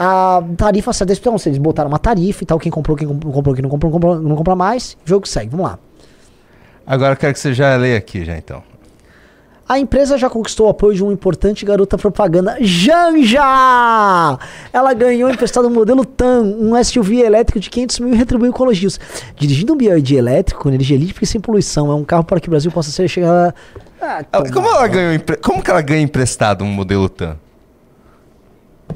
[0.02, 3.54] a tarifa desse então, eles botaram uma tarifa e tal, quem comprou, quem não comprou,
[3.54, 5.78] quem não comprou, não comprou, não compra mais, jogo segue, vamos lá.
[6.86, 8.69] agora eu quero que você já leia aqui, já então.
[9.70, 13.38] A empresa já conquistou o apoio de uma importante garota propaganda, Janja!
[14.72, 18.64] Ela ganhou emprestado um modelo TAM, um SUV elétrico de 500 mil e retribuiu com
[18.64, 18.98] elogios.
[19.36, 22.48] Dirigindo um BYD elétrico com energia líquida e sem poluição, é um carro para que
[22.48, 23.54] o Brasil possa ser chegar...
[24.02, 27.36] Ah, como ela ganhou empre- Como que ela ganha emprestado um modelo TAM?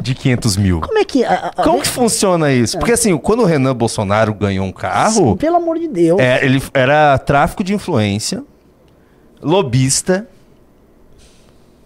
[0.02, 0.80] de 500 mil?
[0.80, 1.24] Como é que.
[1.24, 2.76] a- a- Como que funciona isso?
[2.80, 6.18] Porque assim, quando o Renan Bolsonaro ganhou um carro, Pelo amor de Deus.
[6.20, 8.42] é, ele era tráfico de influência,
[9.40, 10.26] lobista.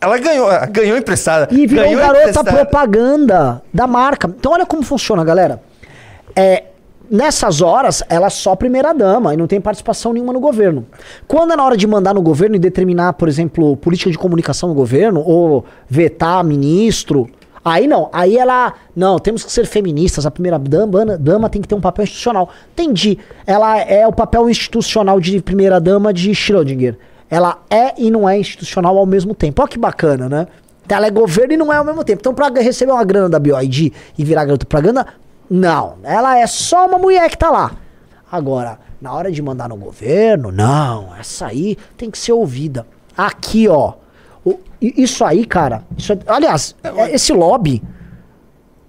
[0.00, 1.48] Ela ganhou, ganhou emprestada.
[1.50, 2.52] E virou ganhou garota emprestada.
[2.52, 4.28] propaganda da marca.
[4.28, 5.60] Então olha como funciona, galera.
[6.36, 6.64] É,
[7.10, 10.86] nessas horas, ela é só primeira dama e não tem participação nenhuma no governo.
[11.26, 14.68] Quando é na hora de mandar no governo e determinar, por exemplo, política de comunicação
[14.68, 17.28] no governo, ou vetar ministro,
[17.64, 18.08] aí não.
[18.12, 18.74] Aí ela.
[18.94, 20.26] Não, temos que ser feministas.
[20.26, 22.50] A primeira dama, dama tem que ter um papel institucional.
[22.72, 23.18] Entendi.
[23.46, 26.96] Ela é o papel institucional de primeira dama de Schrödinger.
[27.30, 29.60] Ela é e não é institucional ao mesmo tempo.
[29.60, 30.46] Olha que bacana, né?
[30.84, 32.20] Então, Ela é governo e não é ao mesmo tempo.
[32.20, 35.06] Então, pra receber uma grana da BioID e virar garota propaganda,
[35.50, 35.96] não.
[36.02, 37.72] Ela é só uma mulher que tá lá.
[38.30, 41.14] Agora, na hora de mandar no governo, não.
[41.18, 42.86] Essa aí tem que ser ouvida.
[43.16, 43.92] Aqui, ó.
[44.44, 45.82] O- isso aí, cara.
[45.96, 47.82] Isso é- aliás, é- esse lobby.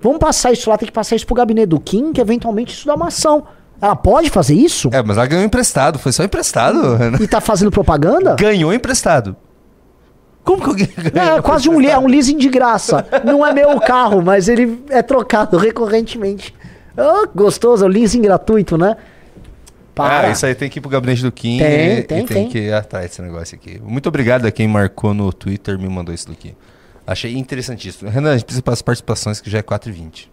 [0.02, 2.88] Vamos passar isso lá, tem que passar isso pro gabinete do Kim, que eventualmente isso
[2.88, 3.44] dá uma ação.
[3.82, 4.90] Ela pode fazer isso?
[4.92, 6.96] É, mas ela ganhou emprestado, foi só emprestado.
[6.96, 7.18] Renan.
[7.22, 8.36] E tá fazendo propaganda?
[8.36, 9.36] Ganhou emprestado.
[10.44, 13.06] Como que alguém ganhou É, quase um, é um leasing de graça.
[13.24, 16.54] Não é meu carro, mas ele é trocado recorrentemente.
[16.98, 18.98] Oh, gostoso, é o leasing gratuito, né?
[19.96, 20.28] Para.
[20.28, 22.26] Ah, isso aí tem que ir pro gabinete do Kim Tem, e, tem, e tem,
[22.26, 22.50] tem.
[22.50, 23.80] que ir atrás desse negócio aqui.
[23.84, 26.56] Muito obrigado a quem marcou no Twitter e me mandou isso daqui.
[27.06, 28.10] Achei interessantíssimo.
[28.10, 30.28] Renan, a gente precisa para as participações que já é 4h20.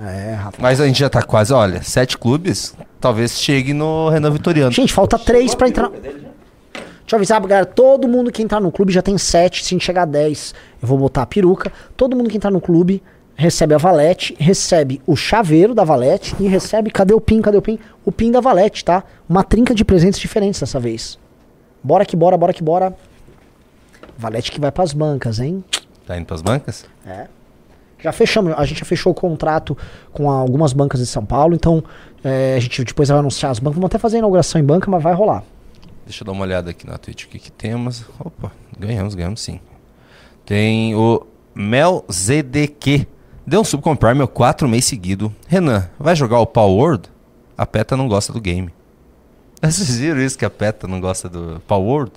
[0.00, 0.62] É, rapaz.
[0.62, 4.72] Mas a gente já tá quase, olha, sete clubes, talvez chegue no Renan Vitoriano.
[4.72, 5.90] Gente, falta três pra entrar.
[5.90, 7.66] Deixa eu avisar, galera.
[7.66, 9.64] Todo mundo que entrar no clube já tem sete.
[9.64, 11.72] Se a gente chegar a 10, eu vou botar a peruca.
[11.96, 13.02] Todo mundo que entrar no clube
[13.34, 16.90] recebe a valete, recebe o chaveiro da valete e recebe.
[16.90, 17.42] Cadê o PIN?
[17.42, 17.78] Cadê o PIN?
[18.04, 19.02] O PIN da valete, tá?
[19.28, 21.18] Uma trinca de presentes diferentes dessa vez.
[21.82, 22.94] Bora que bora, bora que bora.
[24.16, 25.64] Valete que vai pras bancas, hein?
[26.06, 26.86] Tá indo pras bancas?
[27.06, 27.26] É.
[28.02, 29.76] Já fechamos, a gente já fechou o contrato
[30.12, 31.82] com algumas bancas de São Paulo, então
[32.24, 33.74] é, a gente depois vai anunciar as bancas.
[33.76, 35.44] Vamos até fazer a inauguração em banca, mas vai rolar.
[36.06, 37.24] Deixa eu dar uma olhada aqui na Twitch.
[37.24, 38.04] O que, que temos?
[38.18, 39.60] Opa, ganhamos, ganhamos sim.
[40.44, 41.24] Tem o
[41.54, 43.06] Mel ZDQ.
[43.46, 45.32] Deu um subcomprar meu 4 mês seguido.
[45.46, 47.08] Renan, vai jogar o Power World?
[47.56, 48.70] A PETA não gosta do game.
[49.62, 52.12] Vocês viram isso que a PETA não gosta do Power World?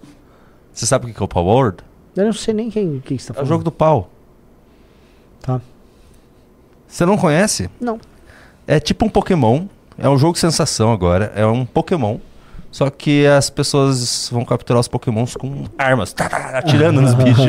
[0.74, 1.78] Você sabe o que é o Power World?
[2.16, 3.50] Eu não sei nem quem que você tá É o falando.
[3.50, 4.10] jogo do pau.
[5.42, 5.60] Tá.
[6.94, 7.72] Você não conhece?
[7.82, 8.00] Não.
[8.68, 9.66] É tipo um Pokémon.
[9.98, 11.34] É um jogo sensação agora.
[11.36, 12.20] É um Pokémon.
[12.70, 16.14] Só que as pessoas vão capturar os Pokémons com armas.
[16.14, 17.46] Tá, tá, atirando nos bichos.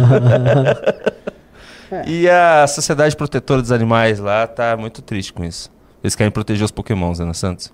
[2.07, 5.71] E a Sociedade Protetora dos Animais lá tá muito triste com isso.
[6.03, 7.71] Eles querem proteger os Pokémons, Ana Santos.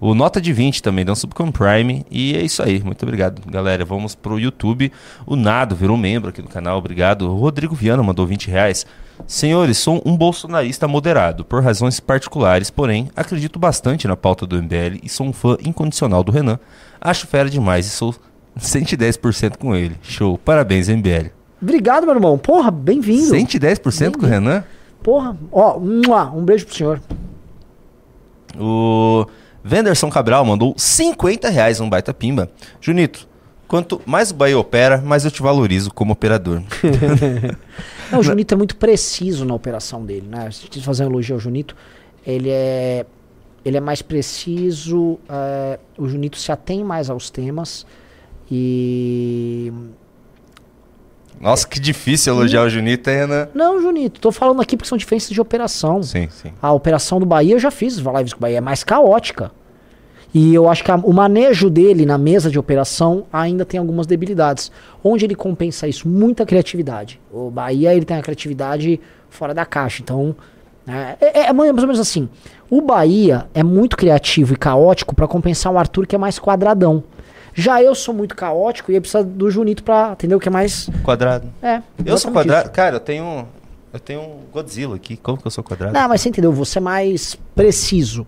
[0.00, 2.04] O Nota de 20 também um Subcom Prime.
[2.10, 2.82] E é isso aí.
[2.82, 3.84] Muito obrigado, galera.
[3.84, 4.92] Vamos pro YouTube.
[5.26, 6.78] O Nado virou membro aqui do canal.
[6.78, 7.30] Obrigado.
[7.30, 8.86] O Rodrigo Viana mandou 20 reais.
[9.26, 14.98] Senhores, sou um bolsonarista moderado, por razões particulares, porém, acredito bastante na pauta do MBL
[15.02, 16.58] e sou um fã incondicional do Renan.
[17.00, 18.14] Acho fera demais e sou
[18.58, 19.96] 110% com ele.
[20.02, 20.36] Show.
[20.36, 21.30] Parabéns, MBL.
[21.62, 22.36] Obrigado, meu irmão.
[22.36, 23.34] Porra, bem-vindo.
[23.34, 24.64] 110% com o Renan?
[25.02, 27.00] Porra, ó, um beijo pro senhor.
[28.58, 29.26] O
[29.64, 32.50] Venderson Cabral mandou 50 reais um baita pimba.
[32.78, 33.26] Junito,
[33.66, 36.62] quanto mais o Bahia opera, mais eu te valorizo como operador.
[38.12, 40.50] É, o Junito é muito preciso na operação dele, né?
[40.50, 41.74] Se gente fazer um elogio ao Junito,
[42.24, 43.06] ele é,
[43.64, 47.86] ele é mais preciso, é, o Junito se atém mais aos temas
[48.50, 49.72] e...
[51.40, 53.48] Nossa, que difícil elogiar o Junito, hein, Renan?
[53.54, 56.02] Não, Junito, tô falando aqui porque são diferenças de operação.
[56.02, 56.52] Sim, sim.
[56.62, 59.50] A operação do Bahia eu já fiz lives com o Bahia, é mais caótica.
[60.32, 64.06] E eu acho que a- o manejo dele na mesa de operação ainda tem algumas
[64.06, 64.72] debilidades.
[65.02, 66.08] Onde ele compensa isso?
[66.08, 67.20] Muita criatividade.
[67.32, 68.98] O Bahia ele tem a criatividade
[69.28, 70.02] fora da caixa.
[70.02, 70.34] Então,
[70.84, 72.28] né, é, é mais ou menos assim.
[72.68, 77.04] O Bahia é muito criativo e caótico para compensar o Arthur, que é mais quadradão.
[77.54, 80.40] Já eu sou muito caótico e aí precisa do Junito pra, entendeu?
[80.40, 80.90] Que é mais.
[81.02, 81.48] Quadrado.
[81.62, 81.80] É.
[82.04, 82.64] Eu sou quadrado.
[82.64, 82.72] isso.
[82.72, 83.46] Cara, eu tenho.
[83.92, 85.16] Eu tenho um Godzilla aqui.
[85.16, 85.94] Como que eu sou quadrado?
[85.94, 86.52] Não, mas você entendeu?
[86.52, 88.26] Você é mais preciso.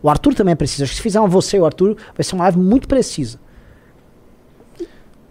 [0.00, 0.84] O Arthur também é preciso.
[0.84, 3.40] Acho que se fizer uma você e o Arthur, vai ser uma live muito precisa.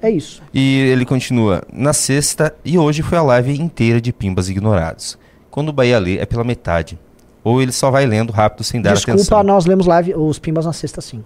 [0.02, 0.44] É isso.
[0.54, 1.64] E ele continua.
[1.72, 5.18] Na sexta e hoje foi a live inteira de pimbas ignorados.
[5.50, 7.00] Quando o Bahia lê, é pela metade.
[7.42, 9.44] Ou ele só vai lendo rápido sem dar Desculpa, atenção.
[9.44, 11.24] nós lemos live os Pimbas na sexta, sim.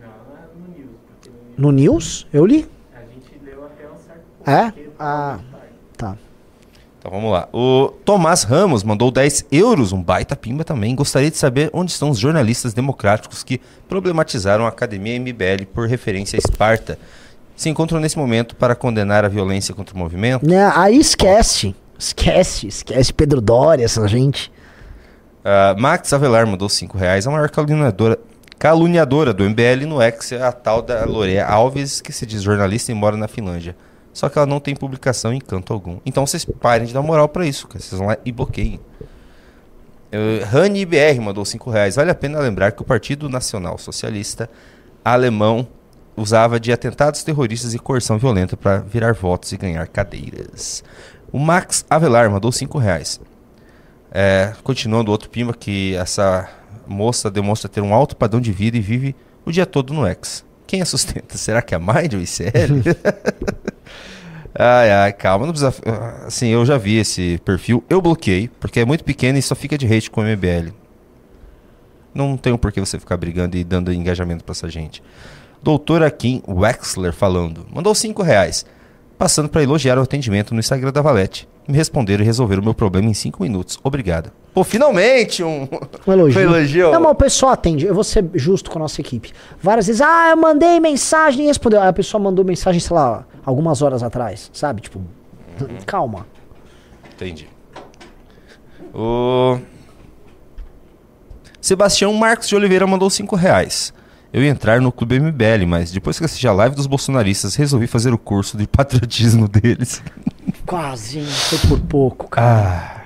[0.00, 1.30] Não, não é no News, porque
[1.60, 2.26] No News?
[2.32, 2.66] Eu li?
[2.94, 4.70] a gente leu até um certo É?
[4.70, 5.38] porque Ah,
[5.94, 6.16] tá.
[6.98, 7.50] Então vamos lá.
[7.52, 10.94] O Tomás Ramos mandou 10 euros, um baita pimba também.
[10.94, 16.38] Gostaria de saber onde estão os jornalistas democráticos que problematizaram a Academia MBL por referência
[16.38, 16.98] a Esparta.
[17.54, 20.46] Se encontram nesse momento para condenar a violência contra o movimento?
[20.46, 21.76] Né, aí esquece.
[21.98, 24.50] Esquece, esquece Pedro Doria, essa gente.
[25.44, 27.26] Ah, Max Avelar mandou 5 reais.
[27.26, 28.18] A maior caluniadora,
[28.60, 32.92] caluniadora do MBL no X é a tal da Lorea Alves, que se diz jornalista
[32.92, 33.74] e mora na Finlândia.
[34.12, 35.98] Só que ela não tem publicação em canto algum.
[36.04, 37.80] Então vocês parem de dar moral pra isso, cara.
[37.80, 38.78] Vocês vão lá e bloqueiem.
[40.12, 41.96] Uh, Rani BR mandou 5 reais.
[41.96, 44.50] Vale a pena lembrar que o Partido Nacional Socialista
[45.02, 45.66] Alemão
[46.14, 50.84] usava de atentados terroristas e coerção violenta para virar votos e ganhar cadeiras.
[51.32, 53.18] O Max Avelar mandou 5 reais.
[54.12, 56.46] É, continuando outro pima que essa
[56.90, 59.14] moça demonstra ter um alto padrão de vida e vive
[59.44, 60.44] o dia todo no X.
[60.66, 61.36] Quem a sustenta?
[61.38, 62.82] Será que é a Mind ou ICL?
[64.54, 65.74] ai, ai, calma, não precisa.
[66.26, 69.78] Assim, eu já vi esse perfil, eu bloqueei, porque é muito pequeno e só fica
[69.78, 70.72] de hate com o MBL.
[72.14, 75.02] Não tem por que você ficar brigando e dando engajamento pra essa gente.
[75.62, 77.66] Doutora Kim Wexler falando.
[77.72, 78.66] Mandou 5 reais.
[79.16, 81.46] Passando para elogiar o atendimento no Instagram da Valete.
[81.68, 83.78] Me responderam e resolveram o meu problema em 5 minutos.
[83.84, 84.32] Obrigado.
[84.52, 85.68] Pô, finalmente um,
[86.06, 86.38] Um elogio.
[86.38, 86.90] um elogio.
[86.92, 87.86] Não, mas o pessoal atende.
[87.86, 89.32] Eu vou ser justo com a nossa equipe.
[89.62, 91.80] Várias vezes, ah, eu mandei mensagem e respondeu.
[91.80, 94.82] Aí a pessoa mandou mensagem, sei lá, algumas horas atrás, sabe?
[94.82, 95.00] Tipo,
[95.86, 96.26] calma.
[97.14, 97.48] Entendi.
[98.92, 99.58] O
[101.60, 103.92] Sebastião Marcos de Oliveira mandou 5 reais.
[104.32, 107.86] Eu ia entrar no Clube MBL, mas depois que assisti a live dos bolsonaristas, resolvi
[107.86, 110.02] fazer o curso de patriotismo deles.
[110.66, 111.20] Quase?
[111.22, 112.96] Foi por pouco, cara.
[112.96, 112.99] Ah,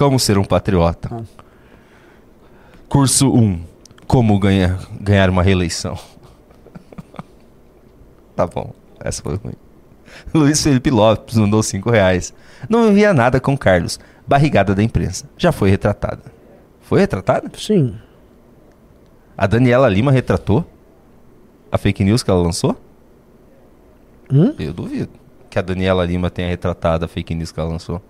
[0.00, 1.10] como ser um patriota.
[1.12, 1.42] Ah.
[2.88, 3.62] Curso 1.
[4.06, 5.98] Como ganhar, ganhar uma reeleição.
[8.34, 9.52] tá bom, essa foi ruim.
[10.32, 12.32] Luiz Felipe Lopes mandou 5 reais.
[12.66, 14.00] Não envia nada com Carlos.
[14.26, 15.28] Barrigada da imprensa.
[15.36, 16.22] Já foi retratada.
[16.80, 17.50] Foi retratada?
[17.58, 17.94] Sim.
[19.36, 20.64] A Daniela Lima retratou
[21.70, 22.74] a fake news que ela lançou?
[24.32, 24.54] Hum?
[24.58, 25.12] Eu duvido
[25.50, 28.00] que a Daniela Lima tenha retratado a fake news que ela lançou.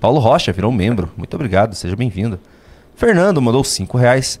[0.00, 1.10] Paulo Rocha virou membro.
[1.16, 2.38] Muito obrigado, seja bem-vindo.
[2.94, 4.40] Fernando mandou 5 reais.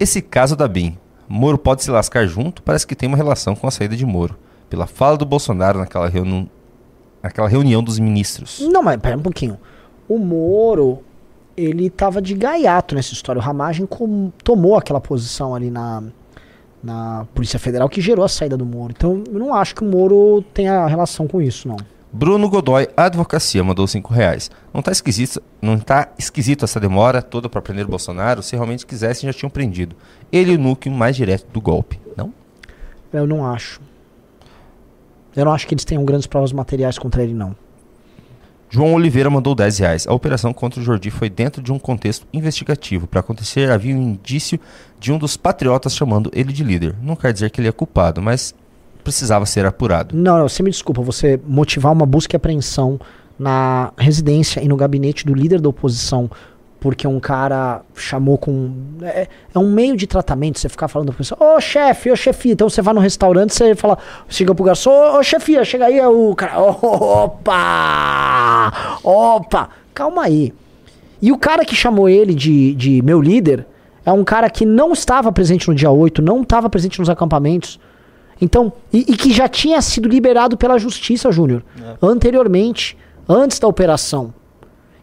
[0.00, 0.96] Esse caso da BIM.
[1.28, 2.62] Moro pode se lascar junto?
[2.62, 4.36] Parece que tem uma relação com a saída de Moro.
[4.68, 6.50] Pela fala do Bolsonaro naquela, reuni
[7.22, 8.60] naquela reunião dos ministros.
[8.70, 9.58] Não, mas pera um pouquinho.
[10.08, 11.00] O Moro,
[11.56, 13.40] ele tava de gaiato nessa história.
[13.40, 13.86] O Ramagem
[14.42, 16.02] tomou aquela posição ali na,
[16.82, 18.92] na Polícia Federal que gerou a saída do Moro.
[18.96, 21.76] Então, eu não acho que o Moro tenha relação com isso, não.
[22.14, 24.48] Bruno Godoy, Advocacia, mandou 5 reais.
[24.72, 28.40] Não tá esquisito, não tá esquisito essa demora toda para prender o Bolsonaro?
[28.40, 29.96] Se realmente quisessem, já tinham prendido.
[30.30, 32.32] Ele é o núcleo mais direto do golpe, não?
[33.12, 33.80] Eu não acho.
[35.34, 37.56] Eu não acho que eles tenham grandes provas materiais contra ele, não.
[38.70, 40.06] João Oliveira mandou 10 reais.
[40.06, 43.08] A operação contra o Jordi foi dentro de um contexto investigativo.
[43.08, 44.60] Para acontecer, havia um indício
[45.00, 46.94] de um dos patriotas chamando ele de líder.
[47.02, 48.54] Não quer dizer que ele é culpado, mas
[49.04, 50.16] precisava ser apurado.
[50.16, 52.98] Não, não, você me desculpa, você motivar uma busca e apreensão
[53.38, 56.30] na residência e no gabinete do líder da oposição
[56.84, 58.70] porque um cara chamou com.
[59.00, 62.52] É, é um meio de tratamento, você ficar falando pra pessoa, ô chefe, ô chefia.
[62.52, 63.96] Então você vai no restaurante, você fala,
[64.28, 66.60] chega pro garçom, ô, chefia, chega aí, o cara.
[66.60, 67.40] Opa!
[69.02, 69.70] Opa!
[69.94, 70.52] Calma aí.
[71.22, 73.66] E o cara que chamou ele de, de meu líder
[74.04, 77.80] é um cara que não estava presente no dia 8, não estava presente nos acampamentos.
[78.40, 81.64] Então, e, e que já tinha sido liberado pela justiça, Júnior,
[82.02, 82.96] anteriormente,
[83.28, 84.34] antes da operação.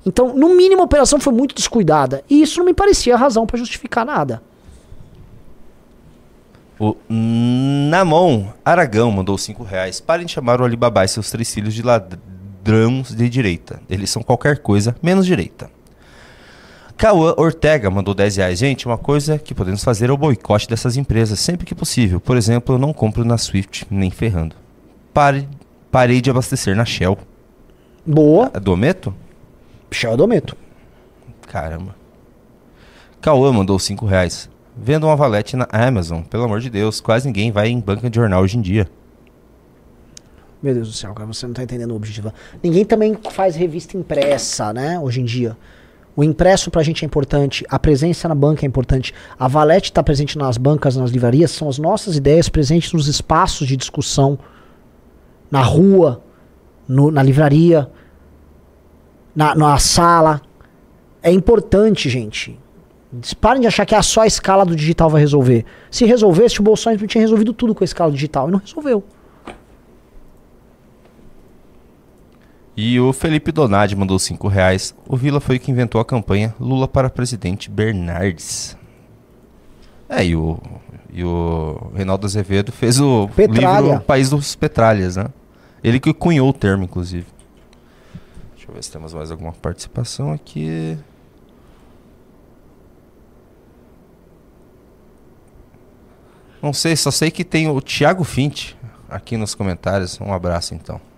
[0.06, 2.24] Então, no mínimo, a operação foi muito descuidada.
[2.30, 4.42] E isso não me parecia razão pra justificar nada.
[6.80, 10.02] O Namon Aragão mandou 5 reais.
[10.02, 13.80] Parem de chamar o Alibaba e seus três filhos de ladrões de direita.
[13.88, 15.70] Eles são qualquer coisa, menos direita.
[17.02, 18.60] Cauã Ortega mandou 10 reais.
[18.60, 22.20] Gente, uma coisa que podemos fazer é o boicote dessas empresas sempre que possível.
[22.20, 24.56] Por exemplo, eu não compro na Swift, nem ferrando.
[25.12, 25.50] Pare,
[25.90, 27.18] parei de abastecer na Shell.
[28.06, 29.16] Boa, A Dometo?
[29.90, 30.56] Shell Dometo.
[31.48, 31.96] Caramba.
[33.20, 34.48] Cauã mandou 5 reais.
[34.78, 36.22] Venda uma valete na Amazon.
[36.22, 38.88] Pelo amor de Deus, quase ninguém vai em banca de jornal hoje em dia.
[40.62, 42.32] Meu Deus do céu, cara, você não tá entendendo o objetivo.
[42.62, 45.58] Ninguém também faz revista impressa, né, hoje em dia.
[46.16, 49.14] O impresso pra gente é importante, a presença na banca é importante.
[49.40, 53.68] A Valete tá presente nas bancas, nas livrarias, são as nossas ideias presentes nos espaços
[53.68, 54.38] de discussão,
[55.50, 56.22] na rua,
[56.88, 57.90] no- na livraria,
[59.36, 60.42] na, na sala.
[61.24, 62.60] É importante, gente.
[63.40, 65.66] Parem de achar que é só a escala do digital vai resolver.
[65.90, 69.04] Se resolvesse, o Bolsonaro tinha resolvido tudo com a escala digital e não resolveu.
[72.84, 74.96] E o Felipe Donadi mandou 5 reais.
[75.08, 78.76] O Vila foi quem inventou a campanha Lula para presidente Bernardes.
[80.10, 80.60] É, e o,
[81.14, 83.86] e o Reinaldo Azevedo fez o Petralha.
[83.86, 85.28] livro País dos Petralhas, né?
[85.84, 87.28] Ele que cunhou o termo, inclusive.
[88.56, 90.98] Deixa eu ver se temos mais alguma participação aqui.
[96.60, 98.74] Não sei, só sei que tem o Thiago Fint
[99.08, 100.20] aqui nos comentários.
[100.20, 101.11] Um abraço então.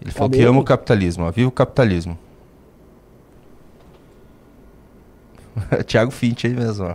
[0.00, 1.30] Ele falou que ama o capitalismo, ó.
[1.30, 2.16] Viva o capitalismo.
[5.86, 6.94] Thiago Fint aí mesmo, ó.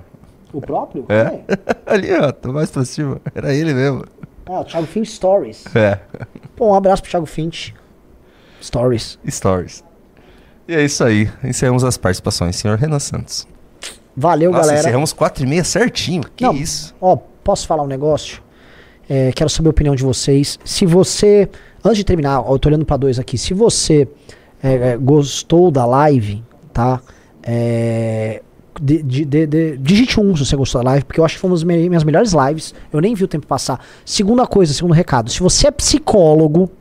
[0.54, 1.06] O próprio?
[1.10, 1.42] É.
[1.92, 3.20] Ali, ó, tô mais pra cima.
[3.34, 4.06] Era ele mesmo.
[4.46, 5.64] Ah, o Thiago Finch Stories.
[5.76, 6.00] É.
[6.56, 7.74] Pô, um abraço pro Thiago Finch.
[8.62, 9.18] Stories.
[9.28, 9.84] Stories.
[10.68, 11.30] E é isso aí.
[11.44, 13.48] Encerramos as participações, senhor Renan Santos.
[14.16, 14.80] Valeu, Nossa, galera.
[14.82, 16.24] encerramos quatro e meia certinho.
[16.36, 16.94] Que Não, isso?
[17.02, 18.43] Ó, posso falar um negócio?
[19.16, 20.58] É, quero saber a opinião de vocês.
[20.66, 21.48] Se você,
[21.86, 23.38] antes de terminar, eu tô olhando pra dois aqui.
[23.38, 24.08] Se você
[24.64, 26.42] é, é, gostou da live,
[26.74, 27.00] tá?
[27.44, 28.42] É,
[28.82, 31.50] de- de- de- digite um se você gostou da live, porque eu acho que foi
[31.50, 32.74] uma das minhas melhores lives.
[32.92, 33.80] Eu nem vi o tempo passar.
[34.04, 35.30] Segunda coisa, segundo recado.
[35.30, 36.72] Se você é psicólogo,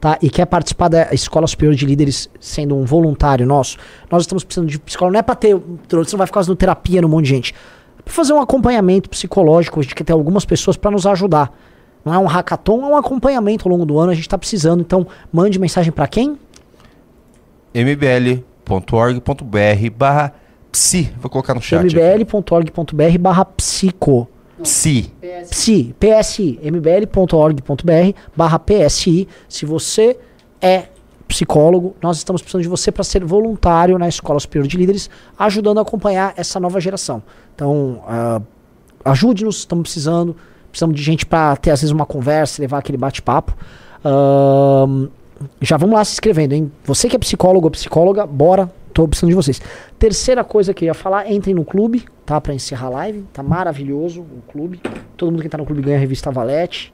[0.00, 0.16] tá?
[0.22, 3.76] E quer participar da Escola Superior de Líderes sendo um voluntário nosso,
[4.08, 5.14] nós estamos precisando de psicólogo.
[5.14, 5.56] Não é pra ter.
[5.56, 7.54] Você não vai ficar fazendo terapia no monte de gente.
[7.98, 9.80] É pra fazer um acompanhamento psicológico.
[9.80, 11.52] A gente quer ter algumas pessoas para nos ajudar.
[12.04, 14.12] Não é um hackathon, é um acompanhamento ao longo do ano.
[14.12, 14.80] A gente tá precisando.
[14.80, 16.38] Então, mande mensagem para quem?
[17.74, 18.40] mbl.org.br
[19.96, 20.34] barra
[20.70, 21.12] psi.
[21.20, 21.82] Vou colocar no chat.
[21.84, 24.28] mbl.org.br barra psico.
[24.62, 25.12] Psi.
[25.50, 29.28] Psi, PSI, mbl.org.br barra PSI.
[29.48, 30.16] Se você
[30.60, 30.86] é
[31.26, 35.78] psicólogo, nós estamos precisando de você para ser voluntário na Escola Superior de Líderes, ajudando
[35.78, 37.22] a acompanhar essa nova geração.
[37.54, 38.40] Então, ah,
[39.04, 40.36] ajude-nos, estamos precisando.
[40.72, 43.54] Precisamos de gente para ter, às vezes, uma conversa, levar aquele bate-papo.
[44.04, 45.08] Ahn,
[45.60, 46.72] já vamos lá se inscrevendo, hein?
[46.84, 48.68] Você que é psicólogo ou psicóloga, bora.
[48.92, 49.60] Tô precisando de vocês.
[49.98, 52.40] Terceira coisa que eu ia falar, entrem no clube, tá?
[52.40, 53.24] Pra encerrar a live.
[53.32, 54.80] Tá maravilhoso o clube.
[55.16, 56.92] Todo mundo que tá no clube ganha a revista Valete.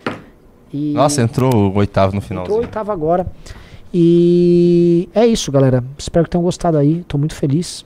[0.73, 2.63] E Nossa, entrou o oitavo no entrou finalzinho.
[2.65, 3.27] e tava agora.
[3.93, 5.83] E é isso, galera.
[5.97, 7.05] Espero que tenham gostado aí.
[7.09, 7.77] Tô muito feliz.